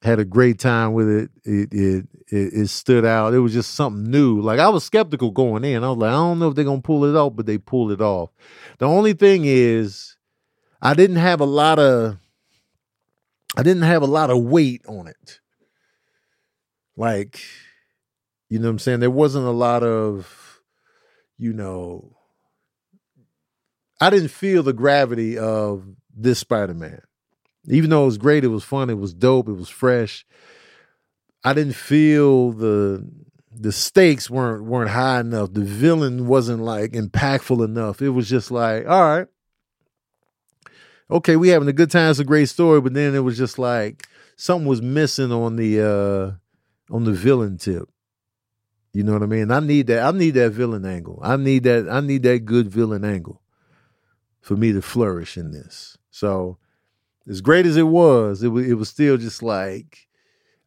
had 0.02 0.20
a 0.20 0.26
great 0.26 0.60
time 0.60 0.92
with 0.92 1.08
it. 1.08 1.32
It, 1.46 1.74
it. 1.74 2.08
it 2.28 2.54
it 2.54 2.68
stood 2.68 3.06
out. 3.06 3.34
It 3.34 3.40
was 3.40 3.54
just 3.54 3.76
something 3.76 4.12
new. 4.12 4.42
Like 4.42 4.60
I 4.60 4.68
was 4.68 4.84
skeptical 4.84 5.32
going 5.32 5.64
in. 5.64 5.86
I 5.86 5.90
was 5.90 6.00
like, 6.00 6.10
I 6.10 6.16
don't 6.16 6.40
know 6.40 6.50
if 6.50 6.56
they're 6.56 6.66
gonna 6.66 6.82
pull 6.82 7.06
it 7.06 7.16
off, 7.16 7.34
but 7.38 7.46
they 7.46 7.60
pulled 7.60 7.94
it 7.94 8.02
off. 8.02 8.32
The 8.80 8.88
only 8.88 9.14
thing 9.14 9.44
is, 9.46 10.18
I 10.82 10.96
didn't 10.96 11.16
have 11.16 11.40
a 11.40 11.46
lot 11.46 11.80
of 11.80 12.18
I 13.56 13.64
didn't 13.64 13.84
have 13.84 14.02
a 14.02 14.08
lot 14.08 14.30
of 14.30 14.44
weight 14.44 14.84
on 14.88 15.08
it. 15.08 15.40
Like, 16.96 17.40
you 18.50 18.60
know 18.60 18.66
what 18.66 18.72
I'm 18.72 18.80
saying? 18.80 19.00
There 19.00 19.12
wasn't 19.12 19.46
a 19.46 19.52
lot 19.52 19.84
of, 19.84 20.62
you 21.38 21.54
know, 21.54 22.16
I 24.00 24.10
didn't 24.10 24.30
feel 24.30 24.64
the 24.64 24.74
gravity 24.74 25.38
of 25.38 25.86
this 26.16 26.40
Spider 26.40 26.74
Man. 26.74 27.02
Even 27.68 27.90
though 27.90 28.04
it 28.04 28.08
was 28.08 28.18
great, 28.18 28.44
it 28.44 28.50
was 28.50 28.64
fun, 28.64 28.90
it 28.90 28.98
was 28.98 29.14
dope, 29.14 29.48
it 29.48 29.54
was 29.54 29.70
fresh. 29.70 30.26
I 31.44 31.54
didn't 31.54 31.76
feel 31.76 32.52
the 32.52 33.10
the 33.56 33.72
stakes 33.72 34.30
weren't 34.30 34.66
weren't 34.66 34.90
high 34.90 35.20
enough. 35.20 35.54
The 35.54 35.62
villain 35.62 36.28
wasn't 36.28 36.62
like 36.64 36.92
impactful 36.92 37.64
enough. 37.64 38.02
It 38.02 38.10
was 38.10 38.30
just 38.30 38.52
like, 38.52 38.88
all 38.88 39.02
right, 39.02 39.28
okay, 41.14 41.36
we 41.36 41.50
having 41.50 41.68
a 41.68 41.74
good 41.74 41.92
time. 41.92 42.10
It's 42.10 42.20
a 42.20 42.26
great 42.26 42.50
story, 42.50 42.82
but 42.82 42.94
then 42.94 43.16
it 43.16 43.20
was 43.20 43.38
just 43.38 43.60
like 43.60 44.08
something 44.36 44.68
was 44.68 44.82
missing 44.82 45.32
on 45.32 45.56
the 45.56 45.82
uh 45.82 46.94
on 46.94 47.06
the 47.06 47.14
villain 47.14 47.58
tip. 47.58 47.88
You 48.94 49.04
know 49.04 49.14
what 49.14 49.24
I 49.24 49.28
mean? 49.28 49.50
I 49.52 49.60
need 49.60 49.88
that. 49.88 50.04
I 50.04 50.18
need 50.18 50.32
that 50.32 50.52
villain 50.52 50.86
angle. 50.86 51.20
I 51.24 51.38
need 51.38 51.64
that. 51.64 51.88
I 51.90 52.02
need 52.02 52.24
that 52.24 52.46
good 52.46 52.68
villain 52.68 53.06
angle 53.06 53.42
for 54.42 54.56
me 54.56 54.72
to 54.74 54.82
flourish 54.82 55.38
in 55.38 55.52
this. 55.52 55.98
So, 56.12 56.58
as 57.28 57.42
great 57.42 57.66
as 57.66 57.78
it 57.78 57.88
was, 57.88 58.44
it 58.44 58.50
was 58.50 58.68
it 58.68 58.74
was 58.74 58.90
still 58.90 59.18
just 59.18 59.42
like 59.42 60.08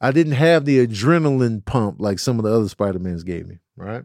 I 0.01 0.11
didn't 0.11 0.33
have 0.33 0.65
the 0.65 0.85
adrenaline 0.87 1.65
pump 1.65 1.97
like 2.01 2.19
some 2.19 2.39
of 2.39 2.45
the 2.45 2.53
other 2.53 2.69
Spider 2.69 2.99
Mans 2.99 3.23
gave 3.23 3.47
me. 3.47 3.59
Right. 3.77 4.05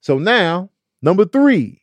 So 0.00 0.18
now 0.18 0.70
number 1.02 1.24
three, 1.24 1.82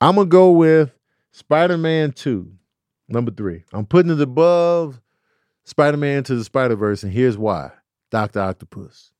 I'm 0.00 0.14
gonna 0.14 0.26
go 0.26 0.52
with 0.52 0.92
Spider-Man 1.32 2.12
2, 2.12 2.52
Number 3.08 3.30
three. 3.30 3.64
I'm 3.72 3.86
putting 3.86 4.12
it 4.12 4.20
above 4.20 5.00
Spider-Man 5.64 6.24
to 6.24 6.36
the 6.36 6.44
Spider-Verse, 6.44 7.02
and 7.02 7.12
here's 7.12 7.38
why. 7.38 7.70
Dr. 8.10 8.40
Octopus. 8.40 9.12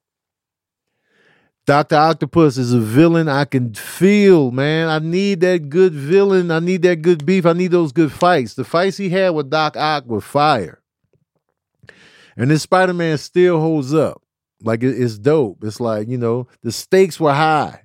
Dr. 1.66 1.96
Octopus 1.96 2.56
is 2.56 2.72
a 2.72 2.80
villain 2.80 3.28
I 3.28 3.44
can 3.44 3.74
feel, 3.74 4.50
man. 4.50 4.88
I 4.88 5.00
need 5.00 5.40
that 5.40 5.68
good 5.68 5.92
villain. 5.92 6.50
I 6.50 6.60
need 6.60 6.80
that 6.82 7.02
good 7.02 7.26
beef. 7.26 7.44
I 7.44 7.52
need 7.52 7.70
those 7.70 7.92
good 7.92 8.10
fights. 8.10 8.54
The 8.54 8.64
fights 8.64 8.96
he 8.96 9.10
had 9.10 9.30
with 9.30 9.50
Doc 9.50 9.76
Ock 9.76 10.06
were 10.06 10.22
fire. 10.22 10.80
And 12.36 12.50
this 12.50 12.62
Spider 12.62 12.94
Man 12.94 13.18
still 13.18 13.60
holds 13.60 13.92
up. 13.92 14.22
Like 14.62 14.82
it's 14.82 15.18
dope. 15.18 15.62
It's 15.62 15.80
like, 15.80 16.08
you 16.08 16.16
know, 16.16 16.48
the 16.62 16.72
stakes 16.72 17.20
were 17.20 17.34
high. 17.34 17.82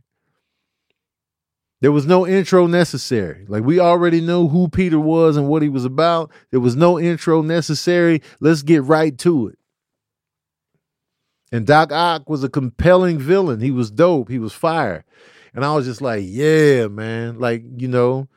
There 1.83 1.91
was 1.91 2.05
no 2.05 2.25
intro 2.25 2.65
necessary. 2.65 3.43
Like 3.49 3.65
we 3.65 3.77
already 3.77 4.21
know 4.21 4.47
who 4.47 4.69
Peter 4.69 5.01
was 5.01 5.35
and 5.35 5.49
what 5.49 5.61
he 5.61 5.67
was 5.67 5.83
about. 5.83 6.31
There 6.49 6.61
was 6.61 6.77
no 6.77 6.97
intro 6.97 7.41
necessary. 7.41 8.21
Let's 8.39 8.61
get 8.61 8.83
right 8.83 9.17
to 9.17 9.49
it. 9.49 9.59
And 11.51 11.67
Doc 11.67 11.91
Ock 11.91 12.29
was 12.29 12.41
a 12.41 12.47
compelling 12.47 13.19
villain. 13.19 13.59
He 13.59 13.69
was 13.69 13.91
dope. 13.91 14.29
He 14.29 14.39
was 14.39 14.53
fire. 14.53 15.03
And 15.53 15.65
I 15.65 15.75
was 15.75 15.85
just 15.85 15.99
like, 15.99 16.23
yeah, 16.25 16.87
man. 16.87 17.37
Like, 17.37 17.63
you 17.75 17.89
know, 17.89 18.29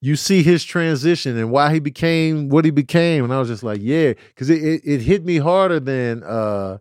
you 0.00 0.14
see 0.14 0.44
his 0.44 0.62
transition 0.62 1.36
and 1.36 1.50
why 1.50 1.72
he 1.72 1.80
became 1.80 2.50
what 2.50 2.64
he 2.64 2.70
became. 2.70 3.24
And 3.24 3.34
I 3.34 3.40
was 3.40 3.48
just 3.48 3.64
like, 3.64 3.80
yeah, 3.82 4.12
because 4.28 4.48
it, 4.48 4.62
it, 4.62 4.82
it, 4.84 5.00
hit 5.00 5.24
me 5.24 5.38
harder 5.38 5.80
than 5.80 6.22
uh, 6.22 6.78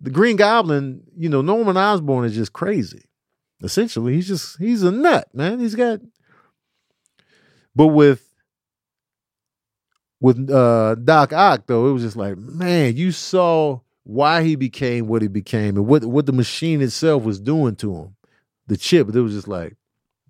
the 0.00 0.10
Green 0.10 0.36
Goblin. 0.36 1.02
You 1.16 1.30
know, 1.30 1.42
Norman 1.42 1.76
Osborn 1.76 2.26
is 2.26 2.36
just 2.36 2.52
crazy. 2.52 3.06
Essentially, 3.62 4.14
he's 4.14 4.28
just, 4.28 4.58
he's 4.58 4.82
a 4.82 4.90
nut, 4.90 5.28
man. 5.34 5.60
He's 5.60 5.74
got, 5.74 6.00
but 7.74 7.88
with, 7.88 8.26
with 10.20 10.50
uh, 10.50 10.94
Doc 10.96 11.32
Ock, 11.32 11.66
though, 11.66 11.88
it 11.88 11.92
was 11.92 12.02
just 12.02 12.16
like, 12.16 12.36
man, 12.36 12.96
you 12.96 13.12
saw 13.12 13.80
why 14.04 14.42
he 14.42 14.56
became 14.56 15.06
what 15.06 15.22
he 15.22 15.28
became 15.28 15.76
and 15.76 15.86
what 15.86 16.04
what 16.04 16.26
the 16.26 16.32
machine 16.32 16.82
itself 16.82 17.22
was 17.22 17.38
doing 17.38 17.76
to 17.76 17.94
him. 17.94 18.16
The 18.66 18.76
chip, 18.76 19.14
it 19.14 19.20
was 19.20 19.34
just 19.34 19.48
like, 19.48 19.76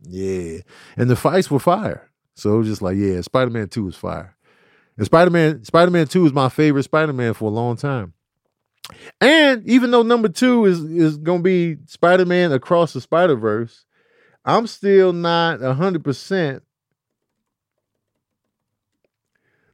yeah. 0.02 0.58
And 0.96 1.10
the 1.10 1.16
fights 1.16 1.50
were 1.50 1.58
fire. 1.58 2.10
So 2.34 2.54
it 2.54 2.58
was 2.58 2.68
just 2.68 2.82
like, 2.82 2.96
yeah, 2.96 3.20
Spider-Man 3.20 3.68
2 3.68 3.88
is 3.88 3.96
fire. 3.96 4.34
And 4.96 5.06
Spider-Man, 5.06 5.64
Spider-Man 5.64 6.06
2 6.06 6.26
is 6.26 6.32
my 6.32 6.48
favorite 6.48 6.84
Spider-Man 6.84 7.34
for 7.34 7.46
a 7.46 7.54
long 7.54 7.76
time. 7.76 8.14
And 9.20 9.66
even 9.68 9.90
though 9.90 10.02
number 10.02 10.28
two 10.28 10.64
is 10.64 10.80
is 10.80 11.16
gonna 11.18 11.42
be 11.42 11.76
Spider-Man 11.86 12.52
across 12.52 12.92
the 12.92 13.00
Spider-Verse, 13.00 13.84
I'm 14.44 14.66
still 14.66 15.12
not 15.12 15.60
hundred 15.60 16.04
percent 16.04 16.62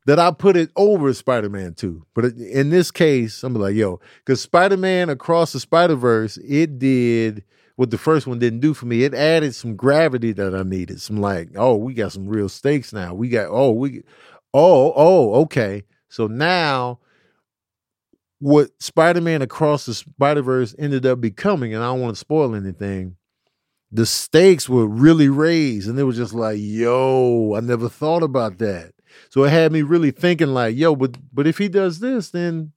that 0.06 0.20
I 0.20 0.30
put 0.30 0.56
it 0.56 0.70
over 0.76 1.12
Spider 1.12 1.48
Man 1.48 1.74
2. 1.74 2.06
But 2.14 2.26
in 2.36 2.70
this 2.70 2.90
case, 2.90 3.42
I'm 3.42 3.54
like, 3.54 3.74
yo, 3.74 4.00
because 4.24 4.40
Spider 4.40 4.76
Man 4.76 5.10
Across 5.10 5.52
the 5.52 5.60
Spider 5.60 5.96
Verse, 5.96 6.38
it 6.38 6.78
did 6.78 7.44
what 7.74 7.90
the 7.90 7.98
first 7.98 8.26
one 8.26 8.38
didn't 8.38 8.60
do 8.60 8.72
for 8.72 8.86
me. 8.86 9.02
It 9.02 9.14
added 9.14 9.54
some 9.54 9.76
gravity 9.76 10.32
that 10.32 10.54
I 10.54 10.62
needed. 10.62 11.02
Some 11.02 11.20
like, 11.20 11.50
oh, 11.56 11.76
we 11.76 11.92
got 11.92 12.12
some 12.12 12.28
real 12.28 12.48
stakes 12.48 12.92
now. 12.92 13.14
We 13.14 13.28
got, 13.28 13.48
oh, 13.50 13.72
we, 13.72 14.02
oh, 14.54 14.92
oh, 14.96 15.34
okay. 15.42 15.84
So 16.08 16.28
now, 16.28 17.00
what 18.38 18.70
Spider 18.80 19.20
Man 19.20 19.42
Across 19.42 19.86
the 19.86 19.94
Spider 19.94 20.42
Verse 20.42 20.74
ended 20.78 21.06
up 21.06 21.20
becoming, 21.20 21.74
and 21.74 21.82
I 21.82 21.86
don't 21.86 22.00
want 22.00 22.14
to 22.14 22.20
spoil 22.20 22.54
anything. 22.54 23.16
The 23.92 24.06
stakes 24.06 24.68
were 24.68 24.86
really 24.86 25.28
raised, 25.28 25.88
and 25.88 25.98
it 25.98 26.04
was 26.04 26.16
just 26.16 26.34
like, 26.34 26.58
yo, 26.60 27.54
I 27.56 27.60
never 27.60 27.88
thought 27.88 28.22
about 28.22 28.58
that 28.58 28.92
so 29.28 29.44
it 29.44 29.50
had 29.50 29.72
me 29.72 29.82
really 29.82 30.10
thinking 30.10 30.48
like, 30.48 30.76
yo, 30.76 30.96
but 30.96 31.16
but 31.32 31.46
if 31.46 31.58
he 31.58 31.68
does 31.68 32.00
this, 32.00 32.30
then 32.30 32.72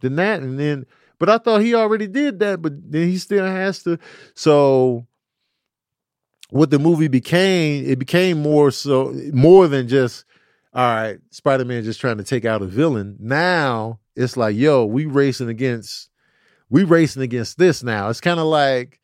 then 0.00 0.16
that, 0.16 0.40
and 0.40 0.58
then 0.58 0.86
but 1.18 1.28
I 1.28 1.38
thought 1.38 1.62
he 1.62 1.74
already 1.74 2.06
did 2.06 2.38
that, 2.40 2.62
but 2.62 2.72
then 2.90 3.08
he 3.08 3.18
still 3.18 3.44
has 3.44 3.82
to. 3.84 3.98
So 4.34 5.06
what 6.50 6.70
the 6.70 6.78
movie 6.78 7.08
became, 7.08 7.84
it 7.84 7.98
became 7.98 8.40
more 8.40 8.70
so 8.70 9.12
more 9.32 9.68
than 9.68 9.88
just 9.88 10.24
all 10.74 10.84
right, 10.84 11.18
Spider-Man 11.30 11.82
just 11.82 12.00
trying 12.00 12.18
to 12.18 12.24
take 12.24 12.44
out 12.44 12.62
a 12.62 12.66
villain. 12.66 13.16
Now 13.18 14.00
it's 14.18 14.36
like, 14.36 14.56
yo, 14.56 14.84
we 14.84 15.06
racing 15.06 15.48
against 15.48 16.10
we 16.70 16.84
racing 16.84 17.22
against 17.22 17.58
this 17.58 17.82
now. 17.82 18.10
It's 18.10 18.20
kind 18.20 18.40
of 18.40 18.46
like 18.46 19.00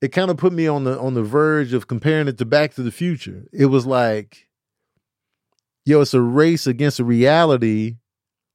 it 0.00 0.08
kind 0.08 0.30
of 0.30 0.36
put 0.36 0.52
me 0.52 0.66
on 0.66 0.84
the 0.84 0.98
on 0.98 1.14
the 1.14 1.22
verge 1.22 1.72
of 1.72 1.86
comparing 1.86 2.28
it 2.28 2.38
to 2.38 2.44
Back 2.44 2.74
to 2.74 2.82
the 2.82 2.90
Future. 2.90 3.48
It 3.52 3.66
was 3.66 3.86
like 3.86 4.48
yo, 5.84 6.02
it's 6.02 6.12
a 6.12 6.20
race 6.20 6.66
against 6.66 7.00
a 7.00 7.04
reality 7.04 7.96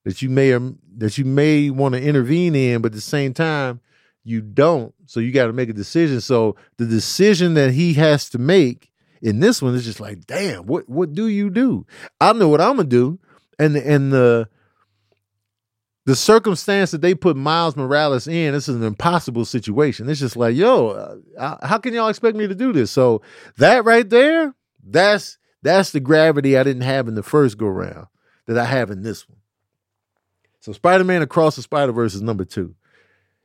that 0.06 0.22
you 0.22 0.30
may 0.30 0.52
or 0.52 0.74
that 0.98 1.18
you 1.18 1.26
may 1.26 1.70
want 1.70 1.96
to 1.96 2.02
intervene 2.02 2.56
in, 2.56 2.82
but 2.82 2.92
at 2.92 2.96
the 2.96 3.02
same 3.02 3.34
time, 3.34 3.82
you 4.24 4.42
don't. 4.42 4.94
So 5.06 5.20
you 5.20 5.32
got 5.32 5.48
to 5.48 5.54
make 5.54 5.70
a 5.70 5.74
decision. 5.74 6.22
So 6.22 6.56
the 6.78 6.86
decision 6.86 7.56
that 7.56 7.72
he 7.72 7.94
has 7.96 8.30
to 8.30 8.38
make 8.38 8.92
in 9.22 9.40
this 9.40 9.62
one 9.62 9.74
is 9.74 9.86
just 9.86 10.00
like, 10.00 10.26
damn, 10.28 10.66
what 10.66 10.88
what 10.88 11.14
do 11.14 11.28
you 11.28 11.50
do? 11.50 11.86
I 12.22 12.34
know 12.34 12.50
what 12.50 12.62
I'm 12.62 12.76
gonna 12.76 12.88
do, 12.88 13.20
and 13.58 13.76
and 13.76 14.12
the 14.12 14.48
the 16.06 16.16
circumstance 16.16 16.92
that 16.92 17.02
they 17.02 17.16
put 17.16 17.38
Miles 17.38 17.78
Morales 17.78 18.28
in, 18.28 18.54
this 18.54 18.68
is 18.68 18.76
an 18.76 18.84
impossible 18.84 19.46
situation. 19.46 20.10
It's 20.10 20.20
just 20.20 20.36
like, 20.36 20.56
yo, 20.56 21.20
uh, 21.38 21.66
how 21.66 21.78
can 21.78 21.94
y'all 21.94 22.10
expect 22.10 22.36
me 22.36 22.48
to 22.48 22.56
do 22.56 22.74
this? 22.74 22.92
So 22.92 23.22
that 23.58 23.86
right 23.86 24.10
there, 24.10 24.54
that's 24.86 25.38
that's 25.62 25.92
the 25.92 26.02
gravity 26.02 26.58
I 26.58 26.64
didn't 26.64 26.82
have 26.84 27.08
in 27.08 27.16
the 27.16 27.24
first 27.24 27.58
go 27.58 27.68
round 27.68 28.08
that 28.48 28.58
I 28.58 28.66
have 28.66 28.92
in 28.92 29.02
this 29.02 29.28
one. 29.30 29.38
So 30.60 30.74
Spider 30.74 31.06
Man 31.06 31.22
Across 31.22 31.56
the 31.56 31.62
Spider 31.62 31.94
Verse 31.94 32.14
is 32.14 32.22
number 32.22 32.46
two. 32.46 32.76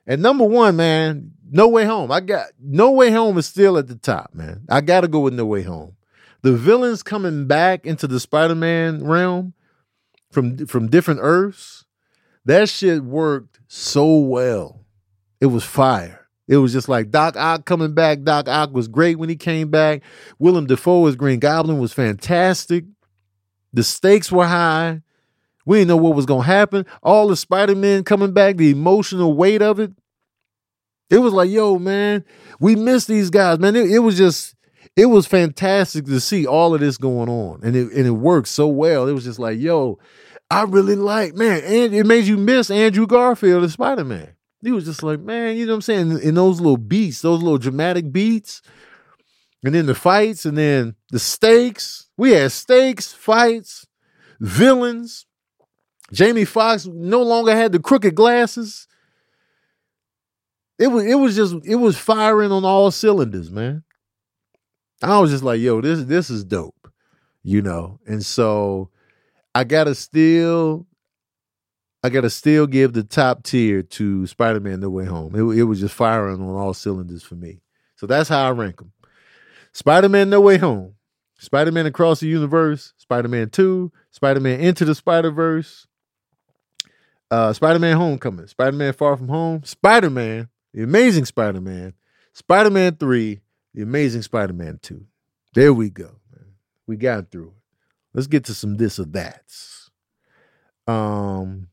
And 0.07 0.23
number 0.23 0.45
one, 0.45 0.75
man, 0.77 1.33
No 1.51 1.69
Way 1.69 1.85
Home. 1.85 2.11
I 2.11 2.21
got 2.21 2.47
No 2.61 2.91
Way 2.93 3.11
Home 3.11 3.39
is 3.39 3.47
still 3.47 3.77
at 3.77 3.87
the 3.87 3.95
top, 3.95 4.35
man. 4.35 4.63
I 4.69 4.81
got 4.81 5.03
to 5.03 5.09
go 5.09 5.21
with 5.21 5.35
No 5.35 5.47
Way 5.47 5.63
Home. 5.63 5.95
The 6.43 6.57
villains 6.57 7.03
coming 7.03 7.47
back 7.47 7.85
into 7.85 8.07
the 8.07 8.19
Spider 8.19 8.55
Man 8.55 9.05
realm 9.05 9.55
from 10.31 10.67
from 10.67 10.89
different 10.89 11.21
Earths, 11.23 11.78
that 12.49 12.69
shit 12.71 13.05
worked 13.05 13.61
so 13.69 14.17
well. 14.19 14.87
It 15.39 15.47
was 15.47 15.65
fire. 15.65 16.27
It 16.49 16.57
was 16.57 16.73
just 16.73 16.89
like 16.89 17.11
Doc 17.11 17.37
Ock 17.37 17.67
coming 17.67 17.93
back. 17.93 18.23
Doc 18.23 18.49
Ock 18.49 18.73
was 18.73 18.89
great 18.89 19.19
when 19.19 19.29
he 19.29 19.37
came 19.37 19.71
back. 19.71 20.03
Willem 20.39 20.67
Dafoe 20.67 21.07
as 21.07 21.15
Green 21.15 21.41
Goblin 21.41 21.79
was 21.79 21.93
fantastic. 21.93 22.87
The 23.75 23.83
stakes 23.83 24.33
were 24.33 24.47
high. 24.47 25.03
We 25.67 25.79
didn't 25.79 25.89
know 25.89 25.99
what 25.99 26.17
was 26.17 26.25
going 26.25 26.41
to 26.41 26.47
happen. 26.47 26.87
All 27.03 27.29
the 27.29 27.37
Spider 27.37 27.75
Man 27.75 28.03
coming 28.03 28.33
back, 28.33 28.57
the 28.57 28.71
emotional 28.71 29.35
weight 29.35 29.61
of 29.61 29.79
it. 29.79 29.93
It 31.11 31.19
was 31.19 31.35
like, 31.35 31.51
yo, 31.51 31.79
man, 31.79 32.25
we 32.61 32.77
miss 32.77 33.05
these 33.05 33.29
guys, 33.29 33.59
man. 33.59 33.77
It, 33.77 33.91
it, 33.91 33.99
was 33.99 34.17
just, 34.17 34.55
it 34.97 35.07
was 35.07 35.27
fantastic 35.27 36.07
to 36.07 36.19
see 36.19 36.47
all 36.47 36.75
of 36.75 36.81
this 36.81 36.97
going 36.97 37.29
on, 37.29 37.61
and 37.63 37.77
it 37.77 37.93
and 37.93 38.07
it 38.07 38.11
worked 38.11 38.49
so 38.49 38.69
well. 38.69 39.07
It 39.07 39.13
was 39.13 39.25
just 39.25 39.39
like, 39.39 39.59
yo, 39.59 39.99
I 40.51 40.63
really 40.63 40.97
like, 40.97 41.35
man, 41.35 41.63
and 41.65 41.95
it 41.95 42.07
made 42.07 42.25
you 42.25 42.37
miss 42.37 42.71
Andrew 42.71 43.07
Garfield 43.07 43.65
as 43.65 43.75
Spider 43.75 44.05
Man. 44.05 44.35
He 44.63 44.73
was 44.73 44.85
just 44.85 45.03
like, 45.03 45.21
man, 45.21 45.57
you 45.57 45.67
know 45.67 45.73
what 45.73 45.77
I'm 45.77 45.83
saying? 45.83 46.21
In 46.21 46.35
those 46.35 46.61
little 46.61 46.79
beats, 46.79 47.21
those 47.21 47.43
little 47.43 47.59
dramatic 47.59 48.11
beats, 48.11 48.63
and 49.63 49.75
then 49.75 49.87
the 49.87 49.95
fights, 49.95 50.47
and 50.47 50.57
then 50.57 50.97
the 51.11 51.19
stakes. 51.19 52.09
We 52.17 52.33
had 52.33 52.51
stakes, 52.51 53.13
fights, 53.13 53.87
villains. 54.41 55.27
Jamie 56.13 56.45
Foxx 56.45 56.87
no 56.87 57.23
longer 57.23 57.55
had 57.55 57.73
the 57.73 57.79
crooked 57.79 58.15
glasses. 58.15 58.89
It 60.79 60.89
was 60.89 61.05
it 61.05 61.17
was 61.17 61.37
just 61.37 61.57
it 61.65 61.77
was 61.77 61.99
firing 61.99 62.53
on 62.53 62.65
all 62.65 62.91
cylinders, 62.91 63.51
man. 63.51 63.85
I 65.03 65.19
was 65.19 65.31
just 65.31 65.45
like, 65.45 65.61
yo, 65.61 65.81
this 65.81 66.05
this 66.05 66.31
is 66.31 66.45
dope, 66.45 66.91
you 67.43 67.63
know. 67.63 68.01
And 68.07 68.25
so 68.25 68.91
I 69.59 69.65
gotta 69.65 69.97
still 69.97 70.87
I 72.05 72.11
gotta 72.11 72.31
still 72.31 72.69
give 72.69 72.93
the 72.93 73.03
top 73.03 73.43
tier 73.43 73.83
to 73.83 74.25
Spider 74.29 74.61
Man 74.61 74.79
No 74.79 74.89
Way 74.89 75.05
Home. 75.05 75.35
It, 75.35 75.59
it, 75.59 75.65
was 75.65 75.81
just 75.81 75.97
firing 75.97 76.41
on 76.41 76.55
all 76.55 76.73
cylinders 76.73 77.25
for 77.25 77.35
me. 77.35 77.59
So 77.97 78.07
that's 78.07 78.29
how 78.29 78.47
I 78.47 78.53
rank 78.53 78.77
them. 78.77 78.93
Spider 79.73 80.09
Man 80.09 80.31
No 80.31 80.41
Way 80.41 80.59
Home, 80.59 80.95
Spider 81.39 81.73
Man 81.73 81.87
Across 81.87 82.21
the 82.21 82.29
Universe, 82.29 82.95
Spider 82.99 83.27
Man 83.27 83.51
Two, 83.51 83.91
Spider 84.13 84.39
Man 84.39 84.61
Into 84.61 84.85
the 84.85 84.95
Spider 84.95 85.33
Verse, 85.33 85.89
uh, 87.33 87.53
Spider 87.53 87.81
Man 87.81 87.97
Homecoming, 87.97 88.47
Spider 88.47 88.77
Man 88.77 88.93
Far 88.93 89.17
From 89.17 89.27
Home, 89.27 89.65
Spider 89.65 90.09
Man, 90.09 90.49
The 90.73 90.85
Amazing 90.85 91.25
Spider 91.25 91.61
Man, 91.61 91.95
Spider 92.33 92.71
Man 92.71 92.95
Three, 92.95 93.41
The 93.75 93.83
Amazing 93.83 94.23
Spider 94.23 94.53
Man 94.53 94.79
Two. 94.81 95.07
There 95.53 95.75
we 95.75 95.91
go. 95.91 96.13
We 96.87 96.97
got 96.97 97.33
through. 97.33 97.55
Let's 98.15 98.27
get 98.27 98.45
to 98.47 98.55
some 98.55 98.77
this 98.77 98.99
or 98.99 99.05
that's. 99.05 99.91
Um, 100.87 101.69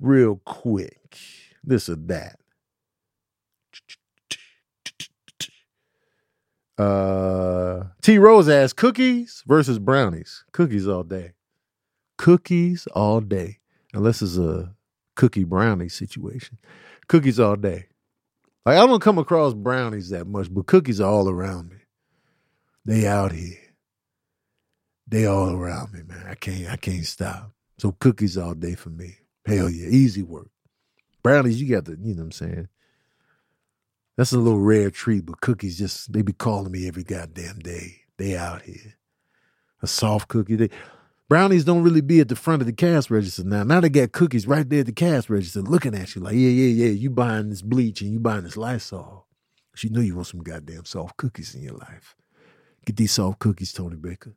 real 0.00 0.40
quick. 0.44 1.18
This 1.62 1.88
or 1.88 1.96
that. 1.96 2.38
Uh, 6.78 7.84
T 8.02 8.18
Rose 8.18 8.48
asks 8.48 8.72
cookies 8.72 9.42
versus 9.46 9.78
brownies. 9.78 10.44
Cookies 10.52 10.86
all 10.86 11.02
day. 11.02 11.32
Cookies 12.16 12.86
all 12.94 13.20
day. 13.20 13.58
Unless 13.92 14.22
it's 14.22 14.38
a 14.38 14.74
cookie 15.16 15.44
brownie 15.44 15.88
situation. 15.88 16.58
Cookies 17.08 17.40
all 17.40 17.56
day. 17.56 17.86
Like 18.64 18.78
I 18.78 18.86
don't 18.86 19.00
come 19.00 19.18
across 19.18 19.54
brownies 19.54 20.10
that 20.10 20.26
much, 20.26 20.52
but 20.52 20.66
cookies 20.66 21.00
are 21.00 21.10
all 21.10 21.28
around 21.28 21.70
me. 21.70 21.77
They 22.88 23.06
out 23.06 23.32
here. 23.32 23.58
They 25.06 25.26
all 25.26 25.50
around 25.50 25.92
me, 25.92 26.00
man. 26.08 26.24
I 26.26 26.34
can't 26.34 26.70
I 26.70 26.76
can't 26.76 27.04
stop. 27.04 27.52
So 27.76 27.92
cookies 27.92 28.38
all 28.38 28.54
day 28.54 28.76
for 28.76 28.88
me. 28.88 29.14
Hell 29.44 29.68
yeah, 29.68 29.88
easy 29.90 30.22
work. 30.22 30.48
Brownies, 31.22 31.60
you 31.60 31.68
got 31.68 31.84
the, 31.84 31.98
you 32.02 32.14
know 32.14 32.22
what 32.22 32.24
I'm 32.24 32.32
saying? 32.32 32.68
That's 34.16 34.32
a 34.32 34.38
little 34.38 34.60
rare 34.60 34.90
treat, 34.90 35.26
but 35.26 35.42
cookies 35.42 35.78
just 35.78 36.14
they 36.14 36.22
be 36.22 36.32
calling 36.32 36.72
me 36.72 36.88
every 36.88 37.04
goddamn 37.04 37.58
day. 37.58 38.04
They 38.16 38.34
out 38.38 38.62
here. 38.62 38.94
A 39.82 39.86
soft 39.86 40.28
cookie. 40.28 40.56
They 40.56 40.70
brownies 41.28 41.66
don't 41.66 41.82
really 41.82 42.00
be 42.00 42.20
at 42.20 42.28
the 42.28 42.36
front 42.36 42.62
of 42.62 42.66
the 42.66 42.72
cash 42.72 43.10
register 43.10 43.44
now. 43.44 43.64
Now 43.64 43.80
they 43.80 43.90
got 43.90 44.12
cookies 44.12 44.46
right 44.46 44.66
there 44.66 44.80
at 44.80 44.86
the 44.86 44.92
cash 44.92 45.28
register 45.28 45.60
looking 45.60 45.94
at 45.94 46.14
you 46.14 46.22
like, 46.22 46.36
yeah, 46.36 46.48
yeah, 46.48 46.86
yeah, 46.86 46.92
you 46.92 47.10
buying 47.10 47.50
this 47.50 47.60
bleach 47.60 48.00
and 48.00 48.14
you 48.14 48.18
buying 48.18 48.44
this 48.44 48.56
Lysol. 48.56 49.26
She 49.74 49.90
knew 49.90 50.00
you 50.00 50.14
want 50.14 50.28
some 50.28 50.40
goddamn 50.40 50.86
soft 50.86 51.18
cookies 51.18 51.54
in 51.54 51.60
your 51.60 51.76
life. 51.76 52.16
Get 52.88 52.96
these 52.96 53.12
soft 53.12 53.38
cookies, 53.38 53.74
Tony 53.74 53.96
Baker. 53.96 54.34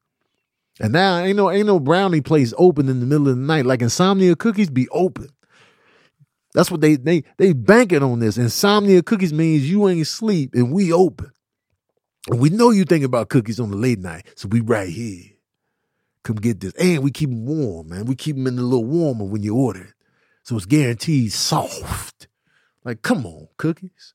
And 0.78 0.92
now 0.92 1.20
ain't 1.20 1.38
no 1.38 1.50
ain't 1.50 1.68
no 1.68 1.80
brownie 1.80 2.20
place 2.20 2.54
open 2.58 2.90
in 2.90 3.00
the 3.00 3.06
middle 3.06 3.30
of 3.30 3.38
the 3.38 3.42
night. 3.42 3.66
Like 3.66 3.82
insomnia 3.82 4.36
cookies 4.36 4.70
be 4.70 4.90
open. 4.90 5.30
That's 6.54 6.70
what 6.70 6.82
they 6.82 6.98
they 6.98 7.24
they 7.38 7.54
banking 7.54 8.04
on 8.04 8.20
this. 8.20 8.38
Insomnia 8.38 9.04
cookies 9.04 9.32
means 9.32 9.70
you 9.70 9.88
ain't 9.88 10.06
sleep 10.06 10.54
and 10.54 10.74
we 10.74 10.92
open. 10.92 11.32
And 12.30 12.42
we 12.42 12.50
know 12.50 12.72
you 12.72 12.84
think 12.84 13.06
about 13.06 13.30
cookies 13.30 13.58
on 13.58 13.72
the 13.72 13.78
late 13.78 14.00
night, 14.00 14.28
so 14.36 14.50
we 14.50 14.60
right 14.60 14.90
here. 14.90 15.32
Come 16.26 16.36
get 16.36 16.60
this. 16.60 16.74
And 16.74 17.06
we 17.06 17.12
keep 17.12 17.30
them 17.30 17.46
warm, 17.46 17.88
man. 17.88 18.04
We 18.04 18.16
keep 18.16 18.36
them 18.36 18.48
in 18.48 18.60
a 18.60 18.64
little 18.64 18.84
warmer 18.84 19.24
when 19.24 19.44
you 19.44 19.56
order 19.56 19.84
it. 19.84 19.94
So 20.44 20.58
it's 20.58 20.66
guaranteed 20.66 21.32
soft. 21.32 22.28
Like, 22.84 23.02
come 23.02 23.26
on, 23.26 23.48
cookies. 23.56 24.14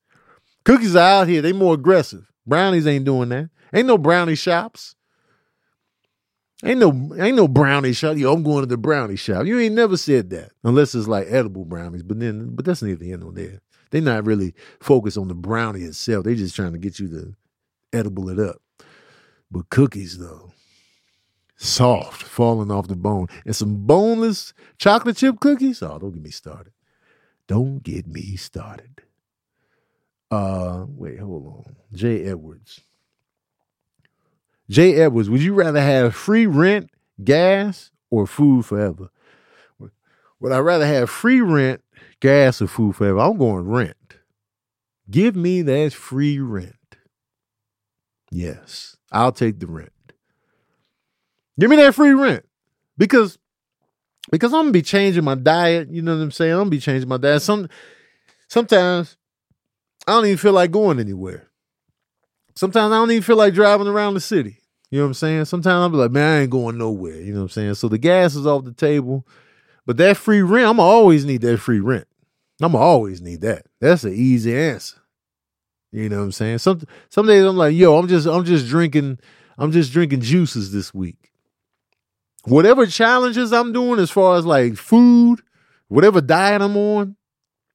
Cookies 0.66 0.94
are 0.94 1.22
out 1.22 1.28
here. 1.28 1.40
They 1.40 1.54
more 1.54 1.72
aggressive. 1.72 2.30
Brownies 2.46 2.86
ain't 2.86 3.06
doing 3.06 3.30
that. 3.30 3.48
Ain't 3.76 3.86
no 3.86 3.98
brownie 3.98 4.36
shops. 4.36 4.94
Ain't 6.64 6.80
no 6.80 7.14
ain't 7.18 7.36
no 7.36 7.46
brownie 7.46 7.92
shop. 7.92 8.16
Yo, 8.16 8.32
I'm 8.32 8.42
going 8.42 8.62
to 8.62 8.66
the 8.66 8.78
brownie 8.78 9.16
shop. 9.16 9.44
You 9.44 9.58
ain't 9.60 9.74
never 9.74 9.98
said 9.98 10.30
that 10.30 10.52
unless 10.64 10.94
it's 10.94 11.06
like 11.06 11.26
edible 11.28 11.66
brownies. 11.66 12.02
But 12.02 12.18
then, 12.18 12.54
but 12.54 12.64
that's 12.64 12.80
neither 12.80 13.04
here 13.04 13.18
nor 13.18 13.32
there. 13.32 13.60
They're 13.90 14.00
not 14.00 14.24
really 14.24 14.54
focused 14.80 15.18
on 15.18 15.28
the 15.28 15.34
brownie 15.34 15.82
itself. 15.82 16.24
They're 16.24 16.34
just 16.34 16.56
trying 16.56 16.72
to 16.72 16.78
get 16.78 16.98
you 16.98 17.08
to 17.08 17.34
edible 17.92 18.30
it 18.30 18.38
up. 18.38 18.62
But 19.50 19.68
cookies 19.68 20.16
though, 20.16 20.52
soft, 21.56 22.22
falling 22.22 22.70
off 22.70 22.88
the 22.88 22.96
bone, 22.96 23.26
and 23.44 23.54
some 23.54 23.84
boneless 23.86 24.54
chocolate 24.78 25.18
chip 25.18 25.38
cookies. 25.38 25.82
Oh, 25.82 25.98
don't 25.98 26.12
get 26.12 26.22
me 26.22 26.30
started. 26.30 26.72
Don't 27.46 27.82
get 27.82 28.06
me 28.06 28.36
started. 28.36 29.02
Uh, 30.30 30.86
wait, 30.88 31.20
hold 31.20 31.46
on. 31.46 31.76
Jay 31.92 32.24
Edwards. 32.24 32.80
Jay 34.68 34.94
Edwards, 34.96 35.30
would 35.30 35.42
you 35.42 35.54
rather 35.54 35.80
have 35.80 36.14
free 36.14 36.46
rent, 36.46 36.90
gas, 37.22 37.90
or 38.10 38.26
food 38.26 38.64
forever? 38.66 39.10
Would 40.40 40.52
I 40.52 40.58
rather 40.58 40.86
have 40.86 41.08
free 41.08 41.40
rent, 41.40 41.82
gas, 42.20 42.60
or 42.60 42.66
food 42.66 42.96
forever? 42.96 43.18
I'm 43.18 43.38
going 43.38 43.66
rent. 43.66 43.96
Give 45.10 45.36
me 45.36 45.62
that 45.62 45.92
free 45.92 46.38
rent. 46.38 46.74
Yes, 48.30 48.96
I'll 49.12 49.32
take 49.32 49.60
the 49.60 49.66
rent. 49.66 49.92
Give 51.58 51.70
me 51.70 51.76
that 51.76 51.94
free 51.94 52.12
rent. 52.12 52.44
Because 52.98 53.38
because 54.30 54.52
I'm 54.52 54.62
gonna 54.62 54.72
be 54.72 54.82
changing 54.82 55.24
my 55.24 55.36
diet, 55.36 55.88
you 55.90 56.02
know 56.02 56.16
what 56.16 56.22
I'm 56.22 56.30
saying? 56.30 56.52
I'm 56.52 56.58
gonna 56.58 56.70
be 56.70 56.80
changing 56.80 57.08
my 57.08 57.16
diet. 57.16 57.42
Some 57.42 57.68
sometimes 58.48 59.16
I 60.06 60.12
don't 60.12 60.26
even 60.26 60.38
feel 60.38 60.52
like 60.52 60.70
going 60.70 60.98
anywhere. 60.98 61.48
Sometimes 62.56 62.92
I 62.92 62.96
don't 62.96 63.10
even 63.10 63.22
feel 63.22 63.36
like 63.36 63.54
driving 63.54 63.86
around 63.86 64.14
the 64.14 64.20
city. 64.20 64.58
You 64.90 64.98
know 64.98 65.04
what 65.04 65.08
I'm 65.08 65.14
saying? 65.14 65.44
Sometimes 65.46 65.82
I'll 65.82 65.88
be 65.88 65.96
like, 65.96 66.10
man, 66.10 66.32
I 66.32 66.40
ain't 66.42 66.50
going 66.50 66.78
nowhere. 66.78 67.20
You 67.20 67.32
know 67.32 67.40
what 67.40 67.44
I'm 67.44 67.48
saying? 67.50 67.74
So 67.74 67.88
the 67.88 67.98
gas 67.98 68.34
is 68.34 68.46
off 68.46 68.64
the 68.64 68.72
table. 68.72 69.26
But 69.84 69.98
that 69.98 70.16
free 70.16 70.42
rent, 70.42 70.68
I'm 70.68 70.80
always 70.80 71.24
need 71.24 71.42
that 71.42 71.58
free 71.58 71.80
rent. 71.80 72.06
I'm 72.60 72.74
always 72.74 73.20
need 73.20 73.42
that. 73.42 73.66
That's 73.80 74.04
an 74.04 74.14
easy 74.14 74.56
answer. 74.56 74.96
You 75.92 76.08
know 76.08 76.18
what 76.18 76.24
I'm 76.24 76.32
saying? 76.32 76.58
Some 76.58 76.82
some 77.08 77.26
days 77.26 77.44
I'm 77.44 77.56
like, 77.56 77.74
yo, 77.74 77.96
I'm 77.98 78.08
just 78.08 78.26
I'm 78.26 78.44
just 78.44 78.66
drinking, 78.66 79.18
I'm 79.58 79.72
just 79.72 79.92
drinking 79.92 80.22
juices 80.22 80.72
this 80.72 80.92
week. 80.92 81.32
Whatever 82.44 82.86
challenges 82.86 83.52
I'm 83.52 83.72
doing 83.72 84.00
as 84.00 84.10
far 84.10 84.36
as 84.36 84.46
like 84.46 84.76
food, 84.76 85.40
whatever 85.88 86.20
diet 86.20 86.62
I'm 86.62 86.76
on, 86.76 87.16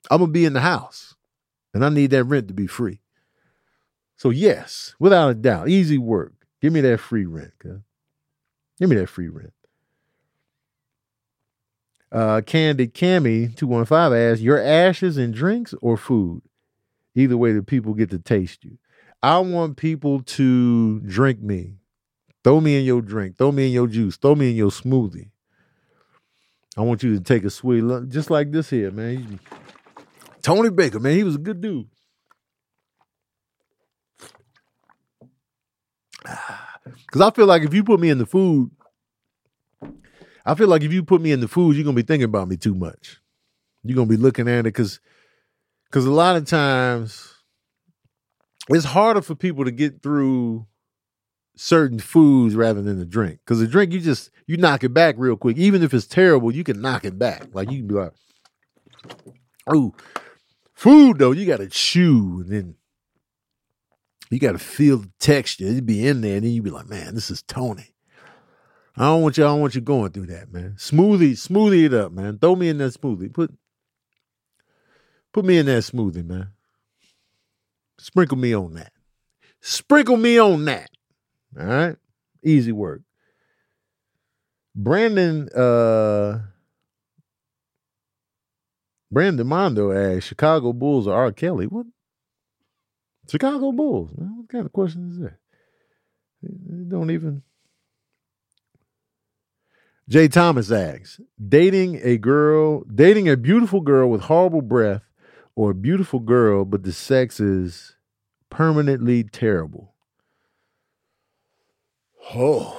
I'm 0.09 0.19
gonna 0.19 0.31
be 0.31 0.45
in 0.45 0.53
the 0.53 0.61
house. 0.61 1.15
And 1.73 1.85
I 1.85 1.89
need 1.89 2.11
that 2.11 2.25
rent 2.25 2.47
to 2.49 2.53
be 2.53 2.67
free. 2.67 2.99
So, 4.21 4.29
yes, 4.29 4.93
without 4.99 5.31
a 5.31 5.33
doubt, 5.33 5.67
easy 5.67 5.97
work. 5.97 6.33
Give 6.61 6.71
me 6.71 6.79
that 6.81 6.99
free 6.99 7.25
rent. 7.25 7.53
Okay? 7.65 7.79
Give 8.77 8.87
me 8.87 8.95
that 8.97 9.09
free 9.09 9.29
rent. 9.29 9.51
Uh, 12.11 12.41
Candid 12.45 12.93
Cammy 12.93 13.55
215 13.55 14.15
asks, 14.15 14.41
Your 14.43 14.59
ashes 14.59 15.17
and 15.17 15.33
drinks 15.33 15.73
or 15.81 15.97
food? 15.97 16.43
Either 17.15 17.35
way, 17.35 17.51
the 17.51 17.63
people 17.63 17.95
get 17.95 18.11
to 18.11 18.19
taste 18.19 18.63
you. 18.63 18.77
I 19.23 19.39
want 19.39 19.77
people 19.77 20.21
to 20.21 20.99
drink 20.99 21.41
me. 21.41 21.77
Throw 22.43 22.61
me 22.61 22.77
in 22.77 22.85
your 22.85 23.01
drink. 23.01 23.39
Throw 23.39 23.51
me 23.51 23.65
in 23.65 23.71
your 23.71 23.87
juice. 23.87 24.17
Throw 24.17 24.35
me 24.35 24.51
in 24.51 24.55
your 24.55 24.69
smoothie. 24.69 25.31
I 26.77 26.81
want 26.81 27.01
you 27.01 27.17
to 27.17 27.23
take 27.23 27.43
a 27.43 27.49
sweet 27.49 27.81
lunch, 27.81 28.13
just 28.13 28.29
like 28.29 28.51
this 28.51 28.69
here, 28.69 28.91
man. 28.91 29.39
Tony 30.43 30.69
Baker, 30.69 30.99
man, 30.99 31.15
he 31.15 31.23
was 31.23 31.37
a 31.37 31.39
good 31.39 31.59
dude. 31.59 31.87
Because 36.23 37.21
I 37.21 37.31
feel 37.31 37.45
like 37.45 37.63
if 37.63 37.73
you 37.73 37.83
put 37.83 37.99
me 37.99 38.09
in 38.09 38.17
the 38.17 38.25
food, 38.25 38.71
I 40.45 40.55
feel 40.55 40.67
like 40.67 40.83
if 40.83 40.91
you 40.91 41.03
put 41.03 41.21
me 41.21 41.31
in 41.31 41.39
the 41.39 41.47
food, 41.47 41.75
you're 41.75 41.85
gonna 41.85 41.95
be 41.95 42.01
thinking 42.01 42.25
about 42.25 42.47
me 42.47 42.57
too 42.57 42.75
much. 42.75 43.19
You're 43.83 43.95
gonna 43.95 44.07
be 44.07 44.17
looking 44.17 44.47
at 44.47 44.59
it 44.59 44.63
because 44.63 44.99
because 45.85 46.05
a 46.05 46.11
lot 46.11 46.35
of 46.35 46.45
times 46.45 47.35
it's 48.69 48.85
harder 48.85 49.21
for 49.21 49.35
people 49.35 49.65
to 49.65 49.71
get 49.71 50.01
through 50.01 50.65
certain 51.55 51.99
foods 51.99 52.55
rather 52.55 52.81
than 52.81 52.97
the 52.97 53.05
drink. 53.05 53.39
Because 53.43 53.59
the 53.59 53.67
drink, 53.67 53.91
you 53.91 53.99
just 53.99 54.31
you 54.47 54.57
knock 54.57 54.83
it 54.83 54.93
back 54.93 55.15
real 55.17 55.35
quick. 55.35 55.57
Even 55.57 55.83
if 55.83 55.93
it's 55.93 56.07
terrible, 56.07 56.51
you 56.53 56.63
can 56.63 56.81
knock 56.81 57.05
it 57.05 57.19
back. 57.19 57.47
Like 57.53 57.69
you 57.69 57.79
can 57.79 57.87
be 57.87 57.93
like, 57.95 58.13
"Oh, 59.67 59.93
food 60.73 61.19
though, 61.19 61.31
you 61.31 61.45
got 61.45 61.57
to 61.57 61.67
chew 61.67 62.41
and 62.41 62.51
then 62.51 62.75
you 64.31 64.39
got 64.39 64.53
to 64.53 64.59
feel 64.59 64.97
the 64.97 65.11
texture. 65.19 65.65
It'd 65.65 65.85
be 65.85 66.07
in 66.07 66.21
there, 66.21 66.37
and 66.37 66.45
then 66.45 66.51
you'd 66.51 66.63
be 66.63 66.69
like, 66.69 66.89
man, 66.89 67.15
this 67.15 67.29
is 67.29 67.41
Tony. 67.43 67.93
I 68.95 69.03
don't 69.03 69.21
want 69.21 69.37
you. 69.37 69.43
I 69.43 69.47
don't 69.47 69.61
want 69.61 69.75
you 69.75 69.81
going 69.81 70.11
through 70.11 70.27
that, 70.27 70.51
man. 70.51 70.75
Smoothie, 70.77 71.31
smoothie 71.31 71.85
it 71.85 71.93
up, 71.93 72.11
man. 72.11 72.37
Throw 72.39 72.55
me 72.55 72.69
in 72.69 72.77
that 72.77 72.93
smoothie. 72.93 73.33
Put, 73.33 73.53
put 75.33 75.45
me 75.45 75.57
in 75.57 75.65
that 75.65 75.83
smoothie, 75.83 76.25
man. 76.25 76.49
Sprinkle 77.99 78.37
me 78.37 78.55
on 78.55 78.73
that. 78.75 78.93
Sprinkle 79.59 80.17
me 80.17 80.39
on 80.39 80.65
that. 80.65 80.89
All 81.59 81.65
right, 81.65 81.97
easy 82.43 82.71
work. 82.71 83.01
Brandon, 84.73 85.49
uh, 85.49 86.39
Brandon 89.11 89.45
Mondo 89.45 89.91
asked, 89.91 90.27
Chicago 90.27 90.71
Bulls 90.71 91.05
or 91.05 91.13
R. 91.13 91.31
Kelly? 91.33 91.67
What? 91.67 91.85
Chicago 93.31 93.71
Bulls. 93.71 94.11
Man, 94.17 94.37
what 94.37 94.49
kind 94.49 94.65
of 94.65 94.73
question 94.73 95.09
is 95.09 95.19
that? 95.19 95.37
They 96.43 96.89
don't 96.89 97.11
even. 97.11 97.43
Jay 100.09 100.27
Thomas 100.27 100.69
asks, 100.69 101.21
dating 101.47 102.01
a 102.03 102.17
girl, 102.17 102.83
dating 102.93 103.29
a 103.29 103.37
beautiful 103.37 103.79
girl 103.79 104.09
with 104.09 104.23
horrible 104.23 104.61
breath, 104.61 105.03
or 105.55 105.71
a 105.71 105.75
beautiful 105.75 106.19
girl, 106.19 106.65
but 106.65 106.83
the 106.83 106.91
sex 106.91 107.39
is 107.39 107.95
permanently 108.49 109.23
terrible. 109.23 109.93
Oh. 112.33 112.77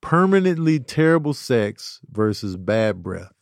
Permanently 0.00 0.80
terrible 0.80 1.34
sex 1.34 2.00
versus 2.10 2.56
bad 2.56 3.02
breath. 3.02 3.32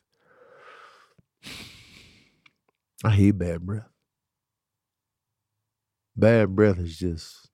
I 3.05 3.11
hate 3.11 3.39
bad 3.39 3.61
breath. 3.61 3.87
Bad 6.17 6.57
breath 6.57 6.79
is 6.79 6.97
just. 6.97 7.51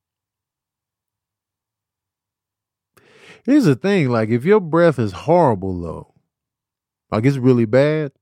Here's 3.44 3.64
the 3.64 3.74
thing 3.74 4.08
like, 4.08 4.28
if 4.28 4.44
your 4.44 4.60
breath 4.60 4.98
is 4.98 5.12
horrible, 5.12 5.80
though, 5.80 6.14
like 7.10 7.24
it's 7.24 7.38
really 7.38 7.64
bad, 7.64 8.12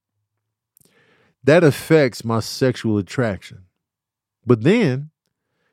that 1.44 1.62
affects 1.62 2.24
my 2.24 2.40
sexual 2.40 2.96
attraction. 2.96 3.64
But 4.46 4.62
then, 4.62 5.10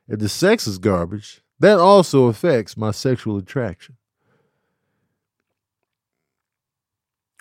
if 0.07 0.19
the 0.19 0.29
sex 0.29 0.67
is 0.67 0.77
garbage, 0.77 1.41
that 1.59 1.79
also 1.79 2.25
affects 2.25 2.75
my 2.75 2.91
sexual 2.91 3.37
attraction. 3.37 3.95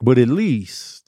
But 0.00 0.18
at 0.18 0.28
least 0.28 1.05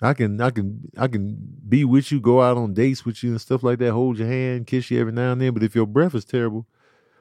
I 0.00 0.14
can 0.14 0.40
I 0.40 0.50
can 0.50 0.90
I 0.96 1.08
can 1.08 1.36
be 1.68 1.84
with 1.84 2.12
you, 2.12 2.20
go 2.20 2.40
out 2.40 2.56
on 2.56 2.72
dates 2.72 3.04
with 3.04 3.22
you 3.22 3.30
and 3.30 3.40
stuff 3.40 3.62
like 3.62 3.78
that, 3.80 3.92
hold 3.92 4.18
your 4.18 4.28
hand, 4.28 4.66
kiss 4.66 4.90
you 4.90 5.00
every 5.00 5.12
now 5.12 5.32
and 5.32 5.40
then. 5.40 5.52
But 5.54 5.64
if 5.64 5.74
your 5.74 5.86
breath 5.86 6.14
is 6.14 6.24
terrible, 6.24 6.66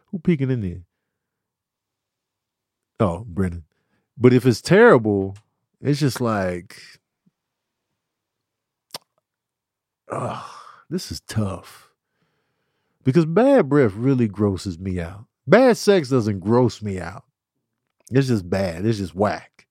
who 0.08 0.20
peeking 0.20 0.52
in 0.52 0.62
there? 0.62 0.82
Oh, 3.00 3.26
Brennan. 3.28 3.64
But 4.18 4.34
if 4.34 4.46
it's 4.46 4.62
terrible, 4.62 5.36
it's 5.82 6.00
just 6.00 6.22
like, 6.22 6.82
oh, 10.12 10.50
this 10.90 11.12
is 11.12 11.20
tough. 11.22 11.92
Because 13.04 13.26
bad 13.26 13.70
breath 13.70 13.94
really 13.94 14.28
grosses 14.28 14.78
me 14.80 15.00
out. 15.00 15.26
Bad 15.46 15.78
sex 15.78 16.10
doesn't 16.10 16.40
gross 16.40 16.82
me 16.82 17.00
out. 17.00 17.24
It's 18.12 18.28
just 18.28 18.50
bad. 18.50 18.86
It's 18.86 18.98
just 18.98 19.16
whack. 19.16 19.68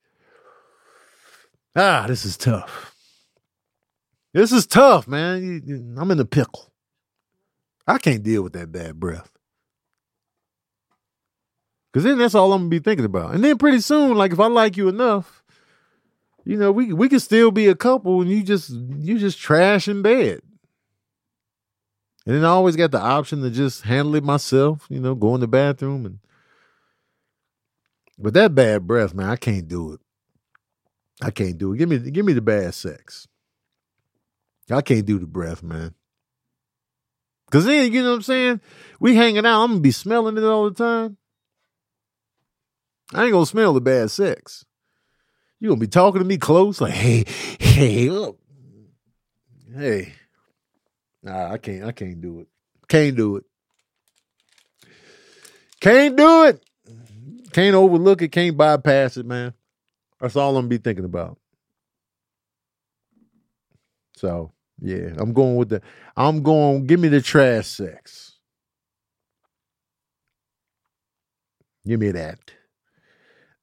Ah, 1.75 2.07
this 2.09 2.25
is 2.25 2.37
tough. 2.37 2.96
This 4.37 4.53
is 4.53 4.67
tough, 4.67 5.09
man. 5.09 5.97
I'm 5.99 6.11
in 6.11 6.21
a 6.21 6.27
pickle. 6.27 6.71
I 7.87 7.97
can't 7.97 8.23
deal 8.23 8.43
with 8.43 8.53
that 8.53 8.71
bad 8.71 9.01
breath. 9.01 9.31
Cause 11.95 12.03
then 12.03 12.19
that's 12.19 12.35
all 12.35 12.53
I'm 12.53 12.61
gonna 12.61 12.69
be 12.69 12.79
thinking 12.79 13.07
about. 13.07 13.35
And 13.35 13.43
then 13.43 13.57
pretty 13.57 13.81
soon, 13.81 14.15
like 14.19 14.33
if 14.33 14.39
I 14.39 14.49
like 14.49 14.77
you 14.77 14.91
enough, 14.91 15.43
you 16.45 16.59
know, 16.59 16.71
we 16.71 16.93
we 16.93 17.09
can 17.09 17.19
still 17.19 17.51
be 17.51 17.69
a 17.69 17.75
couple 17.75 18.21
and 18.21 18.31
you 18.31 18.43
just 18.43 18.69
you 18.69 19.19
just 19.19 19.39
trash 19.39 19.89
in 19.89 20.03
bed. 20.03 20.43
And 22.27 22.37
then 22.37 22.45
I 22.45 22.49
always 22.49 22.77
got 22.77 22.91
the 22.91 23.01
option 23.01 23.41
to 23.41 23.49
just 23.49 23.85
handle 23.85 24.17
it 24.17 24.23
myself, 24.23 24.85
you 24.91 25.01
know, 25.01 25.15
go 25.15 25.35
in 25.35 25.41
the 25.41 25.49
bathroom 25.49 26.05
and 26.05 26.19
but 28.19 28.35
that 28.35 28.55
bad 28.55 28.87
breath, 28.87 29.15
man, 29.15 29.31
I 29.31 29.37
can't 29.37 29.67
do 29.67 29.95
it. 29.95 30.01
I 31.23 31.31
can't 31.31 31.57
do 31.57 31.73
it. 31.73 31.79
Give 31.79 31.89
me 31.89 32.11
give 32.11 32.27
me 32.27 32.35
the 32.35 32.43
bad 32.43 32.75
sex. 32.75 33.29
I 34.71 34.81
can't 34.83 35.07
do 35.07 35.19
the 35.19 35.27
breath, 35.27 35.63
man. 35.63 35.95
Cause 37.51 37.65
then, 37.65 37.93
you 37.93 38.03
know 38.03 38.11
what 38.11 38.17
I'm 38.17 38.23
saying? 38.23 38.61
We 38.99 39.15
hanging 39.15 39.47
out, 39.47 39.63
I'm 39.63 39.71
gonna 39.71 39.81
be 39.81 39.93
smelling 39.93 40.37
it 40.37 40.45
all 40.45 40.69
the 40.69 40.75
time. 40.75 41.17
I 43.15 43.25
ain't 43.25 43.33
gonna 43.33 43.47
smell 43.47 43.73
the 43.73 43.81
bad 43.81 44.11
sex. 44.11 44.65
You 45.61 45.69
gonna 45.69 45.81
be 45.81 45.87
talking 45.87 46.21
to 46.21 46.27
me 46.27 46.39
close, 46.39 46.81
like, 46.81 46.93
hey, 46.93 47.25
hey, 47.61 48.11
look. 48.11 48.39
Hey. 49.73 50.13
Nah, 51.23 51.53
I 51.53 51.59
can't, 51.59 51.85
I 51.85 51.93
can't 51.93 52.21
do 52.21 52.41
it. 52.41 52.49
Can't 52.89 53.17
do 53.17 53.37
it. 53.37 53.45
Can't 55.81 56.17
do 56.17 56.45
it. 56.45 56.63
Can't 57.53 57.75
overlook 57.77 58.23
it, 58.23 58.33
can't 58.33 58.57
bypass 58.57 59.17
it, 59.17 59.25
man. 59.25 59.55
That's 60.21 60.37
all 60.37 60.57
I'm 60.57 60.65
gonna 60.65 60.69
be 60.69 60.79
thinking 60.79 61.05
about. 61.05 61.39
So 64.17 64.53
yeah, 64.81 65.11
I'm 65.17 65.33
going 65.33 65.57
with 65.57 65.71
the 65.71 65.83
I'm 66.17 66.43
going 66.43 66.87
give 66.87 67.01
me 67.01 67.09
the 67.09 67.23
trash 67.23 67.67
sex. 67.67 68.39
Give 71.87 72.01
me 72.01 72.11
that. 72.11 72.39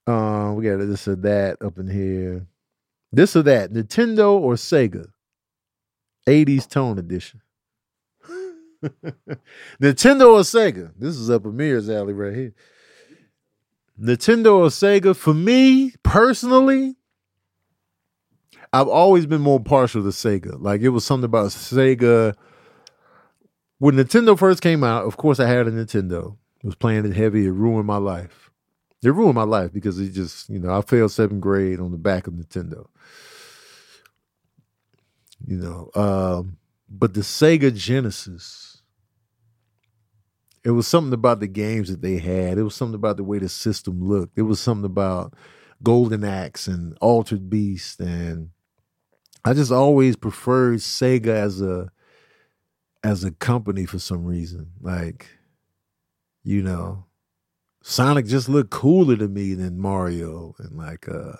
Uh, 0.07 0.53
we 0.55 0.66
got 0.66 0.78
this 0.80 1.07
or 1.07 1.16
that 1.18 1.61
up 1.61 1.78
in 1.78 1.88
here. 1.88 2.47
This 3.11 3.36
or 3.36 3.43
that, 3.43 3.72
Nintendo 3.72 4.32
or 4.34 4.53
Sega? 4.53 5.05
80s 6.28 6.70
tone 6.70 6.97
edition. 6.97 7.41
Nintendo 9.82 10.34
or 10.34 10.41
Sega? 10.41 10.91
This 10.97 11.16
is 11.16 11.30
up 11.30 11.45
Amir's 11.45 11.89
alley 11.89 12.14
right 12.14 12.34
here. 12.34 12.53
Nintendo 14.01 14.55
or 14.55 14.68
Sega? 14.68 15.16
For 15.16 15.34
me 15.34 15.93
personally, 16.01 16.95
I've 18.74 18.88
always 18.88 19.28
been 19.28 19.42
more 19.42 19.60
partial 19.60 20.02
to 20.02 20.10
Sega. 20.10 20.60
Like 20.60 20.82
it 20.82 20.90
was 20.90 21.06
something 21.06 21.26
about 21.26 21.50
Sega. 21.50 22.34
When 23.78 23.96
Nintendo 23.96 24.38
first 24.38 24.64
came 24.64 24.84
out, 24.84 25.06
of 25.06 25.16
course 25.16 25.40
I 25.40 25.48
had 25.48 25.68
a 25.68 25.72
Nintendo. 25.72 26.36
I 26.64 26.68
was 26.68 26.76
playing 26.76 27.06
it 27.06 27.16
heavy. 27.16 27.46
It 27.46 27.52
ruined 27.52 27.86
my 27.86 27.98
life. 27.98 28.50
It 29.04 29.14
ruined 29.14 29.36
my 29.36 29.44
life 29.44 29.72
because 29.72 30.00
it 30.00 30.10
just, 30.10 30.50
you 30.50 30.58
know, 30.58 30.74
I 30.76 30.82
failed 30.82 31.12
seventh 31.12 31.42
grade 31.42 31.80
on 31.80 31.92
the 31.92 31.98
back 31.98 32.26
of 32.26 32.34
Nintendo. 32.34 32.88
You 35.46 35.58
know, 35.58 35.92
um, 35.94 36.58
but 36.90 37.14
the 37.14 37.22
Sega 37.22 37.76
Genesis, 37.76 38.82
it 40.64 40.72
was 40.72 40.88
something 40.88 41.14
about 41.14 41.42
the 41.42 41.48
games 41.48 41.90
that 41.90 42.02
they 42.02 42.18
had. 42.18 42.58
It 42.58 42.64
was 42.64 42.76
something 42.76 42.96
about 42.96 43.18
the 43.18 43.26
way 43.26 43.40
the 43.40 43.50
system 43.50 44.02
looked. 44.02 44.38
It 44.38 44.44
was 44.44 44.62
something 44.62 44.86
about 44.86 45.34
Golden 45.84 46.24
Axe 46.24 46.68
and 46.68 46.98
Altered 47.02 47.50
Beast, 47.50 48.00
and 48.00 48.52
I 49.46 49.54
just 49.54 49.72
always 49.72 50.16
preferred 50.16 50.80
Sega 50.80 51.28
as 51.28 51.62
a 51.62 51.91
as 53.04 53.24
a 53.24 53.32
company 53.32 53.86
for 53.86 54.00
some 54.00 54.26
reason. 54.26 54.72
Like, 54.82 55.28
you 56.44 56.62
know, 56.62 57.06
Sonic 57.82 58.26
just 58.26 58.48
looked 58.48 58.70
cooler 58.70 59.18
to 59.18 59.28
me 59.28 59.54
than 59.54 59.78
Mario, 59.78 60.56
and 60.60 60.78
like, 60.78 61.08
uh, 61.10 61.34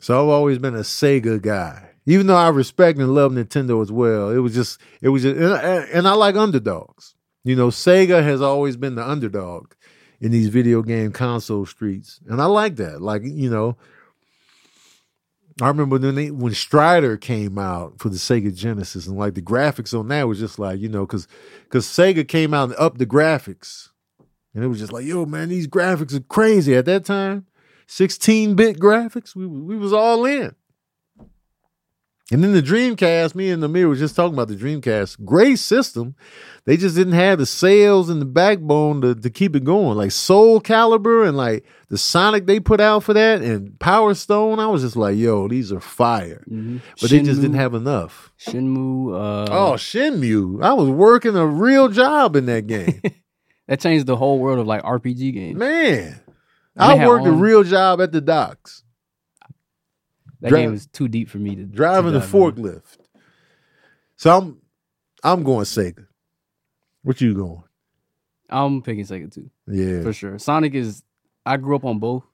so 0.00 0.20
I've 0.20 0.28
always 0.28 0.58
been 0.58 0.74
a 0.74 0.80
Sega 0.80 1.40
guy. 1.40 1.86
Even 2.06 2.26
though 2.26 2.36
I 2.36 2.48
respect 2.48 2.98
and 2.98 3.14
love 3.14 3.30
Nintendo 3.30 3.80
as 3.82 3.92
well, 3.92 4.30
it 4.30 4.38
was 4.38 4.52
just, 4.52 4.80
it 5.00 5.10
was 5.10 5.22
just, 5.22 5.36
and 5.36 5.52
I, 5.52 5.60
and 5.92 6.08
I 6.08 6.14
like 6.14 6.34
underdogs. 6.34 7.14
You 7.44 7.54
know, 7.54 7.68
Sega 7.68 8.22
has 8.22 8.42
always 8.42 8.76
been 8.76 8.96
the 8.96 9.08
underdog 9.08 9.72
in 10.20 10.32
these 10.32 10.48
video 10.48 10.82
game 10.82 11.12
console 11.12 11.66
streets, 11.66 12.18
and 12.26 12.42
I 12.42 12.46
like 12.46 12.76
that. 12.76 13.00
Like, 13.00 13.22
you 13.24 13.48
know, 13.48 13.76
I 15.62 15.68
remember 15.68 15.98
when 15.98 16.14
they, 16.14 16.30
when 16.30 16.54
Strider 16.54 17.16
came 17.16 17.58
out 17.58 17.98
for 17.98 18.08
the 18.08 18.16
Sega 18.16 18.54
Genesis, 18.54 19.06
and 19.06 19.16
like 19.16 19.34
the 19.34 19.42
graphics 19.42 19.98
on 19.98 20.08
that 20.08 20.28
was 20.28 20.38
just 20.38 20.58
like 20.58 20.80
you 20.80 20.88
know, 20.88 21.06
because 21.06 21.26
because 21.64 21.86
Sega 21.86 22.26
came 22.26 22.54
out 22.54 22.70
and 22.70 22.78
upped 22.78 22.98
the 22.98 23.06
graphics, 23.06 23.88
and 24.54 24.64
it 24.64 24.68
was 24.68 24.78
just 24.78 24.92
like, 24.92 25.04
yo, 25.04 25.26
man, 25.26 25.48
these 25.48 25.66
graphics 25.66 26.14
are 26.14 26.20
crazy 26.20 26.74
at 26.74 26.86
that 26.86 27.04
time. 27.04 27.46
16 27.86 28.54
bit 28.54 28.78
graphics, 28.78 29.34
we 29.34 29.46
we 29.46 29.76
was 29.76 29.92
all 29.92 30.24
in. 30.24 30.54
And 32.32 32.44
then 32.44 32.52
the 32.52 32.62
Dreamcast, 32.62 33.34
me 33.34 33.50
and 33.50 33.62
Amir 33.64 33.88
was 33.88 33.98
just 33.98 34.14
talking 34.14 34.34
about 34.34 34.46
the 34.48 34.54
Dreamcast. 34.54 35.24
Great 35.24 35.58
system. 35.58 36.14
They 36.64 36.76
just 36.76 36.94
didn't 36.94 37.14
have 37.14 37.38
the 37.38 37.46
sales 37.46 38.08
and 38.08 38.20
the 38.20 38.26
backbone 38.26 39.00
to, 39.00 39.14
to 39.16 39.30
keep 39.30 39.56
it 39.56 39.64
going. 39.64 39.96
Like 39.96 40.12
Soul 40.12 40.60
Calibur 40.60 41.26
and 41.26 41.36
like 41.36 41.64
the 41.88 41.98
Sonic 41.98 42.46
they 42.46 42.60
put 42.60 42.80
out 42.80 43.02
for 43.02 43.14
that 43.14 43.42
and 43.42 43.76
Power 43.80 44.14
Stone. 44.14 44.60
I 44.60 44.66
was 44.68 44.82
just 44.82 44.94
like, 44.94 45.16
yo, 45.16 45.48
these 45.48 45.72
are 45.72 45.80
fire. 45.80 46.44
Mm-hmm. 46.48 46.78
But 47.00 47.10
they 47.10 47.20
just 47.22 47.40
didn't 47.40 47.56
have 47.56 47.74
enough. 47.74 48.32
Shenmue. 48.38 49.12
Uh, 49.12 49.46
Oh, 49.50 49.72
Shenmue. 49.72 50.62
I 50.62 50.72
was 50.74 50.88
working 50.88 51.34
a 51.36 51.46
real 51.46 51.88
job 51.88 52.36
in 52.36 52.46
that 52.46 52.68
game. 52.68 53.00
that 53.66 53.80
changed 53.80 54.06
the 54.06 54.16
whole 54.16 54.38
world 54.38 54.60
of 54.60 54.66
like 54.68 54.82
RPG 54.84 55.34
games. 55.34 55.58
Man. 55.58 56.20
I 56.76 57.06
worked 57.06 57.26
a 57.26 57.32
real 57.32 57.64
job 57.64 58.00
at 58.00 58.12
the 58.12 58.20
docks, 58.20 58.84
that 60.40 60.50
game 60.50 60.74
is 60.74 60.86
too 60.86 61.08
deep 61.08 61.28
for 61.28 61.38
me 61.38 61.54
to 61.56 61.64
driving 61.64 62.12
to 62.12 62.18
the 62.18 62.24
dive 62.24 62.34
in. 62.34 62.40
forklift. 62.40 62.98
So 64.16 64.36
I'm 64.36 64.58
I'm 65.22 65.42
going 65.42 65.64
Sega. 65.64 66.06
What 67.02 67.20
you 67.20 67.34
going? 67.34 67.62
I'm 68.48 68.82
picking 68.82 69.04
Sega 69.04 69.32
too 69.32 69.50
Yeah. 69.66 70.02
for 70.02 70.12
sure. 70.12 70.38
Sonic 70.38 70.74
is. 70.74 71.02
I 71.46 71.56
grew 71.56 71.74
up 71.76 71.84
on 71.84 71.98
both, 71.98 72.24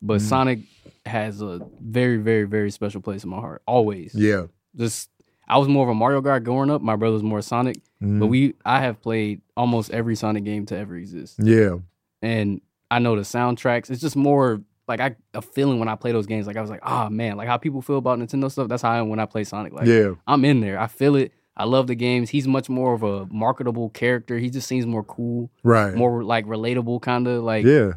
but 0.00 0.20
Mhm. 0.20 0.24
Sonic 0.28 0.58
has 1.06 1.42
a 1.42 1.60
very, 1.80 2.16
very, 2.16 2.44
very 2.44 2.70
special 2.70 3.00
place 3.00 3.24
in 3.24 3.30
my 3.30 3.38
heart. 3.40 3.62
Always. 3.66 4.14
Yeah. 4.14 4.46
Just 4.76 5.10
I 5.46 5.58
was 5.58 5.68
more 5.68 5.84
of 5.84 5.90
a 5.90 5.94
Mario 5.94 6.22
guy 6.22 6.38
growing 6.38 6.70
up. 6.70 6.80
My 6.80 6.96
brother's 6.96 7.22
more 7.22 7.42
Sonic, 7.42 7.76
but 8.00 8.06
Mhm. 8.08 8.28
we 8.28 8.54
I 8.64 8.80
have 8.80 9.02
played 9.02 9.42
almost 9.56 9.90
every 9.90 10.16
Sonic 10.16 10.44
game 10.44 10.64
to 10.66 10.76
ever 10.76 10.96
exist, 10.96 11.38
Yeah. 11.42 11.78
and 12.22 12.60
I 12.90 12.98
know 12.98 13.14
the 13.16 13.22
soundtracks. 13.22 13.90
It's 13.90 14.00
just 14.00 14.16
more 14.16 14.62
like 14.86 15.00
I 15.00 15.16
a 15.32 15.42
feeling 15.42 15.78
when 15.78 15.88
I 15.88 15.94
play 15.96 16.12
those 16.12 16.26
games. 16.26 16.46
Like 16.46 16.56
I 16.56 16.60
was 16.60 16.70
like, 16.70 16.80
ah 16.82 17.08
man, 17.08 17.36
like 17.36 17.48
how 17.48 17.56
people 17.56 17.82
feel 17.82 17.98
about 17.98 18.18
Nintendo 18.18 18.50
stuff. 18.50 18.68
That's 18.68 18.82
how 18.82 18.90
I 18.90 18.98
am 18.98 19.08
when 19.08 19.18
I 19.18 19.26
play 19.26 19.44
Sonic. 19.44 19.72
Like 19.72 19.86
yeah. 19.86 20.12
I'm 20.26 20.44
in 20.44 20.60
there. 20.60 20.78
I 20.78 20.86
feel 20.86 21.16
it. 21.16 21.32
I 21.56 21.64
love 21.64 21.86
the 21.86 21.94
games. 21.94 22.30
He's 22.30 22.48
much 22.48 22.68
more 22.68 22.94
of 22.94 23.02
a 23.04 23.26
marketable 23.26 23.90
character. 23.90 24.38
He 24.38 24.50
just 24.50 24.66
seems 24.66 24.86
more 24.86 25.04
cool, 25.04 25.50
Right. 25.62 25.94
more 25.94 26.24
like 26.24 26.46
relatable, 26.46 27.00
kind 27.02 27.28
of 27.28 27.44
like 27.44 27.64
yeah. 27.64 27.92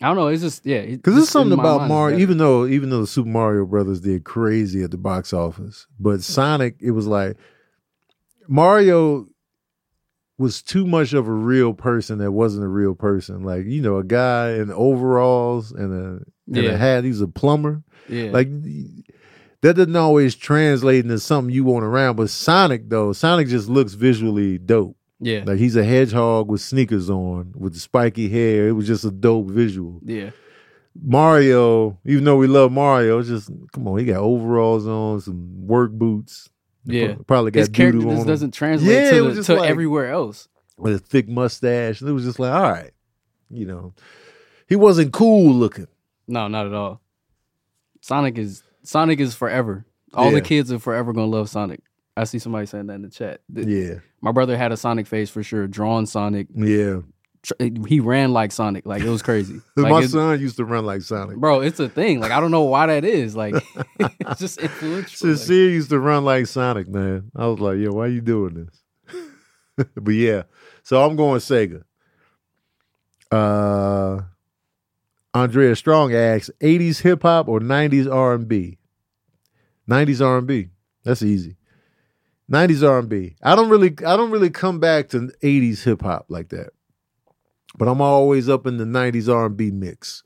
I 0.00 0.06
don't 0.06 0.16
know. 0.16 0.28
It's 0.28 0.42
just 0.42 0.64
yeah. 0.64 0.84
Because 0.84 1.14
there's 1.16 1.28
something 1.30 1.58
about 1.58 1.88
Mario, 1.88 2.18
even 2.18 2.38
though 2.38 2.66
even 2.66 2.90
though 2.90 3.00
the 3.00 3.06
Super 3.06 3.28
Mario 3.30 3.64
Brothers 3.64 4.00
did 4.00 4.24
crazy 4.24 4.82
at 4.84 4.90
the 4.92 4.96
box 4.98 5.32
office, 5.32 5.86
but 5.98 6.22
Sonic, 6.22 6.76
it 6.80 6.92
was 6.92 7.06
like 7.06 7.36
Mario 8.46 9.26
was 10.38 10.62
too 10.62 10.86
much 10.86 11.12
of 11.12 11.26
a 11.28 11.32
real 11.32 11.74
person 11.74 12.18
that 12.18 12.30
wasn't 12.32 12.64
a 12.64 12.68
real 12.68 12.94
person. 12.94 13.42
Like 13.42 13.66
you 13.66 13.82
know, 13.82 13.96
a 13.98 14.04
guy 14.04 14.52
in 14.54 14.70
overalls 14.72 15.72
and 15.72 15.92
a 15.92 16.06
and 16.46 16.64
Yeah. 16.64 16.70
a 16.70 16.76
hat. 16.76 17.04
He's 17.04 17.20
a 17.20 17.28
plumber. 17.28 17.82
yeah, 18.08 18.30
Like 18.30 18.48
that 19.60 19.74
doesn't 19.74 19.96
always 19.96 20.34
translate 20.36 21.04
into 21.04 21.18
something 21.18 21.52
you 21.54 21.64
want 21.64 21.84
around. 21.84 22.16
But 22.16 22.30
Sonic 22.30 22.88
though, 22.88 23.12
Sonic 23.12 23.48
just 23.48 23.68
looks 23.68 23.94
visually 23.94 24.56
dope. 24.58 24.96
Yeah. 25.20 25.42
Like 25.44 25.58
he's 25.58 25.74
a 25.76 25.82
hedgehog 25.84 26.48
with 26.48 26.60
sneakers 26.60 27.10
on, 27.10 27.52
with 27.56 27.74
the 27.74 27.80
spiky 27.80 28.28
hair. 28.28 28.68
It 28.68 28.72
was 28.72 28.86
just 28.86 29.04
a 29.04 29.10
dope 29.10 29.48
visual. 29.50 30.00
yeah. 30.04 30.30
Mario, 31.00 31.98
even 32.04 32.24
though 32.24 32.36
we 32.36 32.48
love 32.48 32.72
Mario, 32.72 33.18
it's 33.20 33.28
just 33.28 33.50
come 33.72 33.86
on, 33.86 33.98
he 33.98 34.04
got 34.04 34.16
overalls 34.18 34.86
on, 34.86 35.20
some 35.20 35.66
work 35.66 35.92
boots. 35.92 36.48
Yeah. 36.88 37.14
probably 37.26 37.50
got 37.50 37.60
His 37.60 37.68
character 37.68 38.00
just 38.02 38.26
doesn't 38.26 38.52
translate 38.52 38.90
Yeah, 39.04 39.10
to, 39.10 39.30
the, 39.34 39.42
to 39.44 39.54
like- 39.56 39.70
everywhere 39.70 40.10
else. 40.10 40.48
with 40.76 40.94
a 40.94 40.98
thick 40.98 41.28
mustache. 41.28 42.00
And 42.00 42.08
it 42.08 42.12
was 42.12 42.24
just 42.24 42.38
like, 42.38 42.52
all 42.52 42.70
right, 42.70 42.90
you 43.50 43.66
know, 43.66 43.94
he 44.68 44.76
wasn't 44.76 45.12
cool 45.12 45.52
looking. 45.52 45.86
No, 46.26 46.48
not 46.48 46.66
at 46.66 46.74
all. 46.74 47.00
Sonic 48.00 48.38
is 48.38 48.62
Sonic 48.82 49.20
is 49.20 49.34
forever. 49.34 49.84
All 50.14 50.26
Yeah. 50.26 50.32
the 50.36 50.40
kids 50.40 50.72
are 50.72 50.78
forever 50.78 51.12
gonna 51.12 51.26
love 51.26 51.48
Sonic. 51.48 51.80
I 52.16 52.24
see 52.24 52.38
somebody 52.38 52.66
saying 52.66 52.86
that 52.86 52.94
in 52.94 53.02
the 53.02 53.10
chat. 53.10 53.40
Yeah, 53.52 53.96
My 54.20 54.32
brother 54.32 54.56
had 54.56 54.72
a 54.72 54.76
Sonic 54.76 55.06
face 55.06 55.30
for 55.30 55.42
sure. 55.42 55.66
Drawn 55.68 56.06
Sonic. 56.06 56.48
yeah. 56.54 57.00
He 57.86 58.00
ran 58.00 58.32
like 58.32 58.52
Sonic. 58.52 58.84
Like 58.86 59.02
it 59.02 59.08
was 59.08 59.22
crazy. 59.22 59.60
Like, 59.76 59.92
My 59.92 60.06
son 60.06 60.40
used 60.40 60.56
to 60.56 60.64
run 60.64 60.84
like 60.84 61.02
Sonic. 61.02 61.36
bro, 61.36 61.60
it's 61.60 61.78
a 61.78 61.88
thing. 61.88 62.20
Like 62.20 62.32
I 62.32 62.40
don't 62.40 62.50
know 62.50 62.64
why 62.64 62.86
that 62.86 63.04
is. 63.04 63.36
Like 63.36 63.54
it's 64.00 64.40
just 64.40 64.58
influential. 64.58 64.98
Like, 64.98 65.08
Sincere 65.38 65.70
used 65.70 65.90
to 65.90 66.00
run 66.00 66.24
like 66.24 66.46
Sonic, 66.46 66.88
man. 66.88 67.30
I 67.36 67.46
was 67.46 67.60
like, 67.60 67.78
yo, 67.78 67.92
why 67.92 68.06
you 68.08 68.20
doing 68.20 68.68
this? 69.06 69.86
but 69.94 70.10
yeah, 70.10 70.42
so 70.82 71.04
I'm 71.04 71.16
going 71.16 71.40
Sega. 71.40 71.84
Uh, 73.30 74.22
Andrea 75.34 75.76
Strong 75.76 76.14
asks, 76.14 76.50
80s 76.60 77.02
hip 77.02 77.22
hop 77.22 77.48
or 77.48 77.60
90s 77.60 78.12
R&B? 78.12 78.78
90s 79.88 80.24
R&B. 80.26 80.68
That's 81.04 81.22
easy. 81.22 81.56
90s 82.50 82.88
R&B. 82.88 83.36
I 83.42 83.54
don't 83.54 83.68
really 83.68 83.94
I 84.06 84.16
don't 84.16 84.30
really 84.30 84.50
come 84.50 84.80
back 84.80 85.10
to 85.10 85.30
80s 85.42 85.84
hip 85.84 86.02
hop 86.02 86.26
like 86.28 86.48
that. 86.48 86.70
But 87.76 87.88
I'm 87.88 88.00
always 88.00 88.48
up 88.48 88.66
in 88.66 88.78
the 88.78 88.84
90s 88.84 89.32
R&B 89.32 89.70
mix. 89.70 90.22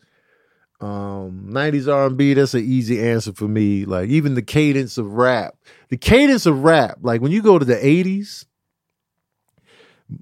Um 0.81 1.47
90s 1.51 1.93
R&B 1.93 2.35
that's 2.35 2.55
an 2.55 2.65
easy 2.65 3.01
answer 3.01 3.33
for 3.33 3.47
me. 3.47 3.85
Like 3.85 4.09
even 4.09 4.35
the 4.35 4.43
cadence 4.43 4.99
of 4.99 5.13
rap. 5.13 5.55
The 5.91 5.97
cadence 5.97 6.47
of 6.47 6.65
rap, 6.65 6.99
like 7.03 7.21
when 7.21 7.33
you 7.33 7.43
go 7.43 7.59
to 7.59 7.65
the 7.65 7.77
80s, 7.77 8.47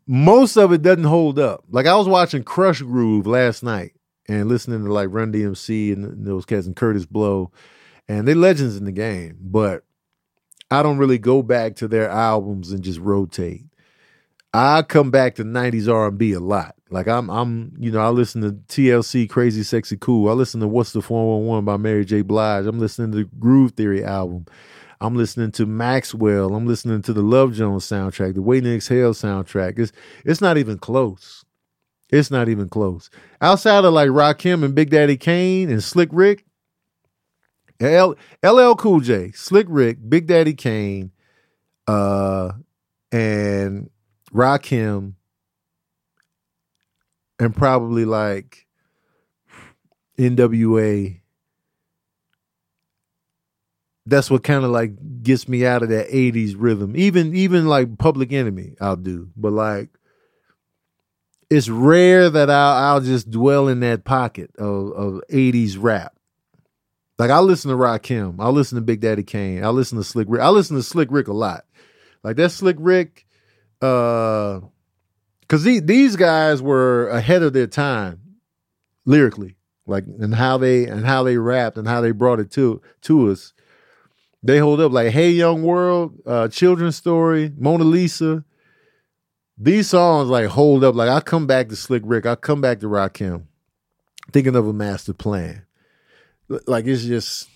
most 0.06 0.56
of 0.56 0.72
it 0.72 0.82
doesn't 0.82 1.04
hold 1.04 1.38
up. 1.38 1.64
Like 1.70 1.86
I 1.86 1.96
was 1.96 2.08
watching 2.08 2.44
Krush 2.44 2.80
Groove 2.80 3.26
last 3.26 3.62
night 3.62 3.92
and 4.28 4.48
listening 4.48 4.84
to 4.84 4.92
like 4.92 5.08
Run 5.10 5.32
DMC 5.32 5.92
and 5.92 6.26
those 6.26 6.44
cats 6.44 6.66
and 6.66 6.76
Kurtis 6.76 7.08
Blow, 7.08 7.50
and 8.08 8.26
they 8.26 8.34
legends 8.34 8.76
in 8.76 8.84
the 8.84 8.92
game. 8.92 9.36
But 9.40 9.82
I 10.70 10.82
don't 10.82 10.98
really 10.98 11.18
go 11.18 11.42
back 11.42 11.76
to 11.76 11.88
their 11.88 12.08
albums 12.08 12.70
and 12.70 12.82
just 12.82 13.00
rotate. 13.00 13.64
I 14.52 14.82
come 14.82 15.10
back 15.10 15.36
to 15.36 15.44
'90s 15.44 15.92
R&B 15.92 16.32
a 16.32 16.40
lot. 16.40 16.74
Like 16.90 17.06
I'm, 17.06 17.30
I'm, 17.30 17.72
you 17.78 17.92
know, 17.92 18.00
I 18.00 18.08
listen 18.08 18.42
to 18.42 18.52
TLC, 18.52 19.28
Crazy 19.28 19.62
Sexy 19.62 19.96
Cool. 19.96 20.28
I 20.28 20.32
listen 20.32 20.60
to 20.60 20.66
What's 20.66 20.92
the 20.92 21.02
411 21.02 21.64
by 21.64 21.76
Mary 21.76 22.04
J. 22.04 22.22
Blige. 22.22 22.66
I'm 22.66 22.80
listening 22.80 23.12
to 23.12 23.18
the 23.18 23.24
Groove 23.38 23.72
Theory 23.72 24.04
album. 24.04 24.46
I'm 25.00 25.14
listening 25.14 25.50
to 25.52 25.66
Maxwell. 25.66 26.54
I'm 26.54 26.66
listening 26.66 27.00
to 27.02 27.12
the 27.12 27.22
Love 27.22 27.54
Jones 27.54 27.86
soundtrack, 27.86 28.34
the 28.34 28.42
Waiting 28.42 28.64
to 28.64 28.76
Exhale 28.76 29.14
soundtrack. 29.14 29.78
It's 29.78 29.92
it's 30.24 30.40
not 30.40 30.58
even 30.58 30.78
close. 30.78 31.44
It's 32.10 32.30
not 32.30 32.48
even 32.48 32.68
close. 32.68 33.08
Outside 33.40 33.84
of 33.84 33.94
like 33.94 34.08
Rakim 34.08 34.64
and 34.64 34.74
Big 34.74 34.90
Daddy 34.90 35.16
Kane 35.16 35.70
and 35.70 35.82
Slick 35.82 36.08
Rick, 36.12 36.44
L, 37.78 38.16
LL 38.44 38.74
Cool 38.74 39.00
J, 39.00 39.30
Slick 39.30 39.66
Rick, 39.70 39.98
Big 40.08 40.26
Daddy 40.26 40.54
Kane, 40.54 41.12
uh, 41.86 42.52
and 43.12 43.88
Rakim, 44.34 45.14
and 47.38 47.54
probably 47.54 48.04
like 48.04 48.66
NWA 50.18 51.20
that's 54.10 54.30
what 54.30 54.42
kind 54.42 54.64
of 54.64 54.70
like 54.70 55.22
gets 55.22 55.48
me 55.48 55.64
out 55.64 55.82
of 55.82 55.88
that 55.90 56.08
80s 56.08 56.54
rhythm. 56.58 56.94
Even 56.96 57.34
even 57.34 57.66
like 57.66 57.98
Public 57.98 58.32
Enemy, 58.32 58.76
I'll 58.80 58.96
do. 58.96 59.30
But 59.36 59.52
like 59.52 59.90
it's 61.48 61.68
rare 61.68 62.28
that 62.28 62.50
I'll 62.50 62.94
I'll 62.94 63.00
just 63.00 63.30
dwell 63.30 63.68
in 63.68 63.80
that 63.80 64.04
pocket 64.04 64.50
of, 64.58 64.92
of 64.92 65.22
80s 65.30 65.76
rap. 65.78 66.14
Like 67.18 67.30
I 67.30 67.40
listen 67.40 67.70
to 67.70 67.76
Rakim, 67.76 68.36
I 68.40 68.48
listen 68.48 68.76
to 68.76 68.82
Big 68.82 69.00
Daddy 69.00 69.22
Kane, 69.22 69.64
I 69.64 69.68
listen 69.68 69.98
to 69.98 70.04
Slick 70.04 70.26
Rick. 70.30 70.42
I 70.42 70.48
listen 70.48 70.76
to 70.76 70.82
Slick 70.82 71.08
Rick 71.10 71.28
a 71.28 71.32
lot. 71.32 71.64
Like 72.22 72.36
that 72.36 72.50
Slick 72.50 72.76
Rick, 72.78 73.26
uh 73.82 74.60
because 75.40 75.64
these 75.64 75.82
these 75.82 76.16
guys 76.16 76.62
were 76.62 77.08
ahead 77.08 77.42
of 77.42 77.52
their 77.52 77.66
time 77.66 78.20
lyrically, 79.04 79.56
like 79.86 80.04
and 80.06 80.34
how 80.34 80.56
they 80.56 80.86
and 80.86 81.04
how 81.04 81.22
they 81.22 81.36
rapped 81.36 81.76
and 81.76 81.88
how 81.88 82.00
they 82.00 82.12
brought 82.12 82.40
it 82.40 82.50
to 82.52 82.80
to 83.02 83.30
us. 83.30 83.52
They 84.42 84.58
hold 84.58 84.80
up 84.80 84.92
like 84.92 85.12
hey 85.12 85.30
young 85.30 85.62
world 85.62 86.18
uh 86.24 86.48
children's 86.48 86.96
story 86.96 87.52
mona 87.58 87.84
lisa. 87.84 88.44
These 89.58 89.88
songs 89.90 90.30
like 90.30 90.46
hold 90.46 90.84
up. 90.84 90.94
Like 90.94 91.10
i 91.10 91.20
come 91.20 91.46
back 91.46 91.68
to 91.68 91.76
slick 91.76 92.02
rick. 92.06 92.24
I 92.26 92.36
come 92.36 92.60
back 92.60 92.80
to 92.80 92.86
rakim 92.86 93.44
thinking 94.32 94.56
of 94.56 94.66
a 94.66 94.72
master 94.72 95.12
plan. 95.12 95.66
Like 96.48 96.86
it's 96.86 97.04
just 97.04 97.49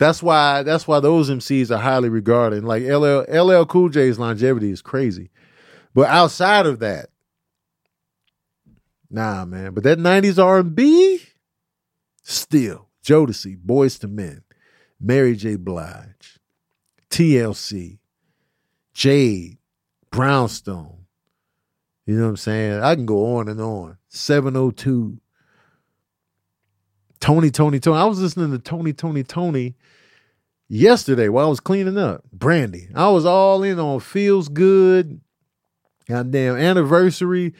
that's 0.00 0.22
why 0.22 0.64
that's 0.64 0.88
why 0.88 0.98
those 0.98 1.30
mcs 1.30 1.70
are 1.70 1.78
highly 1.78 2.08
regarded 2.08 2.64
like 2.64 2.82
ll 2.82 3.24
ll 3.28 3.66
cool 3.66 3.88
j's 3.88 4.18
longevity 4.18 4.70
is 4.70 4.82
crazy 4.82 5.30
but 5.94 6.08
outside 6.08 6.66
of 6.66 6.80
that 6.80 7.10
nah 9.08 9.44
man 9.44 9.72
but 9.72 9.84
that 9.84 9.98
90s 9.98 10.42
r&b 10.42 11.20
still 12.24 12.88
jodeci 13.04 13.56
Boyz 13.56 14.02
II 14.02 14.10
Men 14.10 14.42
Mary 15.00 15.34
J. 15.34 15.56
Blige, 15.56 16.38
TLC, 17.08 17.98
Jade, 18.92 19.56
Brownstone. 20.10 21.06
You 22.04 22.16
know 22.16 22.24
what 22.24 22.30
I'm 22.30 22.36
saying? 22.36 22.82
I 22.82 22.94
can 22.94 23.06
go 23.06 23.36
on 23.36 23.48
and 23.48 23.60
on. 23.60 23.96
702. 24.08 25.18
Tony, 27.20 27.50
Tony, 27.50 27.80
Tony. 27.80 27.98
I 27.98 28.04
was 28.04 28.20
listening 28.20 28.50
to 28.50 28.58
Tony, 28.58 28.92
Tony, 28.92 29.22
Tony 29.22 29.74
yesterday 30.70 31.28
while 31.28 31.46
I 31.46 31.50
was 31.50 31.60
cleaning 31.60 31.98
up. 31.98 32.24
Brandy. 32.32 32.88
I 32.94 33.10
was 33.10 33.26
all 33.26 33.62
in 33.62 33.78
on 33.78 34.00
Feels 34.00 34.48
Good. 34.48 35.20
Goddamn 36.08 36.56
anniversary. 36.56 37.52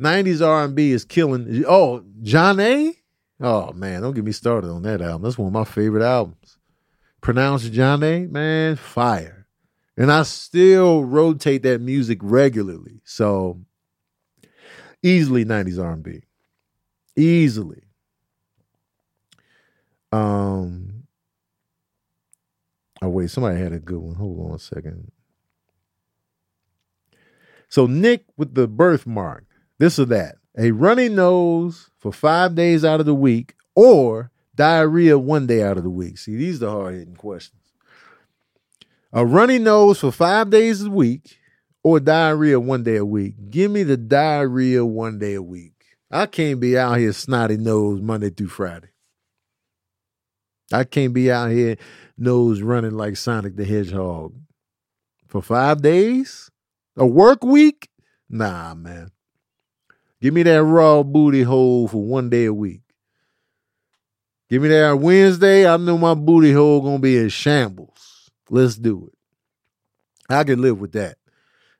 90s 0.00 0.46
R&B 0.46 0.92
is 0.92 1.04
killing. 1.04 1.64
Oh, 1.66 2.04
Zhané. 2.22 2.94
Oh 3.42 3.72
man, 3.72 4.02
don't 4.02 4.14
get 4.14 4.24
me 4.24 4.32
started 4.32 4.70
on 4.70 4.82
that 4.82 5.00
album. 5.00 5.22
That's 5.22 5.38
one 5.38 5.48
of 5.48 5.52
my 5.52 5.64
favorite 5.64 6.04
albums 6.04 6.58
pronounced 7.20 7.72
Jah-Nay, 7.72 8.26
man, 8.26 8.76
fire. 8.76 9.46
And 9.96 10.10
I 10.10 10.22
still 10.22 11.04
rotate 11.04 11.62
that 11.64 11.80
music 11.80 12.18
regularly. 12.22 13.00
So 13.04 13.60
easily 15.02 15.44
90s 15.44 15.82
R&B. 15.82 16.22
Easily. 17.16 17.82
Um 20.12 20.89
Oh 23.02 23.08
wait, 23.08 23.30
somebody 23.30 23.58
had 23.58 23.72
a 23.72 23.78
good 23.78 23.98
one. 23.98 24.16
Hold 24.16 24.50
on 24.50 24.56
a 24.56 24.58
second. 24.58 25.10
So 27.68 27.86
Nick 27.86 28.24
with 28.36 28.54
the 28.54 28.66
birthmark, 28.68 29.44
this 29.78 29.98
or 29.98 30.04
that. 30.06 30.36
A 30.58 30.72
runny 30.72 31.08
nose 31.08 31.90
for 31.98 32.12
5 32.12 32.54
days 32.54 32.84
out 32.84 33.00
of 33.00 33.06
the 33.06 33.14
week 33.14 33.54
or 33.74 34.30
diarrhea 34.60 35.18
one 35.18 35.46
day 35.46 35.62
out 35.62 35.78
of 35.78 35.84
the 35.84 35.90
week? 35.90 36.18
See, 36.18 36.36
these 36.36 36.56
are 36.56 36.66
the 36.66 36.70
hard 36.70 36.94
hitting 36.94 37.16
questions. 37.16 37.62
A 39.12 39.24
runny 39.24 39.58
nose 39.58 39.98
for 40.00 40.12
five 40.12 40.50
days 40.50 40.84
a 40.84 40.90
week 40.90 41.38
or 41.82 41.98
diarrhea 41.98 42.60
one 42.60 42.82
day 42.82 42.96
a 42.96 43.04
week? 43.04 43.34
Give 43.50 43.70
me 43.70 43.82
the 43.82 43.96
diarrhea 43.96 44.84
one 44.84 45.18
day 45.18 45.34
a 45.34 45.42
week. 45.42 45.72
I 46.10 46.26
can't 46.26 46.60
be 46.60 46.76
out 46.76 46.98
here 46.98 47.12
snotty 47.12 47.56
nose 47.56 48.00
Monday 48.02 48.30
through 48.30 48.48
Friday. 48.48 48.88
I 50.72 50.84
can't 50.84 51.12
be 51.12 51.30
out 51.30 51.50
here 51.50 51.76
nose 52.16 52.62
running 52.62 52.96
like 52.96 53.16
Sonic 53.16 53.56
the 53.56 53.64
Hedgehog 53.64 54.34
for 55.26 55.42
five 55.42 55.80
days? 55.80 56.50
A 56.96 57.06
work 57.06 57.44
week? 57.44 57.88
Nah, 58.28 58.74
man. 58.74 59.10
Give 60.20 60.34
me 60.34 60.42
that 60.42 60.62
raw 60.62 61.02
booty 61.02 61.42
hole 61.42 61.88
for 61.88 62.02
one 62.02 62.28
day 62.28 62.44
a 62.44 62.52
week. 62.52 62.82
Give 64.50 64.62
me 64.62 64.68
that 64.68 64.98
Wednesday. 64.98 65.66
I 65.66 65.76
know 65.76 65.96
my 65.96 66.14
booty 66.14 66.52
hole 66.52 66.82
gonna 66.82 66.98
be 66.98 67.16
in 67.16 67.28
shambles. 67.28 68.30
Let's 68.50 68.76
do 68.76 69.08
it. 69.08 69.18
I 70.28 70.44
can 70.44 70.60
live 70.60 70.80
with 70.80 70.92
that. 70.92 71.16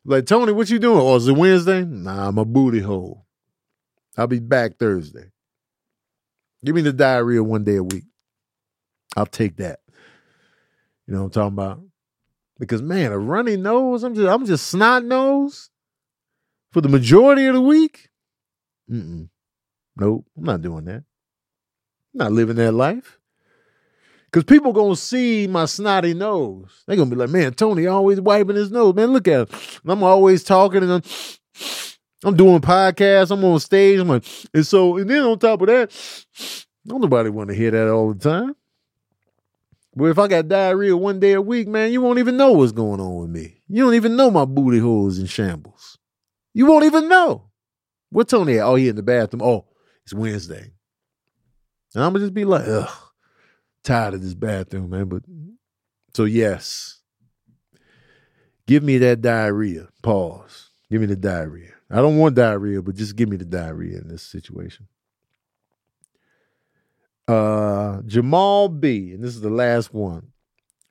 Like 0.04 0.26
Tony, 0.26 0.52
what 0.52 0.70
you 0.70 0.78
doing? 0.78 1.00
Oh, 1.00 1.16
is 1.16 1.28
it 1.28 1.32
Wednesday? 1.32 1.84
Nah, 1.84 2.30
my 2.30 2.44
booty 2.44 2.80
hole. 2.80 3.26
I'll 4.16 4.26
be 4.26 4.38
back 4.38 4.78
Thursday. 4.78 5.30
Give 6.64 6.74
me 6.74 6.82
the 6.82 6.92
diarrhea 6.92 7.42
one 7.42 7.64
day 7.64 7.76
a 7.76 7.82
week. 7.82 8.04
I'll 9.16 9.26
take 9.26 9.56
that. 9.56 9.80
You 11.06 11.14
know 11.14 11.24
what 11.24 11.36
I'm 11.36 11.52
talking 11.52 11.54
about? 11.54 11.80
Because 12.58 12.82
man, 12.82 13.10
a 13.12 13.18
runny 13.18 13.56
nose, 13.56 14.04
I'm 14.04 14.14
just 14.14 14.28
I'm 14.28 14.46
just 14.46 14.68
snot 14.68 15.04
nose 15.04 15.70
for 16.72 16.80
the 16.80 16.88
majority 16.88 17.46
of 17.46 17.54
the 17.54 17.60
week. 17.60 18.10
Mm-mm. 18.90 19.28
Nope, 19.96 20.26
I'm 20.36 20.44
not 20.44 20.62
doing 20.62 20.84
that. 20.84 21.02
I'm 22.14 22.18
not 22.18 22.32
living 22.32 22.56
that 22.56 22.72
life. 22.72 23.18
Cause 24.32 24.44
people 24.44 24.72
gonna 24.72 24.94
see 24.94 25.48
my 25.48 25.64
snotty 25.64 26.14
nose. 26.14 26.84
They 26.86 26.94
gonna 26.94 27.10
be 27.10 27.16
like, 27.16 27.30
man, 27.30 27.52
Tony 27.54 27.88
always 27.88 28.20
wiping 28.20 28.54
his 28.54 28.70
nose. 28.70 28.94
Man, 28.94 29.12
look 29.12 29.26
at 29.26 29.48
him. 29.48 29.58
I'm 29.84 30.04
always 30.04 30.44
talking 30.44 30.84
and 30.84 30.92
I'm, 30.92 31.02
I'm 32.22 32.36
doing 32.36 32.60
podcasts. 32.60 33.32
I'm 33.32 33.44
on 33.44 33.58
stage. 33.58 33.98
I'm 33.98 34.06
like, 34.06 34.24
and 34.54 34.64
so, 34.64 34.98
and 34.98 35.10
then 35.10 35.24
on 35.24 35.38
top 35.40 35.62
of 35.62 35.66
that, 35.66 36.64
don't 36.86 37.00
nobody 37.00 37.28
want 37.28 37.50
to 37.50 37.56
hear 37.56 37.72
that 37.72 37.90
all 37.90 38.12
the 38.12 38.20
time. 38.20 38.54
But 39.94 40.06
if 40.06 40.18
I 40.18 40.28
got 40.28 40.48
diarrhea 40.48 40.96
one 40.96 41.20
day 41.20 41.32
a 41.32 41.42
week, 41.42 41.66
man, 41.66 41.92
you 41.92 42.00
won't 42.00 42.20
even 42.20 42.36
know 42.36 42.52
what's 42.52 42.72
going 42.72 43.00
on 43.00 43.16
with 43.16 43.30
me. 43.30 43.62
You 43.68 43.84
don't 43.84 43.94
even 43.94 44.16
know 44.16 44.30
my 44.30 44.44
booty 44.44 44.78
holes 44.78 45.18
in 45.18 45.26
shambles. 45.26 45.98
You 46.54 46.66
won't 46.66 46.84
even 46.84 47.08
know. 47.08 47.50
What 48.10 48.28
Tony 48.28 48.58
at? 48.58 48.64
Oh, 48.64 48.76
he 48.76 48.88
in 48.88 48.96
the 48.96 49.02
bathroom. 49.02 49.42
Oh, 49.42 49.66
it's 50.04 50.14
Wednesday. 50.14 50.72
And 51.94 52.04
I'm 52.04 52.12
gonna 52.12 52.20
just 52.20 52.34
be 52.34 52.44
like, 52.44 52.66
ugh 52.66 52.90
tired 53.82 54.14
of 54.14 54.22
this 54.22 54.34
bathroom, 54.34 54.90
man. 54.90 55.06
But 55.06 55.22
so 56.14 56.24
yes, 56.24 57.00
give 58.66 58.82
me 58.82 58.98
that 58.98 59.20
diarrhea. 59.20 59.88
Pause. 60.02 60.70
Give 60.90 61.00
me 61.00 61.06
the 61.06 61.16
diarrhea. 61.16 61.72
I 61.90 61.96
don't 61.96 62.18
want 62.18 62.36
diarrhea, 62.36 62.82
but 62.82 62.96
just 62.96 63.16
give 63.16 63.28
me 63.28 63.36
the 63.36 63.44
diarrhea 63.44 63.98
in 63.98 64.08
this 64.08 64.22
situation. 64.22 64.86
Uh, 67.30 68.02
Jamal 68.06 68.68
B, 68.68 69.12
and 69.12 69.22
this 69.22 69.36
is 69.36 69.40
the 69.40 69.50
last 69.50 69.94
one. 69.94 70.32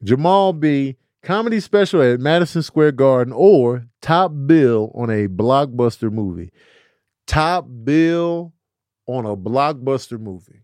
Jamal 0.02 0.54
B, 0.54 0.96
comedy 1.22 1.60
special 1.60 2.02
at 2.02 2.22
Madison 2.22 2.64
Square 2.64 2.94
Garden 2.94 3.34
or 3.36 3.84
top 4.02 4.32
bill 4.46 4.90
on 4.96 5.10
a 5.10 5.28
blockbuster 5.28 6.10
movie. 6.10 6.50
Top 7.28 7.68
bill 7.84 8.54
on 9.06 9.26
a 9.26 9.36
blockbuster 9.36 10.18
movie. 10.18 10.62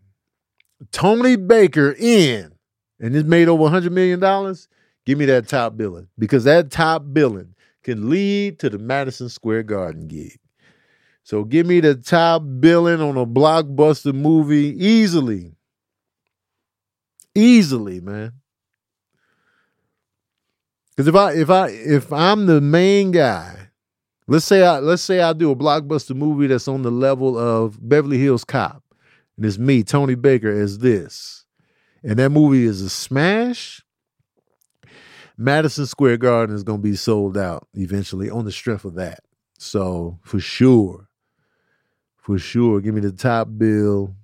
Tony 0.92 1.36
Baker 1.36 1.94
in, 1.98 2.52
and 2.98 3.14
this 3.14 3.24
made 3.24 3.48
over 3.48 3.64
$100 3.64 3.92
million, 3.92 4.18
give 5.04 5.18
me 5.18 5.26
that 5.26 5.46
top 5.46 5.76
billing 5.76 6.08
because 6.18 6.44
that 6.44 6.70
top 6.70 7.02
billing 7.12 7.54
can 7.82 8.08
lead 8.08 8.58
to 8.60 8.70
the 8.70 8.78
Madison 8.78 9.28
Square 9.28 9.64
Garden 9.64 10.08
gig. 10.08 10.38
So 11.22 11.44
give 11.44 11.66
me 11.66 11.80
the 11.80 11.96
top 11.96 12.44
billing 12.60 13.02
on 13.02 13.18
a 13.18 13.26
blockbuster 13.26 14.14
movie 14.14 14.74
easily. 14.82 15.52
Easily, 17.36 18.00
man. 18.00 18.32
Because 20.90 21.08
if 21.08 21.14
I 21.14 21.32
if 21.32 21.50
I 21.50 21.68
if 21.68 22.12
I'm 22.12 22.46
the 22.46 22.60
main 22.60 23.10
guy, 23.10 23.68
let's 24.26 24.46
say 24.46 24.64
I 24.64 24.78
let's 24.78 25.02
say 25.02 25.20
I 25.20 25.32
do 25.34 25.50
a 25.50 25.56
blockbuster 25.56 26.16
movie 26.16 26.46
that's 26.46 26.68
on 26.68 26.82
the 26.82 26.90
level 26.90 27.38
of 27.38 27.78
Beverly 27.86 28.18
Hills 28.18 28.44
Cop 28.44 28.82
and 29.36 29.44
it's 29.44 29.58
me, 29.58 29.82
Tony 29.82 30.14
Baker, 30.14 30.50
as 30.50 30.78
this, 30.78 31.44
and 32.02 32.18
that 32.18 32.30
movie 32.30 32.64
is 32.64 32.80
a 32.80 32.90
smash, 32.90 33.82
Madison 35.36 35.86
Square 35.86 36.18
Garden 36.18 36.56
is 36.56 36.62
going 36.62 36.78
to 36.78 36.88
be 36.88 36.96
sold 36.96 37.36
out 37.36 37.68
eventually 37.74 38.30
on 38.30 38.44
the 38.46 38.52
strength 38.52 38.84
of 38.84 38.94
that. 38.94 39.20
So 39.58 40.18
for 40.22 40.40
sure, 40.40 41.08
for 42.16 42.38
sure, 42.38 42.80
give 42.80 42.94
me 42.94 43.02
the 43.02 43.12
top 43.12 43.48
bill 43.56 44.14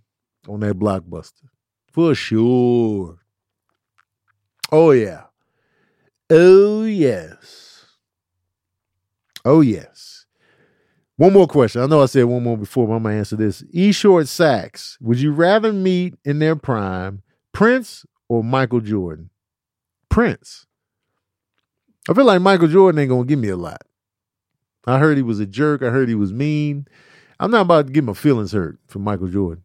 on 0.48 0.60
that 0.60 0.78
blockbuster. 0.78 1.48
For 1.92 2.14
sure. 2.14 3.18
Oh, 4.70 4.90
yeah. 4.92 5.24
Oh, 6.30 6.84
yes. 6.84 7.84
Oh, 9.44 9.60
yes. 9.60 10.24
One 11.16 11.34
more 11.34 11.46
question. 11.46 11.82
I 11.82 11.86
know 11.86 12.02
I 12.02 12.06
said 12.06 12.24
one 12.24 12.42
more 12.42 12.58
before, 12.58 12.88
but 12.88 12.94
I'm 12.94 13.02
gonna 13.04 13.16
answer 13.16 13.36
this. 13.36 13.62
E 13.70 13.92
short 13.92 14.26
Sax, 14.26 14.98
would 15.00 15.20
you 15.20 15.32
rather 15.32 15.72
meet 15.72 16.14
in 16.24 16.40
their 16.40 16.56
prime 16.56 17.22
Prince 17.52 18.04
or 18.28 18.42
Michael 18.42 18.80
Jordan? 18.80 19.30
Prince. 20.08 20.66
I 22.08 22.14
feel 22.14 22.24
like 22.24 22.42
Michael 22.42 22.68
Jordan 22.68 22.98
ain't 22.98 23.10
gonna 23.10 23.24
give 23.24 23.38
me 23.38 23.50
a 23.50 23.56
lot. 23.56 23.82
I 24.84 24.98
heard 24.98 25.16
he 25.16 25.22
was 25.22 25.38
a 25.38 25.46
jerk. 25.46 25.82
I 25.82 25.90
heard 25.90 26.08
he 26.08 26.16
was 26.16 26.32
mean. 26.32 26.88
I'm 27.38 27.50
not 27.50 27.62
about 27.62 27.86
to 27.86 27.92
get 27.92 28.04
my 28.04 28.14
feelings 28.14 28.52
hurt 28.52 28.78
for 28.88 28.98
Michael 28.98 29.28
Jordan. 29.28 29.62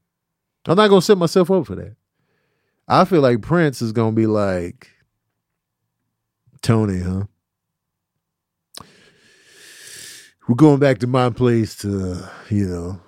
I'm 0.67 0.75
not 0.75 0.89
gonna 0.89 1.01
set 1.01 1.17
myself 1.17 1.49
up 1.49 1.65
for 1.65 1.75
that. 1.75 1.96
I 2.87 3.05
feel 3.05 3.21
like 3.21 3.41
Prince 3.41 3.81
is 3.81 3.91
gonna 3.91 4.13
be 4.13 4.27
like 4.27 4.89
Tony, 6.61 6.99
huh? 6.99 7.25
we're 10.47 10.55
going 10.55 10.79
back 10.79 10.99
to 10.99 11.07
my 11.07 11.29
place 11.29 11.75
to, 11.75 12.17
you 12.49 12.67
know, 12.67 13.01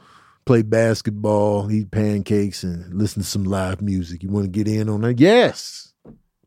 play 0.45 0.61
basketball, 0.61 1.71
eat 1.71 1.89
pancakes, 1.89 2.63
and 2.63 2.93
listen 2.93 3.21
to 3.21 3.27
some 3.27 3.45
live 3.45 3.81
music. 3.81 4.23
You 4.23 4.29
want 4.29 4.45
to 4.45 4.51
get 4.51 4.67
in 4.67 4.89
on 4.89 5.01
that? 5.01 5.19
Yes. 5.19 5.93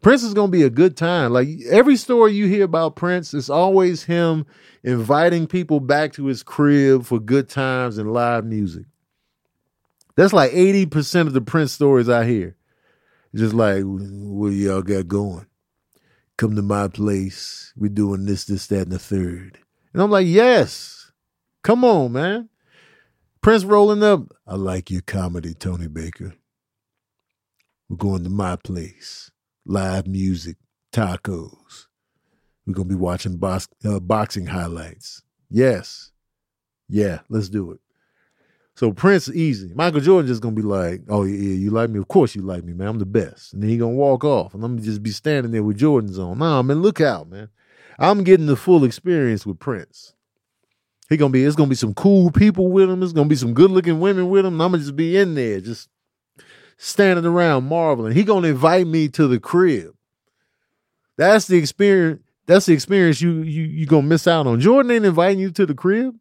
Prince 0.03 0.23
is 0.23 0.35
going 0.35 0.51
to 0.51 0.57
be 0.57 0.65
a 0.65 0.71
good 0.71 0.97
time. 0.97 1.33
Like 1.33 1.49
every 1.71 1.97
story 1.97 2.33
you 2.33 2.47
hear 2.47 2.65
about 2.65 2.97
Prince, 2.97 3.33
it's 3.33 3.49
always 3.49 4.03
him 4.03 4.45
inviting 4.83 5.47
people 5.47 5.81
back 5.81 6.13
to 6.15 6.27
his 6.27 6.43
crib 6.43 7.05
for 7.05 7.21
good 7.21 7.49
times 7.49 7.99
and 7.99 8.13
live 8.13 8.45
music. 8.45 8.85
That's 10.17 10.33
like 10.33 10.51
80% 10.51 11.23
of 11.29 11.33
the 11.33 11.41
Prince 11.41 11.73
stories 11.73 12.09
I 12.09 12.27
hear. 12.27 12.57
Just 13.35 13.55
like, 13.55 13.83
what 13.85 14.49
y'all 14.53 14.83
got 14.83 15.09
going? 15.09 15.47
Come 16.37 16.57
to 16.57 16.63
my 16.63 16.89
place. 16.89 17.73
We're 17.77 17.89
doing 17.89 18.27
this, 18.27 18.45
this, 18.45 18.67
that, 18.67 18.83
and 18.83 18.93
the 18.93 18.99
third. 18.99 19.59
And 19.93 20.03
I'm 20.03 20.11
like, 20.11 20.27
yes. 20.27 21.11
Come 21.63 21.85
on, 21.85 22.13
man. 22.13 22.49
Prince 23.41 23.65
rolling 23.65 24.03
up. 24.03 24.23
I 24.47 24.57
like 24.57 24.91
your 24.91 25.03
comedy, 25.03 25.55
Tony 25.55 25.89
Baker. 25.89 26.35
We're 27.89 27.97
going 27.97 28.25
to 28.25 28.31
my 28.31 28.57
place. 28.57 29.31
Live 29.65 30.07
music, 30.07 30.57
tacos. 30.93 31.87
We're 32.67 32.75
going 32.75 32.89
to 32.89 32.95
be 32.95 33.01
watching 33.01 33.39
box, 33.39 33.69
uh, 33.85 34.01
boxing 34.01 34.47
highlights. 34.47 35.23
Yes. 35.49 36.11
Yeah, 36.89 37.21
let's 37.29 37.49
do 37.49 37.73
it. 37.73 37.81
So 38.75 38.91
Prince 38.91 39.29
easy. 39.29 39.73
Michael 39.75 40.01
Jordan 40.01 40.27
just 40.27 40.41
gonna 40.41 40.55
be 40.57 40.63
like, 40.63 41.03
"Oh 41.09 41.25
yeah, 41.25 41.35
you 41.35 41.71
like 41.71 41.91
me? 41.91 41.99
Of 41.99 42.09
course 42.09 42.35
you 42.35 42.43
like 42.43 42.65
me, 42.65 42.73
man. 42.73 42.89
I'm 42.89 42.99
the 42.99 43.07
best." 43.07 43.53
And 43.53 43.63
then 43.63 43.71
he 43.71 43.77
gonna 43.77 43.93
walk 43.93 44.25
off, 44.25 44.55
and 44.55 44.65
I'm 44.65 44.77
gonna 44.77 44.87
just 44.87 45.03
be 45.03 45.11
standing 45.11 45.53
there 45.53 45.63
with 45.63 45.79
Jordans 45.79 46.19
on. 46.19 46.39
Nah, 46.39 46.63
man, 46.63 46.81
look 46.81 47.01
out, 47.01 47.29
man. 47.29 47.49
I'm 47.99 48.25
getting 48.25 48.47
the 48.47 48.57
full 48.57 48.85
experience 48.85 49.45
with 49.45 49.59
Prince. 49.59 50.15
He 51.11 51.19
gonna 51.19 51.31
be. 51.31 51.45
It's 51.45 51.57
gonna 51.57 51.69
be 51.69 51.75
some 51.75 51.93
cool 51.93 52.31
people 52.31 52.69
with 52.69 52.89
him. 52.89 53.03
It's 53.03 53.13
gonna 53.13 53.29
be 53.29 53.37
some 53.37 53.53
good 53.53 53.71
looking 53.71 54.01
women 54.01 54.31
with 54.31 54.47
him. 54.47 54.55
And 54.55 54.63
I'm 54.63 54.71
gonna 54.71 54.83
just 54.83 54.97
be 54.97 55.19
in 55.19 55.35
there, 55.35 55.61
just 55.61 55.91
standing 56.79 57.27
around 57.27 57.65
marveling. 57.65 58.15
He 58.15 58.25
gonna 58.25 58.49
invite 58.49 58.87
me 58.87 59.09
to 59.11 59.29
the 59.29 59.39
crib. 59.39 59.95
That's 61.19 61.47
the 61.47 61.59
experience. 61.59 62.23
That's 62.47 62.67
the 62.67 62.73
experience 62.73 63.21
you 63.21 63.43
you 63.43 63.65
you 63.65 63.87
gonna 63.87 64.07
miss 64.07 64.27
out 64.27 64.47
on. 64.47 64.61
Jordan 64.61 64.91
ain't 64.91 65.05
inviting 65.05 65.39
you 65.39 65.51
to 65.53 65.67
the 65.67 65.75
crib. 65.75 66.17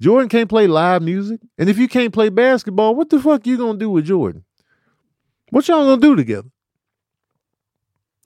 Jordan 0.00 0.28
can't 0.28 0.48
play 0.48 0.66
live 0.66 1.02
music, 1.02 1.40
and 1.58 1.68
if 1.68 1.78
you 1.78 1.88
can't 1.88 2.12
play 2.12 2.28
basketball, 2.28 2.94
what 2.94 3.10
the 3.10 3.20
fuck 3.20 3.46
you 3.46 3.56
gonna 3.56 3.78
do 3.78 3.90
with 3.90 4.06
Jordan? 4.06 4.44
What 5.50 5.68
y'all 5.68 5.84
gonna 5.84 6.00
do 6.00 6.16
together? 6.16 6.48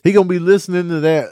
He 0.03 0.12
gonna 0.12 0.28
be 0.28 0.39
listening 0.39 0.89
to 0.89 1.01
that 1.01 1.28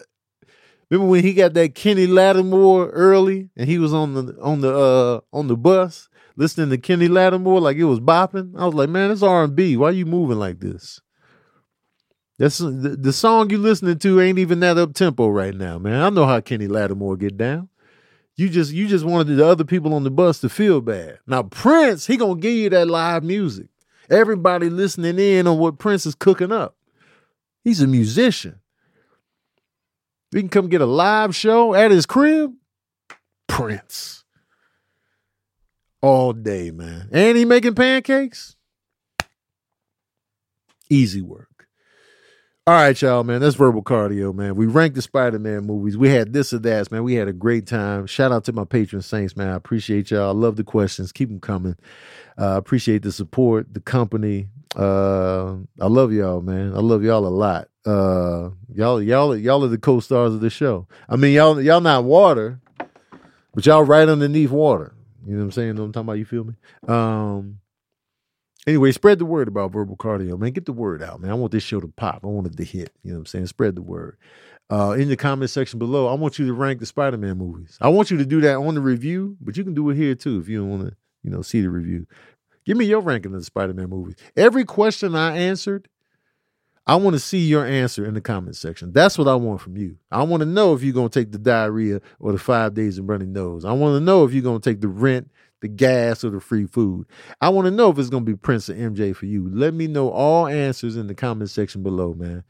Remember 0.91 1.11
when 1.11 1.25
he 1.25 1.35
got 1.35 1.55
that 1.55 1.75
Kenny 1.75 2.07
Lattimore 2.07 2.91
early 2.91 3.51
and 3.57 3.69
he 3.69 3.79
was 3.79 3.93
on 3.93 4.15
the 4.15 4.37
on 4.41 4.61
the 4.61 4.77
uh 4.77 5.21
on 5.33 5.49
the 5.49 5.57
bus 5.57 6.09
listening 6.37 6.71
to 6.71 6.79
Kenny 6.79 7.09
Lattimore 7.09 7.61
like 7.61 7.77
it 7.77 7.85
was 7.85 7.99
bopping? 7.99 8.53
I 8.57 8.67
was 8.67 8.75
like, 8.75 8.89
man, 8.89 9.11
it's 9.11 9.23
R 9.23 9.45
and 9.45 9.57
B. 9.57 9.77
Why 9.77 9.91
you 9.91 10.07
moving 10.07 10.39
like 10.39 10.61
this? 10.61 11.01
That's 12.39 12.59
the, 12.59 12.97
the 13.01 13.13
song 13.13 13.51
you 13.51 13.59
listening 13.59 13.99
to 13.99 14.21
ain't 14.21 14.39
even 14.39 14.61
that 14.61 14.79
up 14.79 14.95
tempo 14.95 15.29
right 15.29 15.55
now, 15.55 15.79
man. 15.79 16.03
I 16.03 16.11
know 16.11 16.27
how 16.27 16.41
Kenny 16.41 16.69
Lattimore 16.69 17.17
get 17.17 17.37
down. 17.37 17.69
You 18.37 18.51
just 18.51 18.73
you 18.73 18.87
just 18.87 19.05
wanted 19.05 19.35
the 19.37 19.47
other 19.47 19.65
people 19.65 19.95
on 19.95 20.05
the 20.05 20.11
bus 20.11 20.41
to 20.41 20.49
feel 20.49 20.81
bad. 20.81 21.19
Now 21.27 21.43
Prince, 21.45 22.07
he 22.07 22.17
gonna 22.17 22.39
give 22.39 22.53
you 22.53 22.71
that 22.71 22.87
live 22.87 23.25
music. 23.25 23.69
Everybody 24.11 24.69
listening 24.69 25.19
in 25.19 25.47
on 25.47 25.59
what 25.59 25.79
Prince 25.79 26.07
is 26.07 26.15
cooking 26.15 26.53
up. 26.53 26.77
He's 27.65 27.81
a 27.81 27.87
musician. 27.87 28.61
We 30.33 30.41
can 30.41 30.51
come 30.51 30.69
get 30.69 30.81
a 30.81 30.87
live 30.87 31.35
show 31.35 31.75
at 31.75 31.91
his 31.91 32.05
crib. 32.05 32.53
Prince. 33.49 34.25
All 36.03 36.33
day, 36.33 36.71
man. 36.71 37.09
And 37.11 37.39
he 37.39 37.45
making 37.45 37.75
pancakes. 37.75 38.55
Easy 40.91 41.23
work. 41.23 41.56
All 42.69 42.75
right, 42.75 43.01
y'all, 43.01 43.23
man. 43.23 43.41
That's 43.41 43.55
verbal 43.55 43.85
cardio, 43.85 44.35
man. 44.35 44.57
We 44.57 44.67
ranked 44.67 44.97
the 44.97 45.03
Spider 45.03 45.39
Man 45.39 45.67
movies. 45.67 45.97
We 45.97 46.09
had 46.09 46.33
this 46.33 46.53
or 46.53 46.59
that, 46.59 46.91
man. 46.91 47.05
We 47.05 47.15
had 47.15 47.29
a 47.29 47.33
great 47.33 47.65
time. 47.65 48.07
Shout 48.07 48.33
out 48.33 48.43
to 48.47 48.53
my 48.53 48.65
patron 48.65 49.03
saints, 49.03 49.37
man. 49.37 49.51
I 49.51 49.55
appreciate 49.55 50.11
y'all. 50.11 50.31
I 50.31 50.33
love 50.33 50.57
the 50.57 50.65
questions. 50.65 51.13
Keep 51.13 51.29
them 51.29 51.39
coming. 51.39 51.77
Uh, 52.37 52.57
appreciate 52.57 53.03
the 53.03 53.13
support, 53.13 53.73
the 53.73 53.79
company. 53.79 54.49
Uh, 54.75 55.59
I 55.81 55.87
love 55.87 56.13
y'all, 56.13 56.41
man. 56.41 56.75
I 56.75 56.81
love 56.81 57.05
y'all 57.05 57.25
a 57.25 57.29
lot. 57.29 57.69
Uh, 57.87 58.51
y'all, 58.75 59.01
y'all, 59.01 59.37
y'all 59.37 59.65
are 59.65 59.69
the 59.69 59.79
co-stars 59.79 60.35
of 60.35 60.41
the 60.41 60.51
show. 60.51 60.89
I 61.09 61.15
mean, 61.15 61.35
y'all, 61.35 61.61
y'all 61.61 61.81
not 61.81 62.03
water, 62.03 62.59
but 63.55 63.65
y'all 63.65 63.85
right 63.85 64.09
underneath 64.09 64.51
water. 64.51 64.93
You 65.25 65.35
know 65.35 65.39
what 65.39 65.45
I'm 65.45 65.53
saying? 65.53 65.77
What 65.77 65.85
I'm 65.85 65.93
talking 65.93 66.07
about? 66.09 66.19
You 66.19 66.25
feel 66.25 66.43
me? 66.43 66.55
Um. 66.89 67.61
Anyway, 68.67 68.91
spread 68.91 69.19
the 69.19 69.25
word 69.25 69.47
about 69.47 69.71
verbal 69.71 69.97
cardio, 69.97 70.39
man. 70.39 70.51
Get 70.51 70.67
the 70.67 70.73
word 70.73 71.03
out, 71.03 71.21
man. 71.21 71.31
I 71.31 71.35
want 71.35 71.53
this 71.53 71.63
show 71.63 71.81
to 71.81 71.89
pop. 71.89 72.21
I 72.25 72.27
want 72.27 72.49
it 72.49 72.57
to 72.57 72.65
hit. 72.65 72.93
You 73.03 73.13
know 73.13 73.19
what 73.19 73.21
I'm 73.21 73.27
saying? 73.27 73.47
Spread 73.47 73.77
the 73.77 73.83
word. 73.83 74.17
Uh, 74.69 74.97
in 74.99 75.09
the 75.09 75.17
comment 75.17 75.49
section 75.51 75.79
below, 75.79 76.09
I 76.09 76.15
want 76.15 76.41
you 76.41 76.47
to 76.47 76.53
rank 76.53 76.81
the 76.81 76.87
Spider-Man 76.87 77.39
movies. 77.39 77.79
I 77.81 77.89
want 77.89 78.11
you 78.11 78.17
to 78.17 78.27
do 78.27 78.41
that 78.41 78.57
on 78.57 78.75
the 78.75 78.81
review, 78.81 79.37
but 79.41 79.57
you 79.57 79.63
can 79.63 79.75
do 79.75 79.89
it 79.91 79.97
here 79.97 80.17
too 80.17 80.41
if 80.41 80.49
you 80.49 80.59
don't 80.59 80.71
want 80.71 80.89
to, 80.89 80.97
you 81.23 81.31
know, 81.31 81.43
see 81.43 81.61
the 81.61 81.71
review. 81.71 82.09
Give 82.65 82.77
me 82.77 82.85
your 82.85 83.01
ranking 83.01 83.33
of 83.33 83.39
the 83.39 83.45
Spider-Man 83.45 83.89
movies. 83.89 84.17
Every 84.37 84.65
question 84.65 85.15
I 85.15 85.37
answered, 85.37 85.87
I 86.89 86.97
want 86.97 87.15
to 87.15 87.21
see 87.21 87.47
your 87.47 87.65
answer 87.65 88.05
in 88.05 88.15
the 88.15 88.21
comment 88.21 88.57
section. 88.57 88.93
That's 88.93 89.17
what 89.17 89.29
I 89.29 89.37
want 89.37 89.61
from 89.61 89.77
you. 89.77 89.99
I 90.11 90.25
want 90.25 90.41
to 90.41 90.47
know 90.47 90.75
if 90.75 90.83
you're 90.83 90.93
going 90.93 91.11
to 91.11 91.21
take 91.21 91.31
the 91.31 91.39
diarrhea 91.39 92.01
or 92.19 92.33
the 92.33 92.39
five 92.39 92.75
days 92.75 92.99
of 92.99 93.09
running 93.09 93.33
nose. 93.33 93.65
I 93.65 93.73
want 93.73 93.97
to 93.97 94.01
know 94.01 94.25
if 94.25 94.33
you're 94.33 94.43
going 94.43 94.61
to 94.61 94.71
take 94.71 94.81
the 94.81 94.89
rent, 94.89 95.31
the 95.61 95.69
gas, 95.69 96.23
or 96.23 96.31
the 96.31 96.41
free 96.41 96.67
food. 96.67 97.07
I 97.41 97.49
want 97.49 97.67
to 97.67 97.71
know 97.71 97.91
if 97.91 97.99
it's 97.99 98.11
going 98.11 98.25
to 98.25 98.31
be 98.31 98.37
Prince 98.37 98.69
or 98.69 98.75
MJ 98.75 99.15
for 99.17 99.27
you. 99.27 99.49
Let 99.49 99.75
me 99.75 99.87
know 99.87 100.11
all 100.11 100.47
answers 100.47 100.97
in 100.97 101.07
the 101.07 101.15
comment 101.15 101.51
section 101.51 101.83
below, 101.83 102.15
man. 102.15 102.45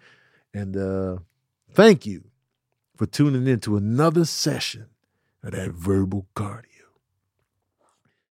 And 0.52 0.76
uh 0.76 1.18
thank 1.72 2.06
you 2.06 2.24
for 2.96 3.06
tuning 3.06 3.46
in 3.46 3.60
to 3.60 3.76
another 3.76 4.24
session 4.24 4.86
of 5.42 5.52
that 5.52 5.72
verbal 5.72 6.26
cardio. 6.34 6.65